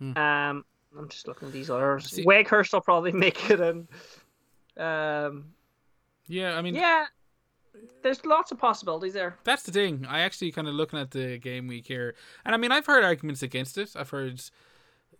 Hmm. 0.00 0.16
Um, 0.18 0.64
I'm 0.98 1.08
just 1.08 1.26
looking 1.28 1.48
at 1.48 1.52
these 1.54 1.70
others. 1.70 2.10
See- 2.10 2.24
Weghorst 2.24 2.72
will 2.72 2.80
probably 2.80 3.12
make 3.26 3.50
it 3.50 3.60
in. 3.60 3.88
Um, 4.76 5.52
Yeah, 6.28 6.56
I 6.56 6.62
mean, 6.62 6.74
yeah, 6.74 7.06
there's 8.02 8.24
lots 8.24 8.52
of 8.52 8.58
possibilities 8.58 9.12
there. 9.14 9.36
that's 9.44 9.62
the 9.62 9.72
thing. 9.72 10.06
I 10.08 10.20
actually 10.20 10.52
kind 10.52 10.68
of 10.68 10.74
looking 10.74 10.98
at 10.98 11.10
the 11.12 11.38
game 11.38 11.66
week 11.68 11.86
here, 11.86 12.14
and 12.44 12.54
I 12.54 12.58
mean, 12.58 12.72
I've 12.72 12.86
heard 12.86 13.04
arguments 13.04 13.42
against 13.42 13.78
it. 13.78 13.92
I've 13.96 14.10
heard, 14.10 14.40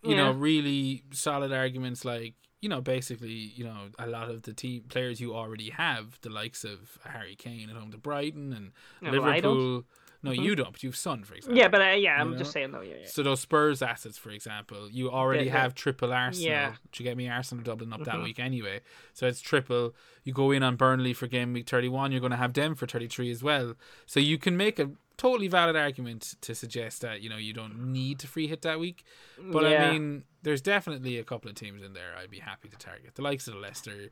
you 0.03 0.17
know, 0.17 0.33
really 0.33 1.03
solid 1.12 1.53
arguments 1.53 2.05
like, 2.05 2.35
you 2.61 2.69
know, 2.69 2.81
basically, 2.81 3.31
you 3.55 3.65
know, 3.65 3.89
a 3.99 4.07
lot 4.07 4.31
of 4.31 4.43
the 4.43 4.53
team 4.53 4.85
players 4.89 5.21
you 5.21 5.35
already 5.35 5.71
have, 5.71 6.19
the 6.23 6.31
likes 6.31 6.65
of 6.65 6.99
Harry 7.05 7.35
Kane 7.37 7.69
at 7.71 7.77
home 7.77 7.91
to 7.93 7.99
Brighton 7.99 8.53
and 8.53 8.73
No, 9.01 9.23
I 9.25 9.41
don't. 9.41 9.55
Liverpool. 9.57 9.85
No, 10.23 10.31
you 10.33 10.55
don't. 10.55 10.73
But 10.73 10.83
you 10.83 10.89
have 10.91 10.97
Son, 10.97 11.25
for 11.25 11.35
example. 11.35 11.59
Yeah, 11.59 11.69
but 11.69 11.81
uh, 11.81 11.91
yeah, 11.91 12.21
I'm 12.21 12.33
You 12.33 12.39
just 12.39 12.49
know? 12.49 12.53
saying 12.61 12.73
though. 12.73 12.81
Yeah, 12.81 12.95
yeah. 13.01 13.07
So 13.07 13.23
those 13.23 13.41
Spurs 13.41 13.83
assets, 13.83 14.19
for 14.19 14.31
example, 14.31 14.89
you 14.91 15.11
already 15.11 15.47
Yeah, 15.47 15.53
have 15.61 15.75
triple 15.75 16.13
Arsenal. 16.13 16.51
Yeah. 16.51 16.75
Do 16.93 17.03
you 17.03 17.09
get 17.09 17.17
me? 17.17 17.29
Arsenal 17.29 17.63
doubling 17.65 17.93
up 17.93 18.05
that 18.05 18.17
Mhm. 18.17 18.25
week 18.25 18.39
anyway. 18.39 18.81
So 19.13 19.27
it's 19.27 19.41
triple. 19.41 19.95
You 20.25 20.33
go 20.33 20.51
in 20.51 20.63
on 20.63 20.77
Burnley 20.77 21.13
for 21.13 21.27
game 21.27 21.53
week 21.53 21.69
31, 21.69 22.11
you're 22.13 22.21
going 22.21 22.31
to 22.33 22.37
have 22.37 22.53
them 22.55 22.75
for 22.75 22.87
33 22.87 23.31
as 23.31 23.43
well. 23.43 23.75
So 24.07 24.19
you 24.21 24.39
can 24.39 24.57
make 24.57 24.79
a 24.79 24.91
totally 25.17 25.49
valid 25.49 25.77
argument 25.77 26.35
to 26.43 26.55
suggest 26.55 27.01
that, 27.03 27.23
you 27.23 27.31
know, 27.31 27.37
you 27.39 27.53
don't 27.53 27.93
need 27.93 28.19
to 28.19 28.27
free 28.27 28.47
hit 28.49 28.63
that 28.63 28.79
week. 28.81 29.05
But. 29.39 29.65
I 29.65 29.93
mean, 29.93 30.25
there's 30.43 30.61
definitely 30.61 31.19
a 31.19 31.25
couple 31.25 31.49
of 31.51 31.57
teams 31.57 31.83
in 31.83 31.93
there 31.95 32.15
I'd 32.19 32.31
be 32.31 32.39
happy 32.41 32.69
to 32.69 32.77
target. 32.77 33.15
The 33.15 33.23
likes 33.23 33.49
of 33.49 33.55
Leicester, 33.57 34.11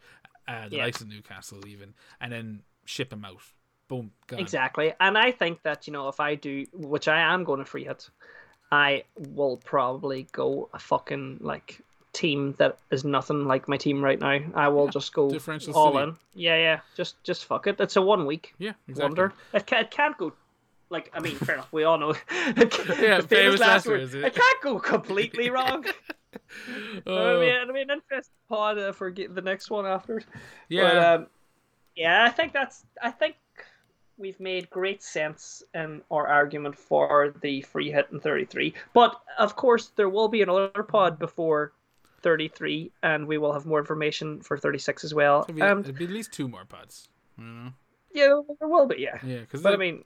uh, 0.49 0.69
the 0.69 0.79
likes 0.79 1.01
of 1.01 1.09
Newcastle 1.09 1.67
even, 1.67 1.95
and 2.21 2.33
then 2.33 2.63
ship 2.85 3.11
them 3.11 3.25
out. 3.25 3.39
Boom, 3.89 4.11
gone. 4.27 4.39
Exactly. 4.41 4.93
And 5.01 5.17
I 5.19 5.31
think 5.31 5.63
that, 5.63 5.87
you 5.87 5.93
know, 5.93 6.09
if 6.09 6.21
I 6.21 6.35
do, 6.37 6.65
which 6.73 7.07
I 7.09 7.21
am 7.21 7.45
going 7.45 7.59
to 7.59 7.65
free 7.65 7.85
hit, 7.85 8.09
I 8.73 9.05
will 9.17 9.59
probably 9.59 10.27
go 10.33 10.69
a 10.73 10.79
fucking, 10.79 11.39
like, 11.41 11.81
team 12.13 12.55
that 12.59 12.79
is 12.93 13.05
nothing 13.05 13.45
like 13.47 13.67
my 13.69 13.77
team 13.77 14.03
right 14.03 14.21
now. 14.21 14.39
I 14.55 14.69
will 14.69 14.85
Yeah, 14.87 14.91
just 14.93 15.13
go 15.13 15.25
all 15.75 15.93
city. 15.93 16.03
in. 16.05 16.17
Yeah, 16.35 16.57
yeah. 16.57 16.81
Just 16.97 17.21
just 17.25 17.45
fuck 17.45 17.67
it. 17.67 17.81
It's 17.81 17.97
a 17.97 18.03
one 18.03 18.25
week 18.25 18.55
Yeah, 18.59 18.75
exactly. 18.89 19.03
wonder. 19.03 19.33
It, 19.53 19.67
ca- 19.67 19.81
it 19.81 19.91
can't 19.91 20.17
go. 20.17 20.33
Like 20.91 21.11
I 21.13 21.19
mean, 21.19 21.35
fair 21.35 21.57
enough. 21.57 21.73
We 21.73 21.83
all 21.83 21.99
know. 21.99 22.15
Yeah, 22.31 23.21
the 23.21 23.27
famous 23.29 23.59
last 23.61 23.87
word. 23.87 24.01
words, 24.03 24.15
yeah. 24.15 24.27
It 24.27 24.35
can't 24.37 24.61
go 24.63 24.79
completely 24.79 25.51
wrong. 25.57 25.85
Oh, 27.07 27.37
I 27.37 27.41
mean, 27.41 27.49
it'll 27.63 27.75
be 27.75 27.81
an 27.83 27.91
interesting 27.91 28.33
pod 28.49 28.79
uh, 28.79 28.93
for 28.93 29.11
the 29.11 29.43
next 29.43 29.71
one 29.71 29.85
after. 29.87 30.23
yeah. 30.69 30.83
But, 30.83 30.97
um, 31.21 31.27
yeah, 31.97 32.25
I 32.25 32.31
think 32.31 32.53
that's. 32.53 32.85
I 33.03 33.11
think 33.11 33.35
we've 34.17 34.39
made 34.41 34.71
great 34.71 35.03
sense 35.03 35.63
in 35.75 36.03
our 36.11 36.27
argument 36.27 36.77
for 36.77 37.35
the 37.43 37.63
free 37.63 37.91
hit 37.91 38.09
in 38.13 38.21
33. 38.21 38.75
But 38.93 39.21
of 39.39 39.57
course, 39.57 39.93
there 39.97 40.09
will 40.09 40.29
be 40.29 40.43
another 40.43 40.83
pod 40.83 41.19
before 41.19 41.73
33, 42.23 42.91
and 43.03 43.27
we 43.27 43.39
will 43.39 43.53
have 43.53 43.67
more 43.67 43.79
information 43.79 44.41
for 44.41 44.57
36 44.57 45.05
as 45.05 45.13
well. 45.15 45.43
It'd 45.43 45.57
be, 45.57 45.63
Um, 45.63 45.81
it'd 45.81 45.99
be 45.99 46.05
at 46.05 46.11
least 46.11 46.33
two 46.33 46.49
more 46.49 46.65
pods. 46.65 47.09
You 47.37 47.45
know? 47.45 47.73
yeah, 48.13 48.41
there 48.59 48.69
will 48.69 48.87
be. 48.87 48.97
Yeah, 48.99 49.19
Yeah, 49.25 49.41
because 49.41 49.63
but 49.63 49.75
I 49.75 49.77
mean, 49.77 50.05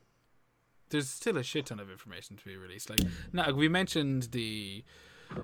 there's 0.91 1.09
still 1.09 1.37
a 1.37 1.43
shit 1.43 1.67
ton 1.67 1.79
of 1.79 1.91
information 1.91 2.37
to 2.37 2.45
be 2.45 2.57
released. 2.57 2.91
Like, 2.91 3.01
now 3.33 3.51
we 3.53 3.69
mentioned 3.69 4.29
the 4.33 4.83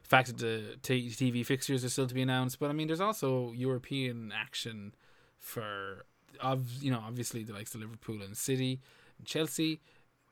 fact 0.03 0.29
that 0.29 0.39
the 0.39 0.79
t- 0.83 1.11
TV 1.11 1.45
fixtures 1.45 1.85
are 1.85 1.91
still 1.91 2.07
to 2.07 2.15
be 2.15 2.23
announced, 2.23 2.59
but 2.59 2.71
I 2.71 2.73
mean, 2.73 2.87
there's 2.87 3.01
also 3.01 3.53
European 3.53 4.33
action 4.35 4.95
for, 5.39 6.07
of 6.41 6.83
you 6.83 6.91
know, 6.91 7.03
obviously 7.07 7.43
the 7.45 7.53
likes 7.53 7.75
of 7.75 7.81
Liverpool 7.81 8.23
and 8.23 8.37
City, 8.37 8.81
and 9.19 9.27
Chelsea, 9.27 9.81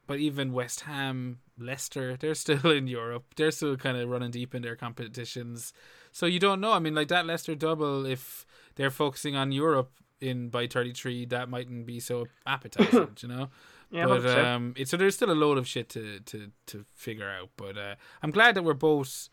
but 0.06 0.18
even 0.18 0.52
West 0.52 0.80
Ham, 0.80 1.38
Leicester, 1.58 2.16
they're 2.16 2.34
still 2.46 2.70
in 2.70 2.86
Europe. 2.86 3.24
They're 3.36 3.50
still 3.50 3.76
kind 3.76 3.96
of 3.96 4.08
running 4.08 4.30
deep 4.30 4.54
in 4.54 4.62
their 4.62 4.76
competitions. 4.76 5.72
So 6.10 6.26
you 6.26 6.38
don't 6.38 6.60
know. 6.60 6.72
I 6.72 6.78
mean, 6.78 6.94
like 6.94 7.08
that 7.08 7.26
Leicester 7.26 7.54
double, 7.54 8.04
if 8.06 8.46
they're 8.74 8.90
focusing 8.90 9.36
on 9.36 9.52
Europe 9.52 9.90
in 10.20 10.48
by 10.48 10.66
33, 10.66 11.26
that 11.26 11.48
mightn't 11.48 11.86
be 11.86 12.00
so 12.00 12.26
appetizing, 12.46 13.16
you 13.20 13.28
know. 13.28 13.48
yeah, 13.90 14.06
but 14.06 14.26
um, 14.26 14.74
it, 14.76 14.88
so 14.88 14.96
there's 14.96 15.14
still 15.14 15.30
a 15.30 15.32
load 15.32 15.58
of 15.58 15.66
shit 15.66 15.88
to 15.90 16.20
to 16.20 16.50
to 16.66 16.84
figure 16.94 17.28
out. 17.28 17.50
But 17.56 17.78
uh, 17.78 17.94
I'm 18.22 18.30
glad 18.30 18.54
that 18.54 18.62
we're 18.62 18.74
both 18.74 19.28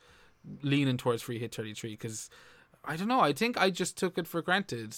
leaning 0.61 0.97
towards 0.97 1.21
free 1.21 1.39
hit 1.39 1.53
33 1.53 1.91
because 1.91 2.29
I 2.83 2.95
don't 2.95 3.07
know. 3.07 3.19
I 3.19 3.33
think 3.33 3.59
I 3.59 3.69
just 3.69 3.97
took 3.97 4.17
it 4.17 4.27
for 4.27 4.41
granted. 4.41 4.95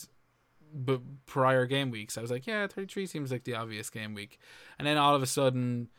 But 0.74 1.02
prior 1.26 1.66
game 1.66 1.92
weeks, 1.92 2.18
I 2.18 2.22
was 2.22 2.32
like, 2.32 2.48
yeah, 2.48 2.66
33 2.68 3.06
seems 3.06 3.32
like 3.32 3.44
the 3.44 3.56
obvious 3.56 3.90
game 3.90 4.14
week, 4.14 4.40
and 4.80 4.88
then 4.88 4.98
all 4.98 5.16
of 5.16 5.22
a 5.22 5.28
sudden, 5.28 5.90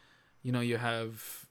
you 0.42 0.50
know, 0.52 0.60
you 0.60 0.78
have 0.78 1.46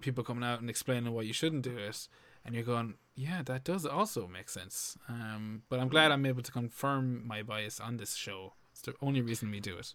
people 0.00 0.24
coming 0.24 0.44
out 0.44 0.60
and 0.60 0.68
explaining 0.68 1.12
why 1.12 1.22
you 1.22 1.32
shouldn't 1.32 1.62
do 1.62 1.76
it, 1.78 2.08
and 2.44 2.54
you're 2.54 2.64
going, 2.64 2.94
yeah, 3.14 3.42
that 3.44 3.64
does 3.64 3.86
also 3.86 4.26
make 4.26 4.48
sense. 4.48 4.98
Um, 5.08 5.62
but 5.68 5.78
I'm 5.78 5.88
glad 5.88 6.10
I'm 6.10 6.26
able 6.26 6.42
to 6.42 6.50
confirm 6.52 7.26
my 7.26 7.42
bias 7.42 7.78
on 7.80 7.96
this 7.96 8.14
show. 8.14 8.54
It's 8.72 8.82
the 8.82 8.94
only 9.00 9.22
reason 9.22 9.50
we 9.52 9.60
do 9.60 9.76
it. 9.78 9.94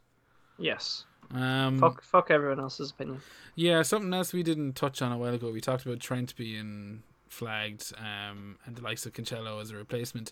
yes, 0.58 1.04
Um, 1.34 1.80
fuck, 1.80 2.02
fuck 2.02 2.32
everyone 2.32 2.60
else's 2.62 2.92
opinion. 2.92 3.22
yeah, 3.56 3.82
something 3.82 4.14
else 4.14 4.32
we 4.34 4.42
didn't 4.42 4.74
touch 4.78 5.02
on 5.02 5.12
a 5.12 5.18
while 5.18 5.34
ago. 5.34 5.52
We 5.52 5.60
talked 5.62 5.86
about 5.86 6.00
Trent 6.00 6.34
being 6.38 7.04
flagged 7.30 7.94
um, 7.98 8.58
and 8.66 8.76
the 8.76 8.82
likes 8.82 9.06
of 9.06 9.14
Cancelo 9.14 9.62
as 9.62 9.72
a 9.72 9.76
replacement. 9.76 10.32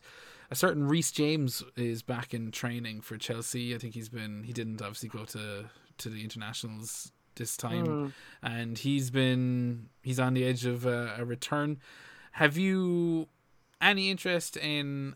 A 0.52 0.56
certain 0.56 0.88
Reece 0.88 1.12
James 1.12 1.64
is 1.76 2.02
back 2.02 2.34
in 2.34 2.52
training 2.52 3.02
for 3.02 3.18
Chelsea. 3.18 3.74
I 3.76 3.78
think 3.78 3.94
he's 3.94 4.10
been 4.10 4.44
he 4.44 4.54
didn't 4.54 4.82
obviously 4.82 5.10
go 5.10 5.26
to 5.26 5.66
to 6.00 6.10
the 6.10 6.24
internationals 6.24 7.12
this 7.36 7.56
time, 7.58 7.86
Mm. 7.86 8.12
and 8.42 8.78
he's 8.78 9.10
been 9.12 9.90
he's 10.02 10.20
on 10.20 10.34
the 10.34 10.44
edge 10.46 10.66
of 10.66 10.86
a, 10.86 11.16
a 11.20 11.26
return. 11.26 11.80
Have 12.34 12.58
you 12.58 13.28
any 13.82 14.10
interest 14.10 14.58
in 14.58 15.16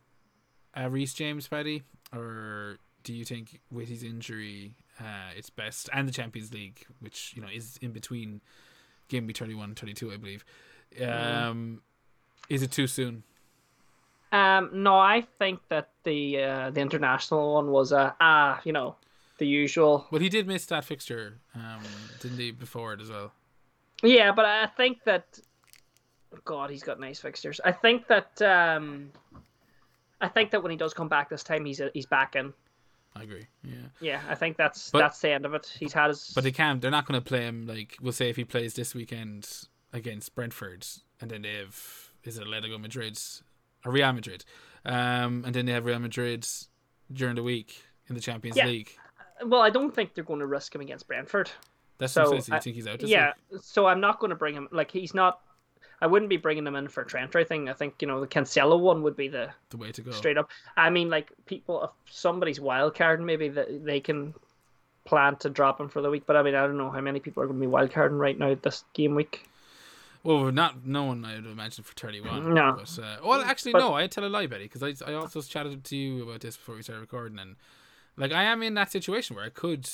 uh, 0.77 0.89
Reece 0.89 1.13
James, 1.13 1.47
Paddy, 1.47 1.83
or 2.13 2.77
do 3.03 3.13
you 3.13 3.25
think 3.25 3.59
with 3.71 3.87
his 3.89 4.03
injury, 4.03 4.75
uh, 4.99 5.31
it's 5.35 5.49
best 5.49 5.89
and 5.93 6.07
the 6.07 6.11
Champions 6.11 6.53
League, 6.53 6.85
which 6.99 7.33
you 7.35 7.41
know 7.41 7.47
is 7.51 7.77
in 7.81 7.91
between 7.91 8.41
game 9.07 9.25
week 9.27 9.37
31 9.37 9.69
and 9.69 9.79
32, 9.79 10.11
I 10.11 10.17
believe. 10.17 10.45
Um, 10.99 11.81
Is 12.49 12.61
it 12.63 12.71
too 12.71 12.87
soon? 12.87 13.23
Um, 14.31 14.69
no, 14.73 14.97
I 14.97 15.21
think 15.39 15.59
that 15.69 15.89
the 16.03 16.41
uh, 16.41 16.69
the 16.71 16.79
international 16.81 17.53
one 17.55 17.67
was 17.71 17.91
a 17.91 18.15
ah, 18.19 18.61
you 18.63 18.71
know, 18.71 18.95
the 19.39 19.45
usual. 19.47 20.07
Well, 20.11 20.21
he 20.21 20.29
did 20.29 20.47
miss 20.47 20.65
that 20.67 20.85
fixture, 20.85 21.37
um, 21.55 21.81
didn't 22.21 22.37
he, 22.39 22.51
before 22.51 22.93
it 22.93 23.01
as 23.01 23.09
well? 23.09 23.33
Yeah, 24.03 24.31
but 24.31 24.45
I 24.45 24.67
think 24.67 25.03
that 25.03 25.39
God, 26.45 26.69
he's 26.69 26.83
got 26.83 26.99
nice 26.99 27.19
fixtures. 27.19 27.59
I 27.65 27.71
think 27.73 28.07
that 28.07 28.41
um, 28.41 29.11
I 30.21 30.29
think 30.29 30.51
that 30.51 30.63
when 30.63 30.71
he 30.71 30.77
does 30.77 30.93
come 30.93 31.09
back 31.09 31.29
this 31.29 31.43
time, 31.43 31.65
he's 31.65 31.81
he's 31.93 32.05
back 32.05 32.35
in. 32.37 32.53
I 33.13 33.23
agree. 33.23 33.45
Yeah, 33.65 33.75
Yeah, 33.99 34.21
I 34.29 34.35
think 34.35 34.55
that's 34.55 34.91
But- 34.91 34.99
that's 34.99 35.19
the 35.19 35.31
end 35.31 35.45
of 35.45 35.53
it. 35.53 35.75
He's 35.77 35.91
had 35.91 36.07
his. 36.07 36.31
but 36.33 36.45
they 36.45 36.51
can't. 36.53 36.79
They're 36.81 36.89
not 36.89 37.05
going 37.05 37.19
to 37.21 37.25
play 37.27 37.41
him 37.41 37.67
like 37.67 37.97
we'll 38.01 38.13
say 38.13 38.29
if 38.29 38.37
he 38.37 38.45
plays 38.45 38.73
this 38.75 38.95
weekend 38.95 39.67
against 39.93 40.33
Brentford, 40.35 40.85
and 41.19 41.29
then 41.31 41.41
they 41.43 41.55
have 41.55 42.09
is 42.23 42.37
it 42.37 42.45
Atletico 42.45 42.79
Madrid 42.79 43.19
or 43.85 43.91
Real 43.91 44.13
Madrid, 44.13 44.45
um, 44.85 45.43
and 45.45 45.53
then 45.53 45.65
they 45.65 45.71
have 45.71 45.85
Real 45.85 45.99
Madrid 45.99 46.47
during 47.11 47.35
the 47.35 47.43
week 47.43 47.83
in 48.07 48.15
the 48.15 48.21
Champions 48.21 48.57
Yeah. 48.57 48.67
League. 48.67 48.95
well, 49.45 49.61
I 49.61 49.69
don't 49.69 49.93
think 49.93 50.13
they're 50.13 50.23
going 50.23 50.39
to 50.39 50.45
risk 50.45 50.73
him 50.75 50.81
against 50.81 51.07
Brentford. 51.07 51.49
That's 51.97 52.13
So, 52.13 52.31
what 52.31 52.49
I- 52.51 52.59
think 52.59 52.75
he's 52.75 52.87
out? 52.87 53.01
Yeah, 53.01 53.33
week? 53.51 53.61
so 53.63 53.85
I'm 53.87 53.99
not 53.99 54.19
going 54.19 54.29
to 54.31 54.35
bring 54.35 54.55
him. 54.55 54.67
Like 54.71 54.91
he's 54.91 55.13
not. 55.13 55.41
I 56.03 56.07
wouldn't 56.07 56.29
be 56.29 56.37
bringing 56.37 56.65
him 56.65 56.75
in 56.75 56.87
for 56.87 57.03
Trent 57.03 57.35
or 57.35 57.37
anything. 57.39 57.69
I 57.69 57.73
think 57.73 58.01
you 58.01 58.07
know 58.07 58.19
the 58.21 58.27
Cancelo 58.27 58.79
one 58.79 59.03
would 59.03 59.15
be 59.15 59.27
the 59.27 59.51
the 59.69 59.77
way 59.77 59.91
to 59.91 60.01
go. 60.01 60.09
straight 60.11 60.37
up. 60.37 60.49
I 60.75 60.89
mean, 60.89 61.09
like 61.11 61.31
people, 61.45 61.83
if 61.83 61.91
somebody's 62.11 62.59
wild 62.59 62.95
card, 62.95 63.21
maybe 63.21 63.49
that 63.49 63.85
they 63.85 63.99
can 63.99 64.33
plan 65.05 65.35
to 65.37 65.49
drop 65.49 65.79
him 65.79 65.89
for 65.89 66.01
the 66.01 66.09
week. 66.09 66.23
But 66.25 66.37
I 66.37 66.41
mean, 66.43 66.55
I 66.55 66.61
don't 66.65 66.77
know 66.77 66.89
how 66.89 67.01
many 67.01 67.19
people 67.19 67.43
are 67.43 67.45
going 67.45 67.59
to 67.59 67.61
be 67.61 67.67
wild 67.67 67.91
carding 67.91 68.17
right 68.17 68.37
now 68.37 68.55
this 68.59 68.83
game 68.93 69.13
week. 69.13 69.43
Well, 70.23 70.51
not 70.51 70.85
no 70.85 71.05
one 71.05 71.25
I 71.25 71.35
would 71.35 71.45
imagine 71.47 71.83
for 71.83 71.93
31. 71.93 72.53
No. 72.53 72.77
But, 72.77 72.99
uh, 73.03 73.17
well, 73.25 73.41
actually, 73.41 73.71
But- 73.73 73.79
no. 73.79 73.93
I 73.93 74.07
tell 74.07 74.25
a 74.25 74.27
lie, 74.27 74.47
Betty, 74.47 74.65
because 74.65 74.83
I, 74.83 75.11
I 75.11 75.15
also 75.15 75.41
chatted 75.41 75.83
to 75.83 75.95
you 75.95 76.23
about 76.23 76.41
this 76.41 76.57
before 76.57 76.75
we 76.75 76.83
started 76.83 77.01
recording, 77.01 77.39
and 77.39 77.55
like 78.17 78.31
I 78.31 78.43
am 78.43 78.61
in 78.61 78.73
that 78.75 78.91
situation 78.91 79.35
where 79.35 79.45
I 79.45 79.49
could. 79.49 79.89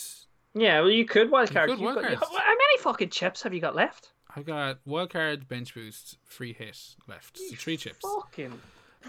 Yeah, 0.54 0.82
well, 0.82 0.90
you 0.90 1.06
could 1.06 1.30
wild 1.32 1.50
You 1.50 1.56
could 1.56 1.80
wildcard. 1.80 2.16
how 2.16 2.30
many 2.46 2.78
fucking 2.80 3.10
chips 3.10 3.44
have 3.44 3.54
you 3.54 3.62
got 3.62 3.76
left? 3.76 4.12
I've 4.36 4.46
got 4.46 4.84
wildcard, 4.86 5.48
bench 5.48 5.74
boost, 5.74 6.18
free 6.26 6.54
hit 6.54 6.96
left. 7.08 7.38
So 7.38 7.56
three 7.56 7.78
chips. 7.78 8.00
Fucking 8.02 8.60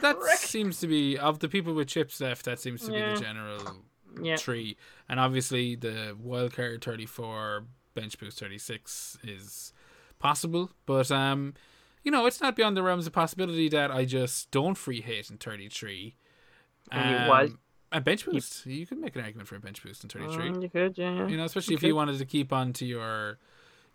That 0.01 0.21
prick. 0.21 0.39
seems 0.39 0.79
to 0.81 0.87
be 0.87 1.19
of 1.19 1.41
the 1.41 1.49
people 1.49 1.75
with 1.75 1.89
chips 1.89 2.21
left. 2.21 2.45
That 2.45 2.61
seems 2.61 2.83
to 2.83 2.93
be 2.93 3.01
the 3.01 3.21
general 3.21 3.77
yeah. 4.23 4.37
tree, 4.37 4.77
and 5.09 5.19
obviously 5.19 5.75
the 5.75 6.17
wildcard 6.25 6.83
34, 6.83 7.65
bench 7.95 8.19
boost 8.19 8.39
36 8.39 9.19
is 9.25 9.73
possible, 10.19 10.71
but 10.87 11.11
um. 11.11 11.55
you 12.05 12.13
know, 12.13 12.25
it's 12.27 12.41
not 12.41 12.57
beyond 12.57 12.75
the 12.77 12.83
realms 12.83 13.07
of 13.07 13.13
possibility 13.13 13.69
that 13.69 13.91
I 13.91 14.05
just 14.07 14.51
don't 14.51 14.77
free 14.79 15.03
hit 15.03 15.29
in 15.31 15.37
33. 15.37 16.15
And 16.91 17.11
you 17.11 17.17
Um, 17.17 17.29
was- 17.29 17.51
a 17.93 18.01
bench 18.01 18.25
boost. 18.25 18.65
You, 18.67 18.87
could 18.87 18.99
make 18.99 19.15
an 19.17 19.23
argument 19.23 19.49
for 19.49 19.57
a 19.57 19.61
bench 19.61 19.83
boost 19.83 20.05
in 20.05 20.09
33. 20.09 20.51
Mm, 20.51 20.63
you 20.63 20.69
could, 20.71 20.97
yeah. 20.97 21.13
yeah. 21.15 21.27
you 21.27 21.37
know, 21.37 21.45
especially 21.45 21.75
if 21.75 21.81
Okay. 21.81 21.89
you 21.89 21.97
wanted 21.97 22.17
to 22.19 22.25
keep 22.25 22.53
on 22.53 22.73
to 22.75 22.87
your 22.87 23.39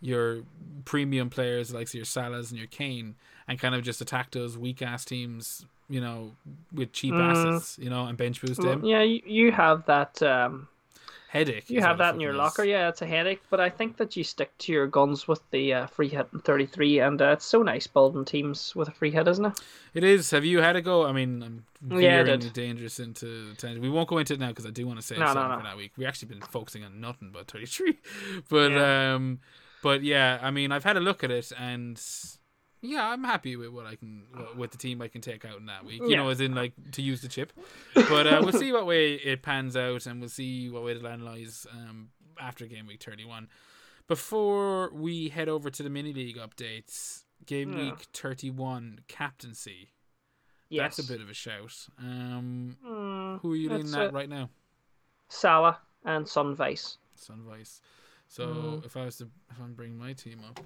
your 0.01 0.43
premium 0.83 1.29
players 1.29 1.73
like 1.73 1.91
your 1.93 2.03
Salahs 2.03 2.49
and 2.49 2.57
your 2.59 2.67
Kane 2.67 3.15
and 3.47 3.57
kind 3.57 3.73
of 3.73 3.83
just 3.83 4.01
attack 4.01 4.31
those 4.31 4.57
weak 4.57 4.81
ass 4.81 5.05
teams, 5.05 5.65
you 5.89 6.01
know, 6.01 6.33
with 6.73 6.91
cheap 6.91 7.13
Mm. 7.13 7.31
assets, 7.31 7.79
you 7.79 7.89
know, 7.89 8.05
and 8.05 8.17
bench 8.17 8.41
boost 8.41 8.61
them. 8.61 8.83
yeah, 8.83 9.01
you, 9.01 9.21
you 9.25 9.51
have 9.53 9.85
that. 9.85 10.21
Um, 10.21 10.67
Headache. 11.33 11.67
you 11.67 11.81
have 11.81 11.97
that 11.97 12.13
in 12.13 12.19
your 12.19 12.33
is. 12.33 12.37
locker. 12.37 12.63
Yeah, 12.63 12.89
it's 12.89 13.01
a 13.01 13.07
headache. 13.07 13.41
But 13.49 13.59
I 13.59 13.67
think 13.69 13.97
that 13.97 14.15
you 14.15 14.23
stick 14.23 14.55
to 14.59 14.71
your 14.71 14.85
guns 14.85 15.27
with 15.27 15.41
the 15.49 15.73
uh, 15.73 15.87
free 15.87 16.07
hit 16.07 16.27
in 16.31 16.39
33, 16.41 16.99
and 16.99 17.19
uh, 17.19 17.29
it's 17.31 17.43
so 17.45 17.63
nice 17.63 17.87
building 17.87 18.23
teams 18.23 18.75
with 18.75 18.87
a 18.87 18.91
free 18.91 19.09
hit, 19.09 19.27
isn't 19.27 19.43
it? 19.45 19.59
It 19.95 20.03
is. 20.03 20.29
Have 20.29 20.45
you 20.45 20.61
had 20.61 20.75
a 20.75 20.81
go? 20.81 21.07
I 21.07 21.11
mean, 21.11 21.41
I'm 21.41 21.99
Yeah, 21.99 22.21
veering 22.23 22.39
did. 22.41 22.53
dangerous 22.53 22.99
into 22.99 23.55
tangent. 23.55 23.81
We 23.81 23.89
won't 23.89 24.07
go 24.07 24.19
into 24.19 24.33
it 24.35 24.39
now 24.39 24.49
because 24.49 24.67
I 24.67 24.69
do 24.69 24.85
want 24.85 24.99
to 24.99 25.05
say 25.05 25.15
No, 25.15 25.25
no, 25.25 25.33
something 25.33 25.49
no. 25.49 25.57
for 25.57 25.63
that 25.63 25.77
week. 25.77 25.93
We 25.97 26.05
actually 26.05 26.27
been 26.27 26.41
focusing 26.41 26.83
on 26.83 27.01
nothing 27.01 27.31
but 27.33 27.47
33, 27.49 27.97
but 28.49 28.71
Yeah. 28.71 29.13
um, 29.15 29.39
but 29.81 30.03
yeah, 30.03 30.37
I 30.41 30.51
mean, 30.51 30.71
I've 30.71 30.83
had 30.83 30.97
a 30.97 31.01
look 31.01 31.23
at 31.23 31.31
it 31.31 31.51
and. 31.57 31.99
Yeah, 32.85 33.07
I'm 33.07 33.23
happy 33.23 33.55
with 33.55 33.69
what 33.69 33.85
I 33.85 33.95
can 33.95 34.23
with 34.57 34.71
the 34.71 34.77
team 34.77 35.01
I 35.01 35.07
can 35.07 35.21
take 35.21 35.45
out 35.45 35.57
in 35.57 35.67
that 35.67 35.85
week. 35.85 36.01
You 36.01 36.09
Yeah. 36.09 36.17
know, 36.17 36.29
as 36.29 36.41
in 36.41 36.53
like 36.53 36.73
to 36.91 37.01
use 37.01 37.21
the 37.21 37.29
chip. 37.29 37.53
But 38.09 38.27
uh, 38.27 38.41
we'll 38.43 38.51
see 38.51 38.71
what 38.73 38.85
way 38.85 39.13
it 39.13 39.41
pans 39.41 39.77
out, 39.77 40.05
and 40.05 40.19
we'll 40.19 40.29
see 40.29 40.69
what 40.69 40.83
way 40.83 40.93
land 40.95 41.23
lies 41.23 41.65
um, 41.71 42.09
after 42.39 42.65
game 42.65 42.85
week 42.87 43.01
31. 43.01 43.47
Before 44.07 44.91
we 44.93 45.29
head 45.29 45.47
over 45.47 45.69
to 45.69 45.81
the 45.81 45.89
mini 45.89 46.11
league 46.13 46.35
updates, 46.37 47.23
game 47.45 47.71
Yeah. 47.71 47.91
week 47.91 48.05
31 48.13 48.99
captaincy. 49.07 49.91
Yes. 50.69 50.97
That's 50.97 51.07
a 51.09 51.11
bit 51.13 51.21
of 51.21 51.29
a 51.29 51.33
shout. 51.33 51.87
Um, 51.97 52.75
Mm, 52.85 53.39
who 53.41 53.53
are 53.53 53.55
you 53.55 53.69
leaning 53.69 53.91
that's 53.91 53.95
at 54.09 54.13
right 54.13 54.27
now? 54.29 54.49
Salah 55.29 55.79
and 56.03 56.27
Son 56.27 56.53
Vice. 56.55 56.97
Son 57.15 57.43
Vice. 57.47 57.79
So 58.27 58.45
Mm. 58.81 58.85
if 58.85 58.97
I 58.97 59.05
was 59.05 59.17
to, 59.17 59.29
if 59.51 59.59
I'm 59.61 59.73
bringing 59.73 59.97
my 59.97 60.13
team 60.13 60.41
up, 60.49 60.59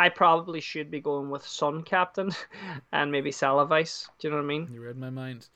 I 0.00 0.08
probably 0.08 0.60
should 0.60 0.90
be 0.90 1.00
going 1.00 1.28
with 1.28 1.44
Son 1.46 1.82
Captain 1.82 2.30
and 2.92 3.10
maybe 3.12 3.32
Salah 3.32 3.66
Vice. 3.66 4.08
Do 4.18 4.28
you 4.28 4.30
know 4.30 4.38
what 4.38 4.44
I 4.44 4.46
mean? 4.46 4.68
you 4.72 4.80
read 4.80 4.96
my 4.96 5.10
mind. 5.10 5.48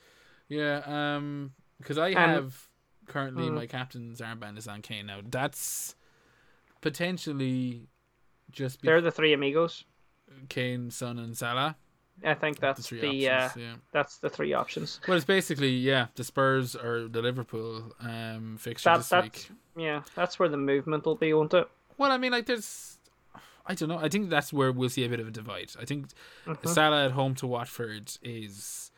Yeah, 0.49 0.81
um, 0.85 1.53
because 1.79 1.97
I 1.97 2.11
have 2.13 2.67
currently 3.07 3.45
Mm. 3.49 3.53
my 3.55 3.65
captain's 3.67 4.19
armband 4.21 4.57
is 4.57 4.67
on 4.67 4.81
Kane 4.81 5.05
now. 5.07 5.21
That's 5.23 5.95
potentially 6.81 7.87
just 8.51 8.81
be 8.81 8.87
They're 8.87 9.01
the 9.01 9.11
three 9.11 9.33
amigos. 9.33 9.85
Kane, 10.49 10.91
Son, 10.91 11.19
and 11.19 11.37
Salah. 11.37 11.75
I 12.23 12.33
think 12.35 12.57
the 12.57 12.61
that's 12.67 12.87
three 12.87 13.01
the, 13.01 13.29
uh, 13.29 13.49
yeah. 13.55 13.73
that's 13.91 14.17
the 14.17 14.29
three 14.29 14.53
options. 14.53 14.99
Well, 15.07 15.17
it's 15.17 15.25
basically 15.25 15.69
yeah, 15.71 16.07
the 16.15 16.23
Spurs 16.23 16.75
or 16.75 17.07
the 17.07 17.21
Liverpool 17.21 17.93
um 17.99 18.57
fixture 18.59 18.89
That, 18.91 18.97
this 18.97 19.11
week. 19.11 19.49
yeah, 19.75 20.03
that's 20.15 20.37
where 20.37 20.49
the 20.49 20.57
movement 20.57 21.05
will 21.05 21.15
be, 21.15 21.33
won't 21.33 21.53
it? 21.53 21.67
Well, 21.97 22.11
I 22.11 22.17
mean, 22.17 22.31
like 22.31 22.45
there's, 22.45 22.92
I 23.65 23.75
don't 23.75 23.87
know. 23.89 23.97
I 23.97 24.09
think 24.09 24.29
that's 24.29 24.51
where 24.51 24.71
we'll 24.71 24.89
see 24.89 25.05
a 25.05 25.09
bit 25.09 25.19
of 25.19 25.27
a 25.27 25.31
divide. 25.31 25.71
I 25.79 25.85
think 25.85 26.07
Mhm. 26.45 26.67
Salah 26.67 27.05
at 27.05 27.11
home 27.11 27.33
to 27.35 27.47
Watford 27.47 28.11
is 28.21 28.91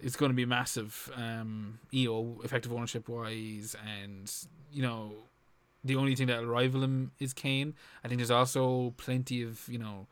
is 0.00 0.14
going 0.14 0.30
to 0.30 0.34
be 0.36 0.44
massive. 0.46 1.10
Um, 1.16 1.80
EO 1.92 2.40
effective 2.44 2.72
ownership 2.72 3.08
wise, 3.08 3.74
and 3.84 4.30
you 4.70 4.82
know, 4.82 5.24
the 5.82 5.96
only 5.96 6.14
thing 6.14 6.26
that'll 6.28 6.46
rival 6.46 6.82
him 6.84 7.12
is 7.18 7.32
Kane. 7.32 7.74
I 8.04 8.08
think 8.08 8.18
there's 8.18 8.30
also 8.30 8.94
plenty 8.96 9.42
of 9.42 9.66
you 9.68 9.78
know 9.78 10.06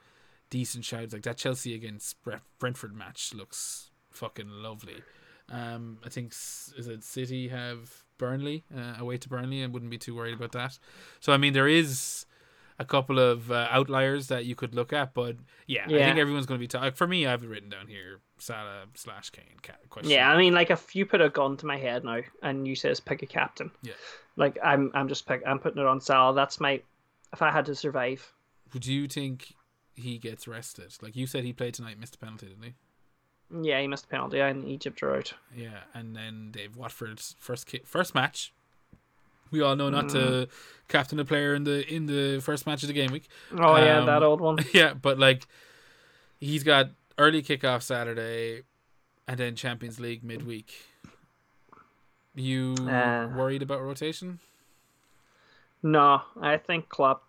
decent 0.51 0.85
shouts 0.85 1.13
like 1.13 1.23
that 1.23 1.37
Chelsea 1.37 1.75
against 1.75 2.17
Brentford 2.59 2.95
match 2.95 3.35
looks 3.35 3.91
fucking 4.11 4.49
lovely. 4.49 5.03
Um, 5.49 5.99
I 6.05 6.09
think 6.09 6.33
is 6.33 6.89
it 6.89 7.05
City 7.05 7.49
have 7.49 8.05
Burnley 8.19 8.65
uh, 8.77 8.95
away 8.99 9.19
to 9.19 9.29
Burnley. 9.29 9.63
I 9.63 9.67
wouldn't 9.67 9.91
be 9.91 9.99
too 9.99 10.15
worried 10.17 10.35
about 10.35 10.53
that. 10.53 10.79
So 11.21 11.33
I 11.33 11.37
mean, 11.37 11.53
there 11.53 11.69
is 11.69 12.27
a 12.79 12.85
couple 12.85 13.19
of 13.19 13.51
uh, 13.51 13.69
outliers 13.71 14.29
that 14.29 14.45
you 14.45 14.55
could 14.55 14.75
look 14.75 14.93
at, 14.93 15.15
but 15.15 15.37
yeah, 15.67 15.85
I 15.87 15.89
think 15.89 16.19
everyone's 16.19 16.47
going 16.47 16.59
to 16.59 16.63
be 16.63 16.69
ta- 16.69 16.81
like 16.81 16.97
for 16.97 17.07
me. 17.07 17.27
I 17.27 17.31
have 17.31 17.43
it 17.43 17.49
written 17.49 17.71
down 17.71 17.87
here: 17.87 18.21
Salah 18.39 18.85
slash 18.95 19.31
Kane. 19.31 19.45
Question. 19.89 20.11
Yeah, 20.11 20.31
I 20.31 20.37
mean, 20.37 20.53
like 20.55 20.71
if 20.71 20.95
you 20.95 21.07
put 21.07 21.21
a 21.21 21.29
gun 21.31 21.57
to 21.59 21.67
my 21.67 21.77
head 21.79 22.05
now 22.05 22.21
and 22.43 22.67
you 22.69 22.75
says 22.77 23.01
pick 23.01 23.23
a 23.23 23.27
captain, 23.27 23.71
Yeah. 23.83 23.95
like 24.37 24.59
I'm 24.63 24.91
I'm 24.95 25.09
just 25.09 25.27
pick 25.27 25.43
I'm 25.47 25.59
putting 25.59 25.81
it 25.81 25.87
on 25.87 26.01
Salah. 26.01 26.35
That's 26.35 26.61
my 26.61 26.81
if 27.33 27.43
I 27.43 27.51
had 27.51 27.67
to 27.67 27.75
survive. 27.75 28.31
Would 28.75 28.87
you 28.87 29.09
think 29.09 29.55
he 29.95 30.19
gets 30.19 30.47
rested? 30.47 30.93
Like 31.01 31.17
you 31.17 31.27
said, 31.27 31.45
he 31.45 31.53
played 31.53 31.75
tonight, 31.75 31.99
missed 31.99 32.17
a 32.17 32.19
penalty, 32.19 32.47
didn't 32.47 32.63
he? 32.65 32.75
Yeah, 33.63 33.81
he 33.81 33.87
missed 33.87 34.05
a 34.05 34.09
penalty 34.09 34.41
and 34.41 34.65
Egypt 34.67 35.03
are 35.03 35.17
out. 35.17 35.33
Yeah, 35.57 35.79
and 35.95 36.15
then 36.17 36.51
Dave 36.51 36.77
Watford's 36.77 37.37
first 37.39 37.67
ki- 37.67 37.83
first 37.85 38.15
match. 38.15 38.53
We 39.51 39.63
all 39.63 39.77
know 39.77 39.91
not 39.91 40.07
Mm. 40.07 40.13
to 40.13 40.49
captain 40.89 41.19
a 41.21 41.25
player 41.25 41.55
in 41.55 41.65
the 41.65 41.87
in 41.93 42.07
the 42.07 42.41
first 42.41 42.67
match 42.67 42.83
of 42.83 42.89
the 42.89 42.93
game 42.93 43.11
week. 43.13 43.29
Oh 43.53 43.77
yeah, 43.77 43.99
Um, 44.01 44.07
that 44.07 44.23
old 44.23 44.41
one. 44.41 44.59
yeah, 44.73 44.95
but 44.95 45.19
like 45.19 45.47
he's 46.41 46.63
got 46.65 46.91
early 47.19 47.43
kickoff 47.43 47.83
Saturday, 47.83 48.63
and 49.27 49.39
then 49.39 49.57
Champions 49.57 49.99
League 50.01 50.23
midweek. 50.25 50.87
You 52.35 52.75
Uh. 52.81 53.29
worried 53.35 53.63
about 53.63 53.81
rotation? 53.81 54.39
No, 55.83 56.23
I 56.41 56.57
think 56.59 56.89
Klopp. 56.89 57.23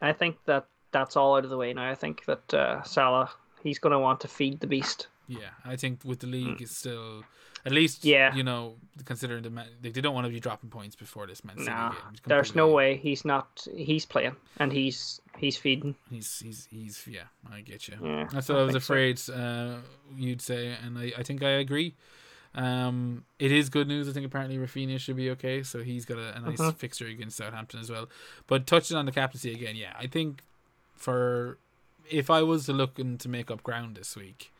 I 0.00 0.12
think 0.12 0.36
that 0.46 0.66
that's 0.92 1.16
all 1.16 1.36
out 1.36 1.44
of 1.44 1.50
the 1.50 1.56
way 1.56 1.72
now. 1.72 1.88
I 1.88 1.94
think 1.94 2.24
that 2.24 2.52
uh, 2.54 2.82
Salah 2.82 3.30
he's 3.62 3.78
going 3.78 3.92
to 3.92 3.98
want 3.98 4.20
to 4.20 4.28
feed 4.28 4.60
the 4.60 4.66
beast. 4.66 5.08
Yeah, 5.28 5.50
I 5.64 5.76
think 5.76 6.00
with 6.04 6.20
the 6.20 6.26
league 6.26 6.60
it's 6.62 6.76
still 6.76 7.22
at 7.64 7.72
least. 7.72 8.04
Yeah. 8.04 8.34
you 8.34 8.42
know 8.42 8.74
considering 9.06 9.42
the 9.42 9.48
man, 9.50 9.66
like, 9.82 9.94
they 9.94 10.00
don't 10.02 10.14
want 10.14 10.26
to 10.26 10.32
be 10.32 10.40
dropping 10.40 10.68
points 10.68 10.94
before 10.94 11.26
this 11.26 11.42
Man 11.44 11.56
City 11.56 11.70
Nah, 11.70 11.90
game. 11.90 11.98
There's 12.26 12.54
no 12.54 12.68
way 12.68 12.96
he's 12.98 13.24
not. 13.24 13.66
He's 13.74 14.04
playing 14.04 14.36
and 14.58 14.70
he's 14.72 15.20
he's 15.38 15.56
feeding. 15.56 15.94
He's 16.10 16.40
he's 16.40 16.68
he's 16.70 17.06
yeah, 17.08 17.22
I 17.50 17.62
get 17.62 17.88
you. 17.88 17.96
Yeah, 18.02 18.28
That's 18.32 18.48
what 18.48 18.58
I, 18.58 18.60
I 18.60 18.64
was 18.64 18.72
think 18.74 18.82
so. 18.82 18.92
afraid 18.94 19.20
uh, 19.34 19.76
you'd 20.16 20.42
say, 20.42 20.76
and 20.84 20.98
I, 20.98 21.12
I 21.16 21.22
think 21.22 21.42
I 21.42 21.50
agree. 21.50 21.94
Um, 22.54 23.24
it 23.38 23.52
is 23.52 23.68
good 23.68 23.86
news. 23.88 24.08
I 24.08 24.12
think 24.12 24.26
apparently 24.26 24.58
Raphinha 24.58 24.98
should 24.98 25.16
be 25.16 25.30
okay, 25.30 25.62
so 25.62 25.82
he's 25.82 26.04
got 26.04 26.18
a, 26.18 26.36
a 26.36 26.40
nice 26.40 26.58
Mhm. 26.60 26.76
fixture 26.76 27.06
against 27.06 27.36
Southampton 27.36 27.78
as 27.80 27.90
well. 27.90 28.08
But 28.48 28.66
touching 28.66 28.96
on 28.96 29.06
the 29.06 29.12
captaincy 29.12 29.52
again, 29.54 29.76
yeah, 29.76 29.92
I 29.98 30.08
think 30.08 30.42
for 30.94 31.58
if 32.10 32.28
I 32.28 32.42
was 32.42 32.68
looking 32.68 33.18
to 33.18 33.28
make 33.28 33.50
up 33.50 33.62
ground 33.62 33.96
this 33.96 34.16
week 34.16 34.52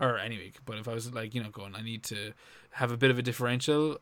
or 0.00 0.18
any 0.18 0.36
week, 0.38 0.56
but 0.64 0.78
if 0.78 0.86
I 0.88 0.94
was 0.94 1.12
like 1.12 1.34
you 1.34 1.42
know 1.42 1.50
going, 1.50 1.74
I 1.74 1.82
need 1.82 2.02
to 2.04 2.32
have 2.72 2.90
a 2.92 2.96
bit 2.96 3.10
of 3.10 3.18
a 3.18 3.22
differential. 3.22 3.98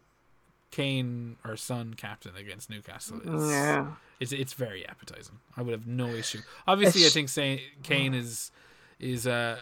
Kane 0.71 1.37
or 1.45 1.57
Son 1.57 1.95
captain 1.95 2.35
against 2.35 2.69
Newcastle 2.69 3.21
is 3.21 3.49
Yeah, 3.53 3.87
it's 4.19 4.33
it's 4.33 4.55
very 4.55 4.85
appetizing. 4.89 5.39
I 5.57 5.63
would 5.63 5.71
have 5.73 5.87
no 5.87 6.09
issue. 6.17 6.41
Obviously, 6.67 7.07
I 7.07 7.11
think 7.11 7.29
say 7.29 7.63
Kane 7.85 8.13
is 8.13 8.51
is 8.99 9.25
uh 9.27 9.61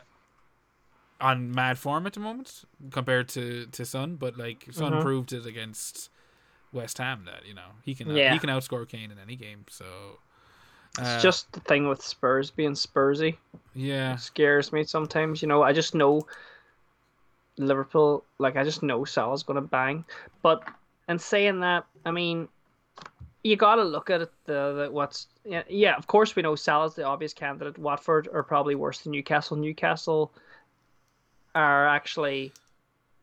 on 1.20 1.53
mad 1.53 1.78
form 1.78 2.07
at 2.07 2.14
the 2.14 2.20
moment 2.20 2.64
compared 2.91 3.28
to 3.30 3.66
to 3.66 3.85
Son, 3.85 4.16
but 4.16 4.37
like 4.39 4.66
Son 4.72 4.93
Mhm. 4.95 5.03
proved 5.03 5.33
it 5.33 5.47
against 5.47 6.09
West 6.72 6.99
Ham 6.99 7.24
that 7.26 7.47
you 7.47 7.55
know 7.55 7.72
he 7.83 7.95
can 7.95 8.09
Yeah. 8.09 8.33
he 8.33 8.39
can 8.39 8.49
outscore 8.51 8.89
Kane 8.89 9.11
in 9.11 9.18
any 9.18 9.37
game. 9.37 9.66
So 9.68 10.18
it's 10.99 11.09
uh, 11.09 11.20
just 11.20 11.51
the 11.53 11.61
thing 11.61 11.88
with 11.88 12.03
Spurs 12.03 12.51
being 12.51 12.72
Spursy. 12.72 13.36
yeah, 13.74 14.16
scares 14.16 14.72
me 14.72 14.84
sometimes. 14.84 15.40
You 15.40 15.49
know, 15.49 15.62
I 15.62 15.72
just 15.72 15.95
know 15.95 16.26
Liverpool. 17.57 18.24
Like 18.38 18.57
I 18.57 18.64
just 18.64 18.82
know 18.82 19.05
Salah's 19.05 19.43
going 19.43 19.57
to 19.57 19.66
bang. 19.66 20.05
But 20.43 20.62
in 21.09 21.18
saying 21.18 21.61
that, 21.61 21.86
I 22.05 22.11
mean, 22.11 22.49
you 23.43 23.57
got 23.57 23.76
to 23.76 23.84
look 23.84 24.11
at 24.11 24.20
it. 24.20 24.32
The, 24.45 24.84
the 24.84 24.90
what's 24.90 25.28
yeah, 25.45 25.62
yeah. 25.68 25.97
Of 25.97 26.07
course, 26.07 26.36
we 26.36 26.43
know 26.43 26.57
Salah's 26.57 26.95
the 26.95 27.05
obvious 27.05 27.32
candidate. 27.32 27.78
Watford 27.78 28.28
are 28.32 28.43
probably 28.43 28.74
worse 28.74 29.01
than 29.01 29.12
Newcastle. 29.12 29.57
Newcastle 29.57 30.30
are 31.55 31.86
actually 31.88 32.53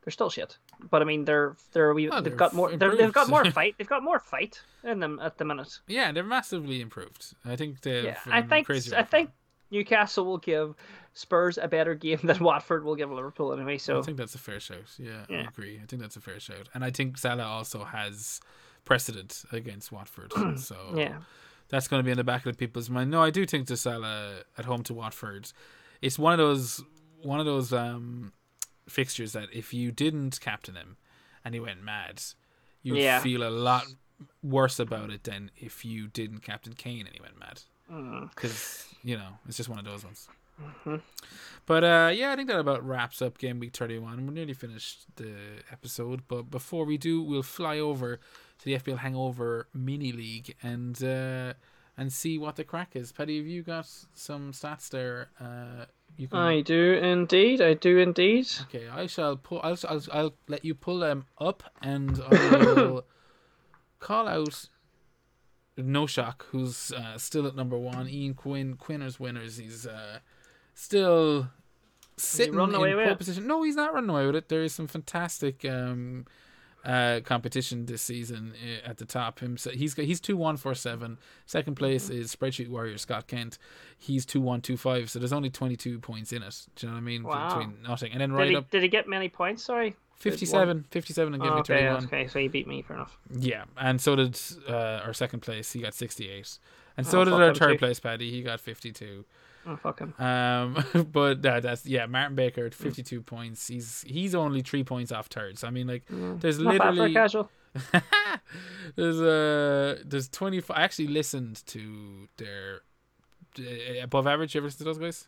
they're 0.04 0.12
still 0.12 0.30
shit. 0.30 0.58
But 0.90 1.02
I 1.02 1.06
mean, 1.06 1.26
they're 1.26 1.56
they're 1.74 1.94
we, 1.94 2.10
Oh, 2.10 2.22
they've 2.22 2.38
got 2.38 2.54
more. 2.54 2.76
They're, 2.76 2.96
they've 2.96 3.14
got 3.14 3.30
more 3.30 3.46
fight. 3.52 3.76
They've 3.78 3.88
got 3.88 4.04
more 4.04 4.20
fight 4.20 4.62
in 4.84 5.00
them 5.00 5.20
at 5.22 5.38
the 5.38 5.46
minute. 5.46 5.80
yeah, 5.88 6.12
they're 6.12 6.24
massively 6.24 6.82
improved. 6.82 7.34
I 7.46 7.56
think 7.56 7.82
they've 7.82 8.06
Yeah, 8.06 8.18
I 8.28 8.40
um, 8.40 8.48
think 8.48 8.66
crazy 8.66 8.96
I 8.96 9.04
think 9.04 9.32
Newcastle 9.72 10.26
will 10.26 10.38
give 10.38 10.76
Spurs 11.14 11.58
a 11.58 11.68
better 11.68 11.96
game 11.96 12.20
than 12.24 12.40
Watford 12.40 12.84
will 12.84 12.96
give 12.96 13.12
Liverpool 13.12 13.54
anyway. 13.54 13.78
So 13.78 14.00
I 14.00 14.02
think 14.02 14.18
that's 14.18 14.36
a 14.36 14.40
fair 14.40 14.60
shout. 14.60 14.90
Yeah, 14.98 15.26
I 15.30 15.48
agree. 15.48 15.80
I 15.82 15.86
think 15.86 16.02
that's 16.02 16.16
a 16.16 16.22
fair 16.22 16.40
shout, 16.40 16.70
and 16.74 16.84
I 16.84 16.92
think 16.92 17.18
Salah 17.18 17.44
also 17.44 17.84
has 17.84 18.40
precedent 18.86 19.44
against 19.52 19.92
Watford. 19.92 20.34
so 20.58 20.94
yeah, 20.96 21.18
that's 21.70 21.88
going 21.88 22.00
to 22.00 22.06
be 22.06 22.12
in 22.12 22.18
the 22.18 22.24
back 22.24 22.46
of 22.46 22.54
the 22.54 22.58
people's 22.58 22.90
mind. 22.90 23.12
No, 23.12 23.22
I 23.22 23.30
do 23.30 23.46
think 23.46 23.68
the 23.68 23.78
Salah 23.78 24.44
at 24.58 24.66
home 24.66 24.84
to 24.84 24.94
Watford, 24.94 25.52
it's 26.02 26.18
one 26.18 26.34
of 26.34 26.40
those 26.40 26.82
one 27.22 27.40
of 27.40 27.46
those 27.46 27.74
um, 27.74 28.32
fixtures 28.90 29.34
that 29.34 29.50
if 29.54 29.74
you 29.74 29.92
didn't 29.92 30.40
captain 30.42 30.76
him 30.76 30.98
and 31.46 31.54
he 31.54 31.60
went 31.60 31.84
mad, 31.84 32.22
you'd 32.84 32.98
Yeah. 32.98 33.20
feel 33.20 33.44
a 33.48 33.50
lot 33.50 33.86
worse 34.44 34.80
about 34.80 35.10
it 35.12 35.24
than 35.24 35.52
if 35.58 35.86
you 35.86 36.08
didn't 36.08 36.40
captain 36.40 36.74
Kane 36.74 37.06
and 37.06 37.16
he 37.16 37.22
went 37.22 37.40
mad. 37.40 37.62
Mm. 37.92 38.30
Because 38.30 38.86
you 39.04 39.16
know 39.18 39.40
it's 39.48 39.58
just 39.58 39.70
one 39.70 39.80
of 39.80 39.86
those 39.86 40.04
ones. 40.04 40.28
But 41.66 41.84
uh, 41.84 42.12
yeah, 42.14 42.32
I 42.32 42.36
think 42.36 42.50
that 42.50 42.60
about 42.60 42.86
wraps 42.86 43.22
up 43.22 43.38
game 43.38 43.60
week 43.60 43.76
31. 43.76 44.26
We're 44.26 44.34
nearly 44.34 44.54
finished 44.54 45.06
the 45.16 45.34
episode, 45.72 46.22
but 46.28 46.50
before 46.52 46.84
we 46.86 46.98
do, 46.98 47.22
we'll 47.22 47.44
fly 47.44 47.80
over 47.80 48.18
to 48.60 48.66
the 48.66 48.74
FPL 48.78 48.98
Hangover 48.98 49.68
Mini 49.74 50.12
League 50.12 50.56
and 50.62 51.02
uh, 51.04 51.54
and 51.98 52.12
see 52.12 52.38
what 52.38 52.56
the 52.58 52.64
crack 52.64 52.96
is. 52.96 53.12
Paddy, 53.12 53.38
have 53.38 53.48
you 53.48 53.62
got 53.64 53.88
some 54.14 54.52
stats 54.52 54.90
there? 54.90 55.30
Uh, 55.40 55.86
you 55.86 55.86
can... 56.18 56.38
I 56.38 56.62
do 56.62 56.94
indeed. 56.94 57.62
I 57.62 57.74
do 57.74 57.98
indeed. 57.98 58.48
Okay, 58.64 58.88
I 58.88 59.08
shall 59.08 59.38
pull. 59.38 59.60
I'll, 59.64 59.78
I'll, 59.88 60.04
I'll 60.12 60.34
let 60.48 60.66
you 60.66 60.76
pull 60.76 61.00
them 61.00 61.26
up, 61.40 61.64
and 61.82 62.22
I 62.30 62.58
will 62.58 63.06
call 64.00 64.28
out 64.28 64.68
No 65.78 66.08
Shock, 66.08 66.46
who's 66.52 66.92
uh, 66.92 67.18
still 67.18 67.48
at 67.48 67.56
number 67.56 67.78
one. 67.78 68.10
Ian 68.10 68.34
Quinn, 68.34 68.76
Quinner's 68.76 69.20
winners. 69.20 69.58
He's 69.58 69.86
uh, 69.86 70.20
still 70.74 71.50
sitting 72.18 72.54
in 72.54 72.60
running 72.60 72.76
away 72.76 72.96
with 72.96 73.06
pole 73.06 73.14
it? 73.14 73.18
position. 73.18 73.48
No, 73.48 73.64
he's 73.64 73.76
not 73.76 73.94
running 73.94 74.10
away 74.10 74.26
with 74.26 74.36
it. 74.36 74.50
There 74.50 74.64
is 74.64 74.74
some 74.74 74.88
fantastic 74.88 75.64
um, 75.66 76.26
uh, 76.86 77.20
competition 77.24 77.86
this 77.86 78.02
season 78.02 78.54
uh, 78.64 78.90
at 78.90 78.98
the 78.98 79.06
top. 79.06 79.40
Him, 79.40 79.58
he's 79.74 79.94
got, 79.94 80.06
he's 80.06 80.20
two 80.20 80.38
one 80.38 80.58
four 80.58 80.74
seven. 80.76 81.18
Second 81.46 81.76
place 81.76 82.06
Mm-hmm. 82.10 82.22
is 82.22 82.36
spreadsheet 82.36 82.70
warrior 82.70 82.98
Scott 82.98 83.28
Kent. 83.28 83.58
He's 83.98 84.26
two 84.26 84.42
one 84.42 84.62
two 84.62 84.78
five. 84.78 85.10
So 85.10 85.20
there's 85.20 85.34
only 85.34 85.50
twenty 85.50 85.76
two 85.76 86.00
points 86.00 86.32
in 86.32 86.42
it. 86.44 86.66
Do 86.76 86.88
you 86.88 86.92
know 86.92 86.96
what 86.96 87.02
I 87.02 87.04
mean? 87.04 87.24
Wow. 87.24 87.50
Between 87.50 87.82
nothing 87.82 88.12
and 88.14 88.22
then 88.22 88.30
Did 88.30 88.36
right 88.38 88.50
he, 88.50 88.56
up 88.56 88.70
did 88.72 88.82
he 88.84 88.88
get 88.90 89.08
many 89.08 89.30
points? 89.30 89.64
Sorry. 89.64 89.96
57, 90.18 90.86
57 90.92 91.34
and 91.34 91.42
give 91.42 91.50
Oh, 91.50 91.56
me 91.56 91.60
okay, 91.62 91.76
31. 91.86 92.04
okay, 92.06 92.28
so 92.28 92.40
he 92.40 92.50
beat 92.50 92.68
me. 92.68 92.82
Fair 92.82 92.98
enough. 92.98 93.18
Yeah, 93.40 93.64
and 93.78 94.02
so 94.02 94.18
did 94.18 94.38
uh, 94.68 95.00
our 95.06 95.14
second 95.14 95.40
place. 95.40 95.72
He 95.72 95.80
got 95.80 95.94
68. 95.94 96.60
And 96.98 97.08
so 97.08 97.22
Oh, 97.22 97.24
did 97.24 97.34
our 97.34 97.56
third 97.56 97.80
place, 97.80 98.02
Paddy. 98.02 98.30
He 98.30 98.42
got 98.42 98.60
52. 98.60 99.24
Oh 99.70 99.76
fuck 99.76 100.00
him. 100.00 100.14
Um, 100.18 100.84
but 101.12 101.46
uh, 101.46 101.60
that's 101.60 101.86
yeah, 101.86 102.08
Martin 102.08 102.36
Baker 102.36 102.66
at 102.66 102.74
52 102.74 103.22
points. 103.22 103.68
He's 103.68 104.04
he's 104.08 104.34
only 104.34 104.62
three 104.62 104.84
points 104.84 105.12
off 105.12 105.28
third. 105.28 105.60
So 105.60 105.68
I 105.68 105.70
mean, 105.72 105.86
like, 105.88 106.04
there's 106.10 106.58
Not 106.58 106.78
bad 106.80 106.82
for 106.82 106.88
a 106.88 106.92
literally 106.92 107.14
casual. 107.14 107.50
there's 108.96 109.22
uh 109.22 110.02
there's 110.04 110.28
25. 110.30 110.76
I 110.76 110.82
actually 110.82 111.08
listened 111.08 111.64
to 111.68 112.28
their 112.38 112.82
uh, 113.60 114.02
above 114.02 114.26
average. 114.26 114.56
You 114.56 114.60
ever 114.60 114.68
listen 114.68 114.80
to 114.80 114.84
those 114.86 114.98
guys? 114.98 115.28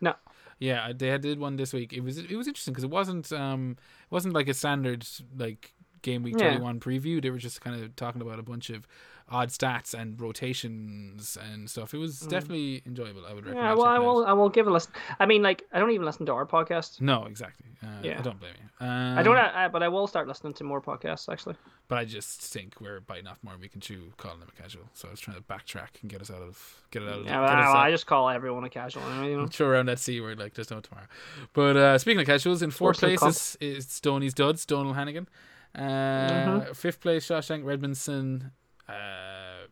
No. 0.00 0.14
Yeah, 0.58 0.92
they 0.96 1.16
did 1.18 1.38
one 1.38 1.56
this 1.56 1.72
week. 1.74 1.92
It 1.92 2.00
was 2.00 2.16
it 2.16 2.34
was 2.36 2.46
interesting 2.46 2.72
because 2.72 2.84
it 2.84 2.90
wasn't 2.90 3.32
um 3.32 3.76
it 3.78 4.10
wasn't 4.10 4.32
like 4.32 4.48
a 4.48 4.54
standard 4.54 5.06
like 5.36 5.74
game 6.00 6.22
week 6.22 6.36
Yeah. 6.38 6.50
twenty 6.50 6.62
one 6.62 6.80
preview. 6.80 7.20
They 7.20 7.30
were 7.30 7.38
just 7.38 7.60
kind 7.60 7.82
of 7.82 7.94
talking 7.96 8.22
about 8.22 8.38
a 8.38 8.42
bunch 8.42 8.70
of 8.70 8.86
odd 9.32 9.48
stats 9.48 9.94
and 9.94 10.20
rotations 10.20 11.36
and 11.52 11.68
stuff. 11.68 11.94
It 11.94 11.98
was 11.98 12.20
definitely 12.20 12.82
enjoyable. 12.86 13.22
I 13.26 13.32
would 13.32 13.46
recommend. 13.46 13.66
Mm. 13.66 13.70
Yeah, 13.70 13.74
well, 13.74 13.86
I 13.86 13.96
out. 13.96 14.04
will. 14.04 14.26
I 14.26 14.32
will 14.34 14.48
give 14.48 14.66
a 14.66 14.70
listen. 14.70 14.92
I 15.18 15.26
mean, 15.26 15.42
like, 15.42 15.62
I 15.72 15.78
don't 15.78 15.90
even 15.90 16.04
listen 16.06 16.26
to 16.26 16.32
our 16.32 16.46
podcast. 16.46 17.00
No, 17.00 17.24
exactly. 17.24 17.66
Uh, 17.82 17.86
Yeah. 18.02 18.18
I 18.18 18.22
don't 18.22 18.38
blame 18.38 18.52
you. 18.60 18.86
Um, 18.86 19.18
I 19.18 19.22
don't, 19.22 19.36
uh, 19.36 19.68
but 19.72 19.82
I 19.82 19.88
will 19.88 20.06
start 20.06 20.28
listening 20.28 20.54
to 20.54 20.64
more 20.64 20.80
podcasts. 20.80 21.28
Actually, 21.32 21.54
But 21.88 21.98
I 21.98 22.04
just 22.04 22.40
think 22.40 22.80
we're 22.80 23.00
biting 23.00 23.26
off 23.26 23.38
more 23.42 23.54
than 23.54 23.60
we 23.60 23.68
can 23.68 23.80
chew, 23.80 24.12
calling 24.18 24.40
them 24.40 24.48
a 24.56 24.60
casual. 24.62 24.84
So 24.92 25.08
I 25.08 25.10
was 25.12 25.20
trying 25.20 25.36
to 25.36 25.42
backtrack 25.42 26.00
and 26.02 26.10
get 26.10 26.20
us 26.20 26.30
out 26.30 26.42
of 26.42 26.82
get 26.90 27.02
it 27.02 27.08
out 27.08 27.20
of. 27.20 27.26
yeah, 27.26 27.40
well, 27.40 27.48
I, 27.48 27.62
out- 27.62 27.76
I 27.76 27.90
just 27.90 28.06
call 28.06 28.28
everyone 28.28 28.64
a 28.64 28.70
casual. 28.70 29.02
Anyway, 29.04 29.30
you 29.30 29.36
know. 29.36 29.48
around 29.66 29.86
that 29.86 29.98
C 29.98 30.20
word 30.20 30.38
like 30.38 30.54
there's 30.54 30.70
no 30.70 30.80
tomorrow. 30.80 31.06
But 31.54 31.76
uh, 31.76 31.98
speaking 31.98 32.20
of 32.20 32.26
casuals, 32.26 32.60
in 32.62 32.70
fourth 32.70 32.98
place 32.98 33.22
is, 33.22 33.56
is 33.60 33.86
Stoney's 33.88 34.34
Duds, 34.34 34.66
Donald 34.66 34.96
Hannigan. 34.96 35.28
Uh, 35.74 35.80
Mm-hmm. 35.82 36.72
Fifth 36.74 37.00
place, 37.00 37.26
Shawshank 37.26 37.64
Redmondson. 37.64 38.50
Uh, 38.92 39.66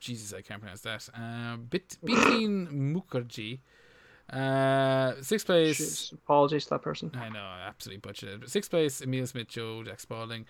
Jesus, 0.00 0.32
I 0.32 0.40
can't 0.40 0.60
pronounce 0.60 0.82
that. 0.82 1.08
Uh, 1.14 1.56
Bit 1.56 1.98
Bitin 2.04 2.68
Mukherjee. 2.94 3.60
Uh, 4.32 5.20
sixth 5.22 5.46
place. 5.46 5.78
Jeez, 5.80 6.12
apologies 6.12 6.64
to 6.64 6.70
that 6.70 6.82
person. 6.82 7.10
I 7.14 7.28
know, 7.28 7.40
I 7.40 7.66
absolutely 7.66 8.00
butchered 8.00 8.28
it. 8.28 8.40
But 8.40 8.50
sixth 8.50 8.70
place, 8.70 9.00
Emil 9.00 9.26
Smith, 9.26 9.48
Joe, 9.48 9.82
Jack 9.84 10.00
Spalding. 10.00 10.46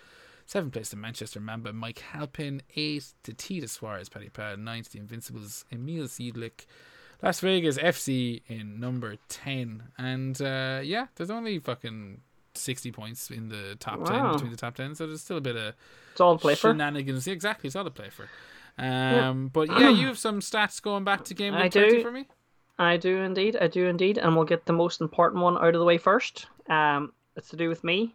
Seventh 0.46 0.74
place, 0.74 0.90
the 0.90 0.96
Manchester 0.96 1.40
Mamba, 1.40 1.72
Mike 1.72 1.98
Halpin. 1.98 2.62
Eighth, 2.76 3.14
the 3.24 3.32
Tita 3.32 3.68
Suarez, 3.68 4.08
Paddy 4.08 4.28
Pad. 4.28 4.58
Ninth, 4.58 4.90
the 4.90 4.98
Invincibles, 4.98 5.64
Emil 5.72 6.04
Seidlich. 6.04 6.66
Las 7.22 7.40
Vegas 7.40 7.78
FC 7.78 8.42
in 8.46 8.78
number 8.78 9.16
10. 9.28 9.82
And 9.98 10.40
uh, 10.40 10.80
yeah, 10.82 11.06
there's 11.16 11.30
only 11.30 11.58
fucking 11.58 12.20
60 12.66 12.92
points 12.92 13.30
in 13.30 13.48
the 13.48 13.76
top 13.80 14.04
10, 14.04 14.32
between 14.32 14.50
the 14.50 14.56
top 14.56 14.74
10. 14.74 14.94
So 14.94 15.06
there's 15.06 15.22
still 15.22 15.38
a 15.38 15.40
bit 15.40 15.56
of 15.56 15.74
It's 16.12 16.20
all 16.20 16.36
play 16.38 16.54
for. 16.54 16.70
shenanigans. 16.72 17.26
Yeah, 17.26 17.32
exactly, 17.32 17.68
it's 17.68 17.76
all 17.76 17.84
to 17.84 17.90
play 17.90 18.10
for. 18.10 18.28
Um, 18.78 19.48
But 19.48 19.68
yeah, 19.70 19.88
you 19.88 20.06
have 20.08 20.18
some 20.18 20.40
stats 20.40 20.82
going 20.82 21.04
back 21.04 21.24
to 21.26 21.34
game 21.34 21.54
I 21.64 21.68
do. 21.68 22.02
for 22.02 22.10
me? 22.10 22.26
I 22.78 22.98
do 22.98 23.16
indeed. 23.22 23.56
I 23.58 23.68
do 23.68 23.86
indeed. 23.86 24.18
And 24.18 24.36
we'll 24.36 24.44
get 24.44 24.66
the 24.66 24.74
most 24.74 25.00
important 25.00 25.42
one 25.42 25.56
out 25.56 25.74
of 25.74 25.78
the 25.78 25.84
way 25.86 25.96
first. 25.96 26.46
Um, 26.68 27.12
it's 27.36 27.48
to 27.50 27.56
do 27.56 27.68
with 27.70 27.82
me. 27.84 28.14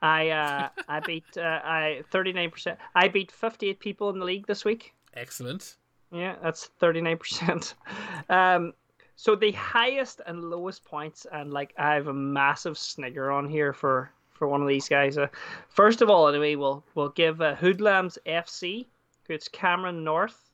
I 0.00 0.30
uh, 0.30 0.68
I 0.88 1.00
beat 1.00 1.24
uh, 1.36 1.60
I 1.64 2.02
thirty 2.10 2.32
nine 2.32 2.50
percent. 2.50 2.78
I 2.94 3.08
beat 3.08 3.30
fifty 3.30 3.68
eight 3.68 3.80
people 3.80 4.08
in 4.10 4.18
the 4.18 4.24
league 4.24 4.46
this 4.46 4.64
week. 4.64 4.94
Excellent. 5.14 5.76
Yeah, 6.10 6.36
that's 6.42 6.66
thirty 6.80 7.00
nine 7.02 7.18
percent. 7.18 7.74
Um, 8.30 8.72
so 9.16 9.36
the 9.36 9.52
highest 9.52 10.20
and 10.26 10.50
lowest 10.50 10.84
points, 10.84 11.26
and 11.32 11.52
like 11.52 11.72
I 11.78 11.94
have 11.94 12.08
a 12.08 12.12
massive 12.12 12.76
snigger 12.76 13.30
on 13.30 13.48
here 13.48 13.72
for 13.72 14.10
for 14.32 14.48
one 14.48 14.60
of 14.60 14.68
these 14.68 14.88
guys. 14.88 15.16
Uh, 15.16 15.28
first 15.68 16.02
of 16.02 16.10
all, 16.10 16.28
anyway, 16.28 16.56
we'll 16.56 16.84
we'll 16.94 17.10
give 17.10 17.40
uh, 17.40 17.54
Hoodlums 17.54 18.18
FC, 18.26 18.86
it's 19.28 19.48
Cameron 19.48 20.04
North, 20.04 20.50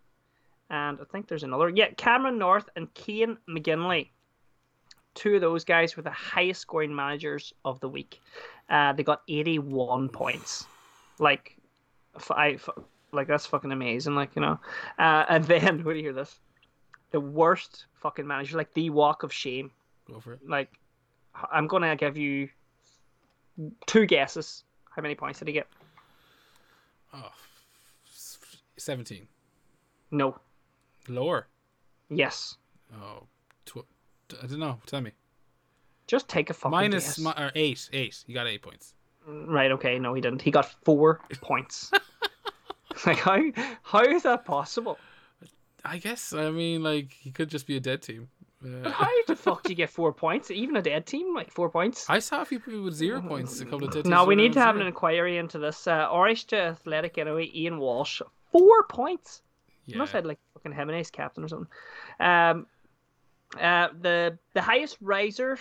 and 0.68 0.98
I 1.00 1.04
think 1.04 1.26
there's 1.26 1.42
another. 1.42 1.70
Yeah, 1.70 1.90
Cameron 1.96 2.38
North 2.38 2.68
and 2.76 2.88
Cian 2.94 3.38
McGinley. 3.48 4.08
Two 5.14 5.34
of 5.34 5.40
those 5.40 5.64
guys 5.64 5.96
were 5.96 6.02
the 6.02 6.10
highest 6.10 6.60
scoring 6.60 6.94
managers 6.94 7.52
of 7.64 7.80
the 7.80 7.88
week. 7.88 8.20
Uh, 8.68 8.92
they 8.92 9.02
got 9.02 9.22
eighty 9.28 9.58
one 9.58 10.08
points. 10.08 10.66
Like, 11.18 11.56
I 12.30 12.58
like 13.12 13.26
that's 13.26 13.46
fucking 13.46 13.72
amazing. 13.72 14.14
Like 14.14 14.36
you 14.36 14.42
know, 14.42 14.60
uh, 14.98 15.24
and 15.28 15.44
then 15.46 15.82
what 15.82 15.92
do 15.92 15.98
you 15.98 16.04
hear 16.04 16.12
this? 16.12 16.38
The 17.10 17.20
worst 17.20 17.86
fucking 17.94 18.26
manager, 18.26 18.56
like 18.56 18.72
the 18.74 18.90
walk 18.90 19.22
of 19.22 19.32
shame. 19.32 19.70
Go 20.10 20.20
for 20.20 20.34
it. 20.34 20.40
Like, 20.48 20.72
I'm 21.52 21.66
gonna 21.66 21.96
give 21.96 22.16
you 22.16 22.48
two 23.86 24.06
guesses. 24.06 24.64
How 24.94 25.02
many 25.02 25.14
points 25.14 25.38
did 25.38 25.48
he 25.48 25.54
get? 25.54 25.66
Oh, 27.14 27.30
17. 28.76 29.26
No. 30.10 30.38
Lower. 31.08 31.46
Yes. 32.08 32.56
Oh, 32.94 33.26
tw- 33.66 33.86
I 34.42 34.46
don't 34.46 34.58
know. 34.60 34.78
Tell 34.86 35.00
me. 35.00 35.12
Just 36.06 36.28
take 36.28 36.50
a 36.50 36.54
fucking 36.54 36.70
Minus 36.70 37.16
guess. 37.16 37.18
mi- 37.18 37.32
or 37.44 37.52
eight. 37.54 37.88
Eight. 37.92 38.24
You 38.26 38.34
got 38.34 38.46
eight 38.48 38.62
points. 38.62 38.94
Mm, 39.28 39.46
right. 39.48 39.70
Okay. 39.72 39.98
No, 39.98 40.14
he 40.14 40.20
didn't. 40.20 40.42
He 40.42 40.50
got 40.50 40.66
four 40.84 41.20
points. 41.40 41.90
like 43.06 43.18
how 43.18 43.40
how 43.82 44.02
is 44.02 44.24
that 44.24 44.44
possible? 44.44 44.98
I 45.84 45.98
guess. 45.98 46.32
I 46.32 46.50
mean, 46.50 46.82
like 46.82 47.12
he 47.12 47.30
could 47.30 47.48
just 47.48 47.66
be 47.66 47.76
a 47.76 47.80
dead 47.80 48.02
team. 48.02 48.28
Uh, 48.64 48.90
How 48.90 49.08
the 49.26 49.36
fuck 49.46 49.62
do 49.62 49.70
you 49.70 49.74
get 49.76 49.90
four 49.90 50.12
points? 50.12 50.50
Even 50.50 50.76
a 50.76 50.82
dead 50.82 51.06
team, 51.06 51.34
like 51.34 51.50
four 51.50 51.70
points. 51.70 52.08
I 52.08 52.18
saw 52.18 52.42
a 52.42 52.44
few 52.44 52.60
people 52.60 52.82
with 52.82 52.94
zero 52.94 53.20
points. 53.22 53.60
A 53.60 53.64
couple 53.64 53.88
of 53.88 53.94
dead. 53.94 54.06
Now 54.06 54.26
we 54.26 54.34
need 54.34 54.52
to 54.54 54.60
have 54.60 54.76
an 54.76 54.86
inquiry 54.86 55.38
into 55.38 55.58
this. 55.58 55.86
Uh, 55.86 56.08
Orange 56.10 56.46
to 56.48 56.56
Athletic 56.56 57.18
anyway. 57.18 57.50
Ian 57.54 57.78
Walsh, 57.78 58.20
four 58.52 58.84
points. 58.84 59.42
Yeah. 59.86 59.98
Must 59.98 60.12
have 60.12 60.24
had 60.24 60.26
like 60.26 60.38
fucking 60.54 60.72
Jimenez 60.72 61.10
captain 61.10 61.44
or 61.44 61.48
something. 61.48 61.68
Um, 62.20 62.66
uh, 63.58 63.88
the 64.00 64.38
the 64.52 64.62
highest 64.62 64.98
riser 65.00 65.58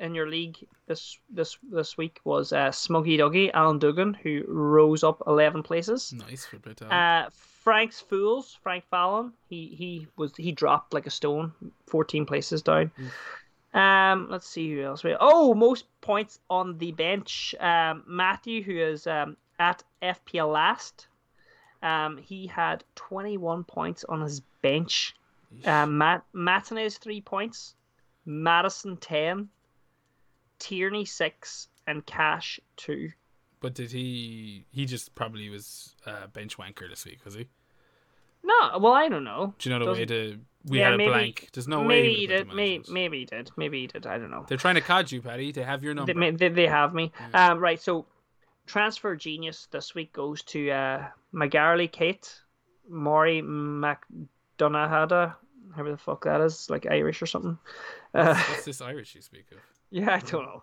in 0.00 0.14
your 0.14 0.28
league 0.28 0.56
this 0.86 1.18
this 1.30 1.56
this 1.70 1.96
week 1.96 2.20
was 2.24 2.52
uh, 2.52 2.68
Smuggy 2.70 3.18
Duggy 3.18 3.50
Alan 3.54 3.78
Dugan, 3.78 4.14
who 4.14 4.44
rose 4.48 5.04
up 5.04 5.22
eleven 5.26 5.62
places. 5.62 6.12
Nice 6.12 6.44
for 6.44 6.56
a 6.56 6.58
bit. 6.58 6.82
Uh, 6.82 7.28
Frank's 7.62 8.00
Fools, 8.00 8.58
Frank 8.62 8.84
Fallon, 8.90 9.32
he 9.48 9.68
he 9.68 10.06
was 10.16 10.34
he 10.36 10.50
dropped 10.50 10.92
like 10.92 11.06
a 11.06 11.10
stone, 11.10 11.52
fourteen 11.86 12.26
places 12.26 12.62
down. 12.62 12.90
Um, 13.72 14.26
let's 14.28 14.48
see 14.48 14.74
who 14.74 14.82
else. 14.82 15.04
We 15.04 15.16
oh, 15.18 15.54
most 15.54 15.84
points 16.00 16.40
on 16.50 16.76
the 16.78 16.92
bench. 16.92 17.54
Um, 17.60 18.02
Matthew, 18.06 18.62
who 18.62 18.76
is 18.76 19.06
um 19.06 19.36
at 19.58 19.82
FPL 20.02 20.52
last. 20.52 21.06
Um, 21.82 22.16
he 22.18 22.46
had 22.48 22.84
twenty 22.96 23.36
one 23.36 23.62
points 23.64 24.04
on 24.08 24.20
his 24.20 24.40
bench. 24.60 25.14
Um, 25.64 25.98
Matt 25.98 26.24
Martinez 26.32 26.98
three 26.98 27.20
points, 27.20 27.76
Maddison 28.26 28.96
ten, 28.96 29.48
Tierney 30.58 31.04
six, 31.04 31.68
and 31.86 32.04
Cash 32.04 32.58
two. 32.76 33.12
But 33.62 33.72
did 33.74 33.90
he? 33.92 34.64
He 34.70 34.84
just 34.84 35.14
probably 35.14 35.48
was 35.48 35.94
uh, 36.04 36.26
bench 36.26 36.58
wanker 36.58 36.90
this 36.90 37.04
week, 37.06 37.24
was 37.24 37.34
he? 37.34 37.48
No, 38.44 38.78
well 38.78 38.92
I 38.92 39.08
don't 39.08 39.24
know. 39.24 39.54
Do 39.58 39.70
you 39.70 39.78
know 39.78 39.84
the 39.86 39.92
way 39.92 40.04
to? 40.04 40.38
We 40.66 40.78
Yeah, 40.78 40.84
had 40.86 40.94
a 40.94 40.96
maybe- 40.98 41.10
blank. 41.10 41.48
There's 41.52 41.66
no 41.68 41.80
way. 41.80 41.86
maybe 41.88 42.08
he 42.14 42.20
he 42.20 42.26
did. 42.26 42.48
Maybe, 42.48 42.84
maybe 42.88 43.18
he 43.20 43.24
did. 43.24 43.50
Maybe 43.56 43.80
he 43.80 43.86
did. 43.86 44.06
I 44.06 44.18
don't 44.18 44.30
know. 44.30 44.44
They're 44.48 44.58
trying 44.58 44.74
to 44.74 44.80
cod 44.80 45.10
you, 45.10 45.22
Paddy. 45.22 45.50
They 45.52 45.62
have 45.62 45.82
your 45.82 45.94
number. 45.94 46.12
They, 46.12 46.30
they, 46.32 46.48
they 46.48 46.66
have 46.66 46.92
me. 46.94 47.10
Um, 47.34 47.58
right. 47.58 47.80
So, 47.80 48.04
transfer 48.66 49.16
genius 49.16 49.68
this 49.70 49.94
week 49.94 50.12
goes 50.12 50.42
to 50.44 50.70
uh, 50.70 51.06
Magarley 51.34 51.90
Kate, 51.90 52.32
Maury 52.88 53.42
McDonahada. 53.42 55.34
however 55.74 55.90
the 55.92 55.96
fuck 55.96 56.24
that 56.24 56.40
is, 56.40 56.68
like 56.70 56.86
Irish 56.90 57.22
or 57.22 57.26
something. 57.26 57.58
Uh, 58.14 58.34
What's 58.48 58.64
this 58.64 58.80
Irish 58.80 59.14
you 59.14 59.22
speak 59.22 59.46
of? 59.52 59.58
yeah, 59.90 60.14
I 60.14 60.18
don't 60.20 60.44
know. 60.44 60.62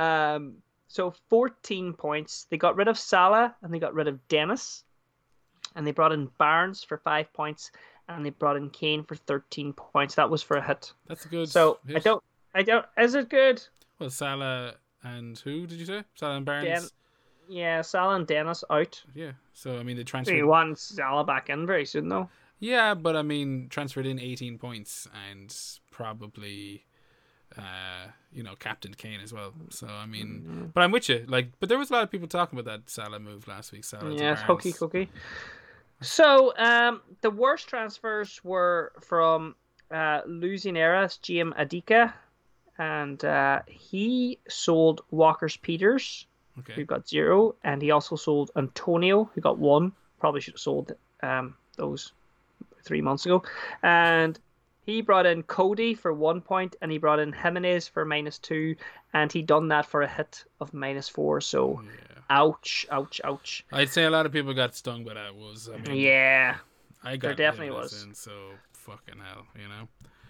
Um, 0.00 0.54
so 0.88 1.12
14 1.30 1.92
points. 1.94 2.46
They 2.50 2.56
got 2.56 2.76
rid 2.76 2.88
of 2.88 2.98
Salah 2.98 3.54
and 3.62 3.72
they 3.72 3.78
got 3.78 3.94
rid 3.94 4.08
of 4.08 4.26
Dennis, 4.28 4.84
and 5.74 5.86
they 5.86 5.92
brought 5.92 6.12
in 6.12 6.26
Barnes 6.38 6.82
for 6.84 6.98
five 6.98 7.32
points, 7.32 7.70
and 8.08 8.24
they 8.24 8.30
brought 8.30 8.56
in 8.56 8.70
Kane 8.70 9.02
for 9.04 9.14
13 9.16 9.72
points. 9.72 10.14
That 10.14 10.30
was 10.30 10.42
for 10.42 10.56
a 10.56 10.66
hit. 10.66 10.92
That's 11.06 11.26
good. 11.26 11.48
So 11.48 11.78
I 11.94 11.98
don't, 11.98 12.22
I 12.54 12.62
don't. 12.62 12.86
Is 12.98 13.14
it 13.14 13.28
good? 13.28 13.62
Well, 13.98 14.10
Salah 14.10 14.74
and 15.02 15.38
who 15.38 15.66
did 15.66 15.78
you 15.78 15.86
say? 15.86 16.04
Salah 16.14 16.36
and 16.36 16.46
Barnes. 16.46 16.64
Den- 16.66 16.88
Yeah, 17.48 17.82
Salah 17.82 18.16
and 18.16 18.26
Dennis 18.26 18.64
out. 18.70 19.02
Yeah. 19.14 19.32
So 19.52 19.78
I 19.78 19.82
mean, 19.82 19.96
they 19.96 20.00
We 20.00 20.04
transferred. 20.04 20.44
want 20.44 20.78
Salah 20.78 21.24
back 21.24 21.48
in 21.50 21.66
very 21.66 21.84
soon 21.86 22.08
though. 22.08 22.28
Yeah, 22.58 22.94
but 22.94 23.16
I 23.16 23.22
mean, 23.22 23.68
transferred 23.68 24.06
in 24.06 24.18
18 24.18 24.56
points 24.56 25.06
and 25.30 25.54
probably, 25.90 26.85
uh, 27.56 28.06
you 28.32 28.42
know, 28.42 28.54
captain 28.58 28.94
Kane 28.94 29.20
as 29.22 29.32
well. 29.32 29.52
So 29.70 29.86
I 29.86 30.06
mean, 30.06 30.26
Mm-hmm. 30.46 30.64
but 30.74 30.82
I'm 30.82 30.90
with 30.92 31.08
you. 31.08 31.24
Like, 31.28 31.48
but 31.60 31.68
there 31.68 31.78
was 31.78 31.90
a 31.90 31.94
lot 31.94 32.02
of 32.02 32.10
people 32.10 32.28
talking 32.28 32.58
about 32.58 32.70
that 32.70 32.90
Salah 32.90 33.18
move 33.18 33.46
last 33.48 33.72
week. 33.72 33.84
Salah. 33.84 34.12
Yeah, 34.14 34.32
it's 34.32 34.42
Barnes. 34.42 34.78
cookie. 34.78 35.08
So, 36.02 36.52
um, 36.58 37.00
the 37.22 37.30
worst 37.30 37.68
transfers 37.68 38.40
were 38.44 38.92
from 39.00 39.54
uh, 39.90 40.20
losing 40.26 40.76
eras, 40.76 41.18
GM 41.22 41.54
Adika, 41.56 42.12
and 42.78 43.24
uh, 43.24 43.60
he 43.66 44.38
sold 44.46 45.00
Walker-Peters, 45.10 46.26
okay. 46.58 46.74
who 46.74 46.84
got 46.84 47.08
zero, 47.08 47.54
and 47.64 47.80
he 47.80 47.90
also 47.92 48.14
sold 48.16 48.50
Antonio, 48.56 49.30
who 49.34 49.40
got 49.40 49.56
one. 49.58 49.92
Probably 50.20 50.42
should 50.42 50.54
have 50.54 50.60
sold 50.60 50.92
um, 51.22 51.56
those 51.76 52.12
three 52.84 53.00
months 53.00 53.24
ago. 53.24 53.42
And 53.82 54.38
he 54.86 55.02
brought 55.02 55.26
in 55.26 55.42
Coady 55.42 55.94
for 55.94 56.12
one 56.12 56.40
point, 56.40 56.76
and 56.80 56.92
he 56.92 56.98
brought 56.98 57.18
in 57.18 57.32
Jimenez 57.32 57.88
for 57.88 58.04
minus 58.04 58.38
two, 58.38 58.76
and 59.12 59.30
he 59.32 59.42
done 59.42 59.68
that 59.68 59.84
for 59.84 60.02
a 60.02 60.08
hit 60.08 60.44
of 60.60 60.72
minus 60.72 61.08
four. 61.08 61.40
So, 61.40 61.82
Yeah. 61.82 62.18
ouch, 62.30 62.86
ouch, 62.90 63.20
ouch. 63.24 63.66
I'd 63.72 63.90
say 63.90 64.04
a 64.04 64.10
lot 64.10 64.26
of 64.26 64.32
people 64.32 64.54
got 64.54 64.76
stung 64.76 65.04
by 65.04 65.14
that. 65.14 65.34
Was 65.34 65.68
I 65.68 65.78
mean, 65.78 65.96
Yeah. 66.00 66.58
I 67.02 67.16
got 67.16 67.36
definitely 67.36 67.72
was. 67.72 68.04
In, 68.04 68.14
so 68.14 68.52
fucking 68.72 69.18
hell, 69.18 69.46
you 69.60 69.68
know. 69.68 69.88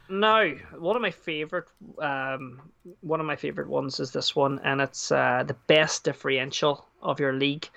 Now, 0.08 0.48
one 0.78 0.96
of 0.96 1.02
my 1.02 1.10
favorite, 1.10 1.68
um, 1.98 2.62
one 3.00 3.20
of 3.20 3.26
my 3.26 3.36
favorite 3.36 3.68
ones 3.68 4.00
is 4.00 4.12
this 4.12 4.34
one, 4.34 4.58
and 4.64 4.80
it's 4.80 5.12
uh, 5.12 5.44
the 5.46 5.56
best 5.66 6.04
differential 6.04 6.86
of 7.02 7.20
your 7.20 7.32
league, 7.34 7.68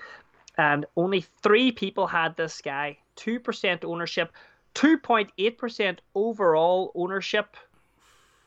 and 0.57 0.85
only 0.95 1.21
three 1.41 1.71
people 1.71 2.07
had 2.07 2.37
this 2.37 2.61
guy. 2.61 2.97
Two 3.15 3.39
percent 3.39 3.83
ownership, 3.83 4.31
two 4.73 4.97
point 4.97 5.31
eight 5.37 5.57
percent 5.57 6.01
overall 6.15 6.91
ownership, 6.95 7.57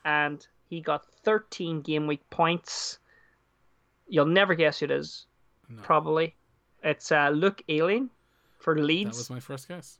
and 0.05 0.45
he 0.69 0.81
got 0.81 1.05
thirteen 1.23 1.81
game 1.81 2.07
week 2.07 2.27
points. 2.29 2.99
You'll 4.07 4.25
never 4.25 4.55
guess 4.55 4.79
who 4.79 4.85
it 4.85 4.91
is. 4.91 5.25
No. 5.69 5.81
Probably, 5.81 6.35
it's 6.83 7.11
uh, 7.11 7.29
Luke 7.29 7.63
Ayling 7.69 8.09
for 8.59 8.77
Leeds. 8.77 9.11
That 9.11 9.17
was 9.17 9.29
my 9.29 9.39
first 9.39 9.67
guess. 9.67 9.99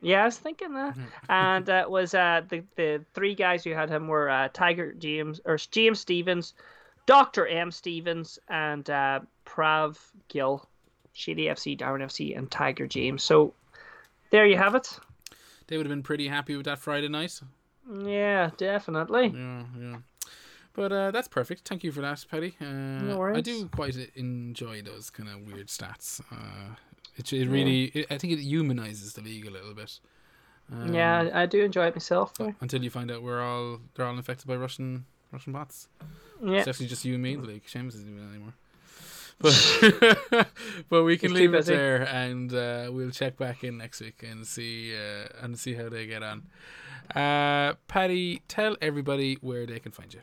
Yeah, 0.00 0.22
I 0.22 0.24
was 0.26 0.38
thinking 0.38 0.74
that. 0.74 0.96
and 1.28 1.70
uh, 1.70 1.82
it 1.84 1.90
was 1.90 2.14
uh, 2.14 2.42
the 2.48 2.64
the 2.76 3.04
three 3.14 3.34
guys 3.34 3.64
who 3.64 3.70
had 3.70 3.88
him 3.88 4.08
were 4.08 4.28
uh, 4.28 4.48
Tiger 4.52 4.92
James 4.92 5.40
or 5.44 5.56
James 5.56 6.00
Stevens, 6.00 6.54
Doctor 7.06 7.46
M 7.46 7.70
Stevens, 7.70 8.38
and 8.48 8.88
uh, 8.90 9.20
Prav 9.46 9.98
Gill, 10.28 10.68
Shady 11.12 11.44
FC, 11.44 11.78
Darwin 11.78 12.02
FC, 12.02 12.36
and 12.36 12.50
Tiger 12.50 12.86
James. 12.86 13.22
So 13.22 13.54
there 14.30 14.46
you 14.46 14.56
have 14.56 14.74
it. 14.74 14.98
They 15.66 15.76
would 15.76 15.86
have 15.86 15.90
been 15.92 16.02
pretty 16.02 16.28
happy 16.28 16.56
with 16.56 16.66
that 16.66 16.78
Friday 16.78 17.08
night. 17.08 17.40
Yeah, 18.04 18.50
definitely. 18.56 19.28
Yeah, 19.34 19.64
yeah. 19.78 19.96
But 20.74 20.92
uh, 20.92 21.10
that's 21.10 21.28
perfect. 21.28 21.68
Thank 21.68 21.84
you 21.84 21.92
for 21.92 22.00
that, 22.00 22.24
Paddy. 22.30 22.54
Uh, 22.60 22.64
No 22.64 23.22
I 23.22 23.40
do 23.40 23.68
quite 23.68 23.96
enjoy 24.14 24.80
those 24.82 25.10
kind 25.10 25.28
of 25.28 25.46
weird 25.46 25.68
stats. 25.68 26.20
Uh, 26.32 26.74
it, 27.16 27.32
it 27.32 27.48
really, 27.48 27.84
it, 27.84 28.06
I 28.10 28.16
think 28.16 28.32
it 28.32 28.40
humanizes 28.40 29.12
the 29.12 29.20
league 29.20 29.46
a 29.46 29.50
little 29.50 29.74
bit. 29.74 30.00
Um, 30.72 30.94
yeah, 30.94 31.28
I, 31.34 31.44
do 31.46 31.62
enjoy 31.62 31.86
it 31.88 31.94
myself. 31.94 32.32
Until 32.60 32.82
you 32.82 32.88
find 32.88 33.10
out 33.10 33.22
we're 33.22 33.42
all 33.42 33.80
they're 33.94 34.06
all 34.06 34.16
infected 34.16 34.46
by 34.46 34.56
Russian 34.56 35.04
Russian 35.30 35.52
bots. 35.52 35.88
Yeah, 36.42 36.60
It's 36.60 36.68
actually 36.68 36.86
just 36.86 37.04
you 37.04 37.14
and 37.14 37.22
me 37.22 37.34
in 37.34 37.42
the 37.42 37.46
league. 37.46 37.64
Seamus 37.66 37.88
isn't 37.88 38.18
it 38.18 38.30
anymore. 38.30 38.54
But 39.42 40.48
but 40.88 41.02
we 41.04 41.18
can 41.18 41.30
He's 41.30 41.40
leave 41.40 41.54
it 41.54 41.66
there, 41.66 42.02
and 42.02 42.52
uh, 42.54 42.88
we'll 42.90 43.10
check 43.10 43.36
back 43.36 43.64
in 43.64 43.78
next 43.78 44.00
week 44.00 44.22
and 44.22 44.46
see 44.46 44.94
uh, 44.94 45.28
and 45.42 45.58
see 45.58 45.74
how 45.74 45.88
they 45.88 46.06
get 46.06 46.22
on. 46.22 46.44
Uh, 47.14 47.74
Paddy, 47.88 48.42
tell 48.48 48.76
everybody 48.80 49.34
where 49.40 49.66
they 49.66 49.78
can 49.80 49.92
find 49.92 50.14
you. 50.14 50.20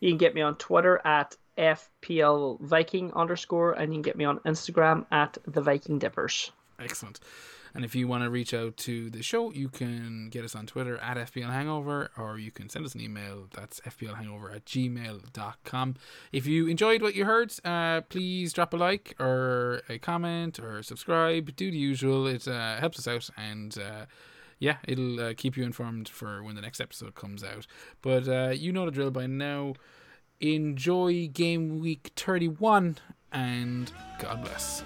you 0.00 0.10
can 0.10 0.18
get 0.18 0.34
me 0.34 0.42
on 0.42 0.54
Twitter 0.56 1.00
at 1.04 1.36
FPL 1.58 2.60
Viking 2.60 3.12
underscore, 3.14 3.72
and 3.72 3.92
you 3.92 3.96
can 3.96 4.02
get 4.02 4.16
me 4.16 4.24
on 4.24 4.38
Instagram 4.40 5.06
at 5.10 5.38
the 5.46 5.60
Viking 5.60 5.98
Dippers. 5.98 6.52
Excellent. 6.78 7.20
And 7.74 7.84
if 7.84 7.94
you 7.94 8.06
want 8.06 8.24
to 8.24 8.30
reach 8.30 8.52
out 8.52 8.76
to 8.78 9.08
the 9.10 9.22
show, 9.22 9.52
you 9.52 9.68
can 9.68 10.28
get 10.30 10.44
us 10.44 10.54
on 10.54 10.66
Twitter 10.66 10.98
at 10.98 11.16
FPL 11.16 11.50
Hangover 11.50 12.10
or 12.16 12.38
you 12.38 12.50
can 12.50 12.68
send 12.68 12.84
us 12.84 12.94
an 12.94 13.00
email. 13.00 13.48
That's 13.54 13.80
FPLHangover 13.80 14.54
at 14.54 14.66
gmail.com. 14.66 15.96
If 16.32 16.46
you 16.46 16.66
enjoyed 16.66 17.02
what 17.02 17.14
you 17.14 17.24
heard, 17.24 17.54
uh, 17.64 18.02
please 18.02 18.52
drop 18.52 18.74
a 18.74 18.76
like 18.76 19.14
or 19.18 19.82
a 19.88 19.98
comment 19.98 20.58
or 20.58 20.82
subscribe. 20.82 21.56
Do 21.56 21.70
the 21.70 21.78
usual. 21.78 22.26
It 22.26 22.46
uh, 22.46 22.76
helps 22.76 22.98
us 22.98 23.08
out 23.08 23.30
and. 23.36 23.76
Uh, 23.78 24.06
yeah, 24.58 24.76
it'll 24.86 25.18
uh, 25.18 25.34
keep 25.36 25.56
you 25.56 25.64
informed 25.64 26.08
for 26.08 26.40
when 26.44 26.54
the 26.54 26.60
next 26.60 26.80
episode 26.80 27.16
comes 27.16 27.42
out. 27.42 27.66
But 28.00 28.28
uh, 28.28 28.50
you 28.50 28.72
know 28.72 28.84
the 28.84 28.92
drill 28.92 29.10
by 29.10 29.26
now. 29.26 29.74
Enjoy 30.40 31.28
game 31.32 31.80
week 31.80 32.12
31 32.14 32.98
and 33.32 33.90
God 34.20 34.42
bless. 34.42 34.84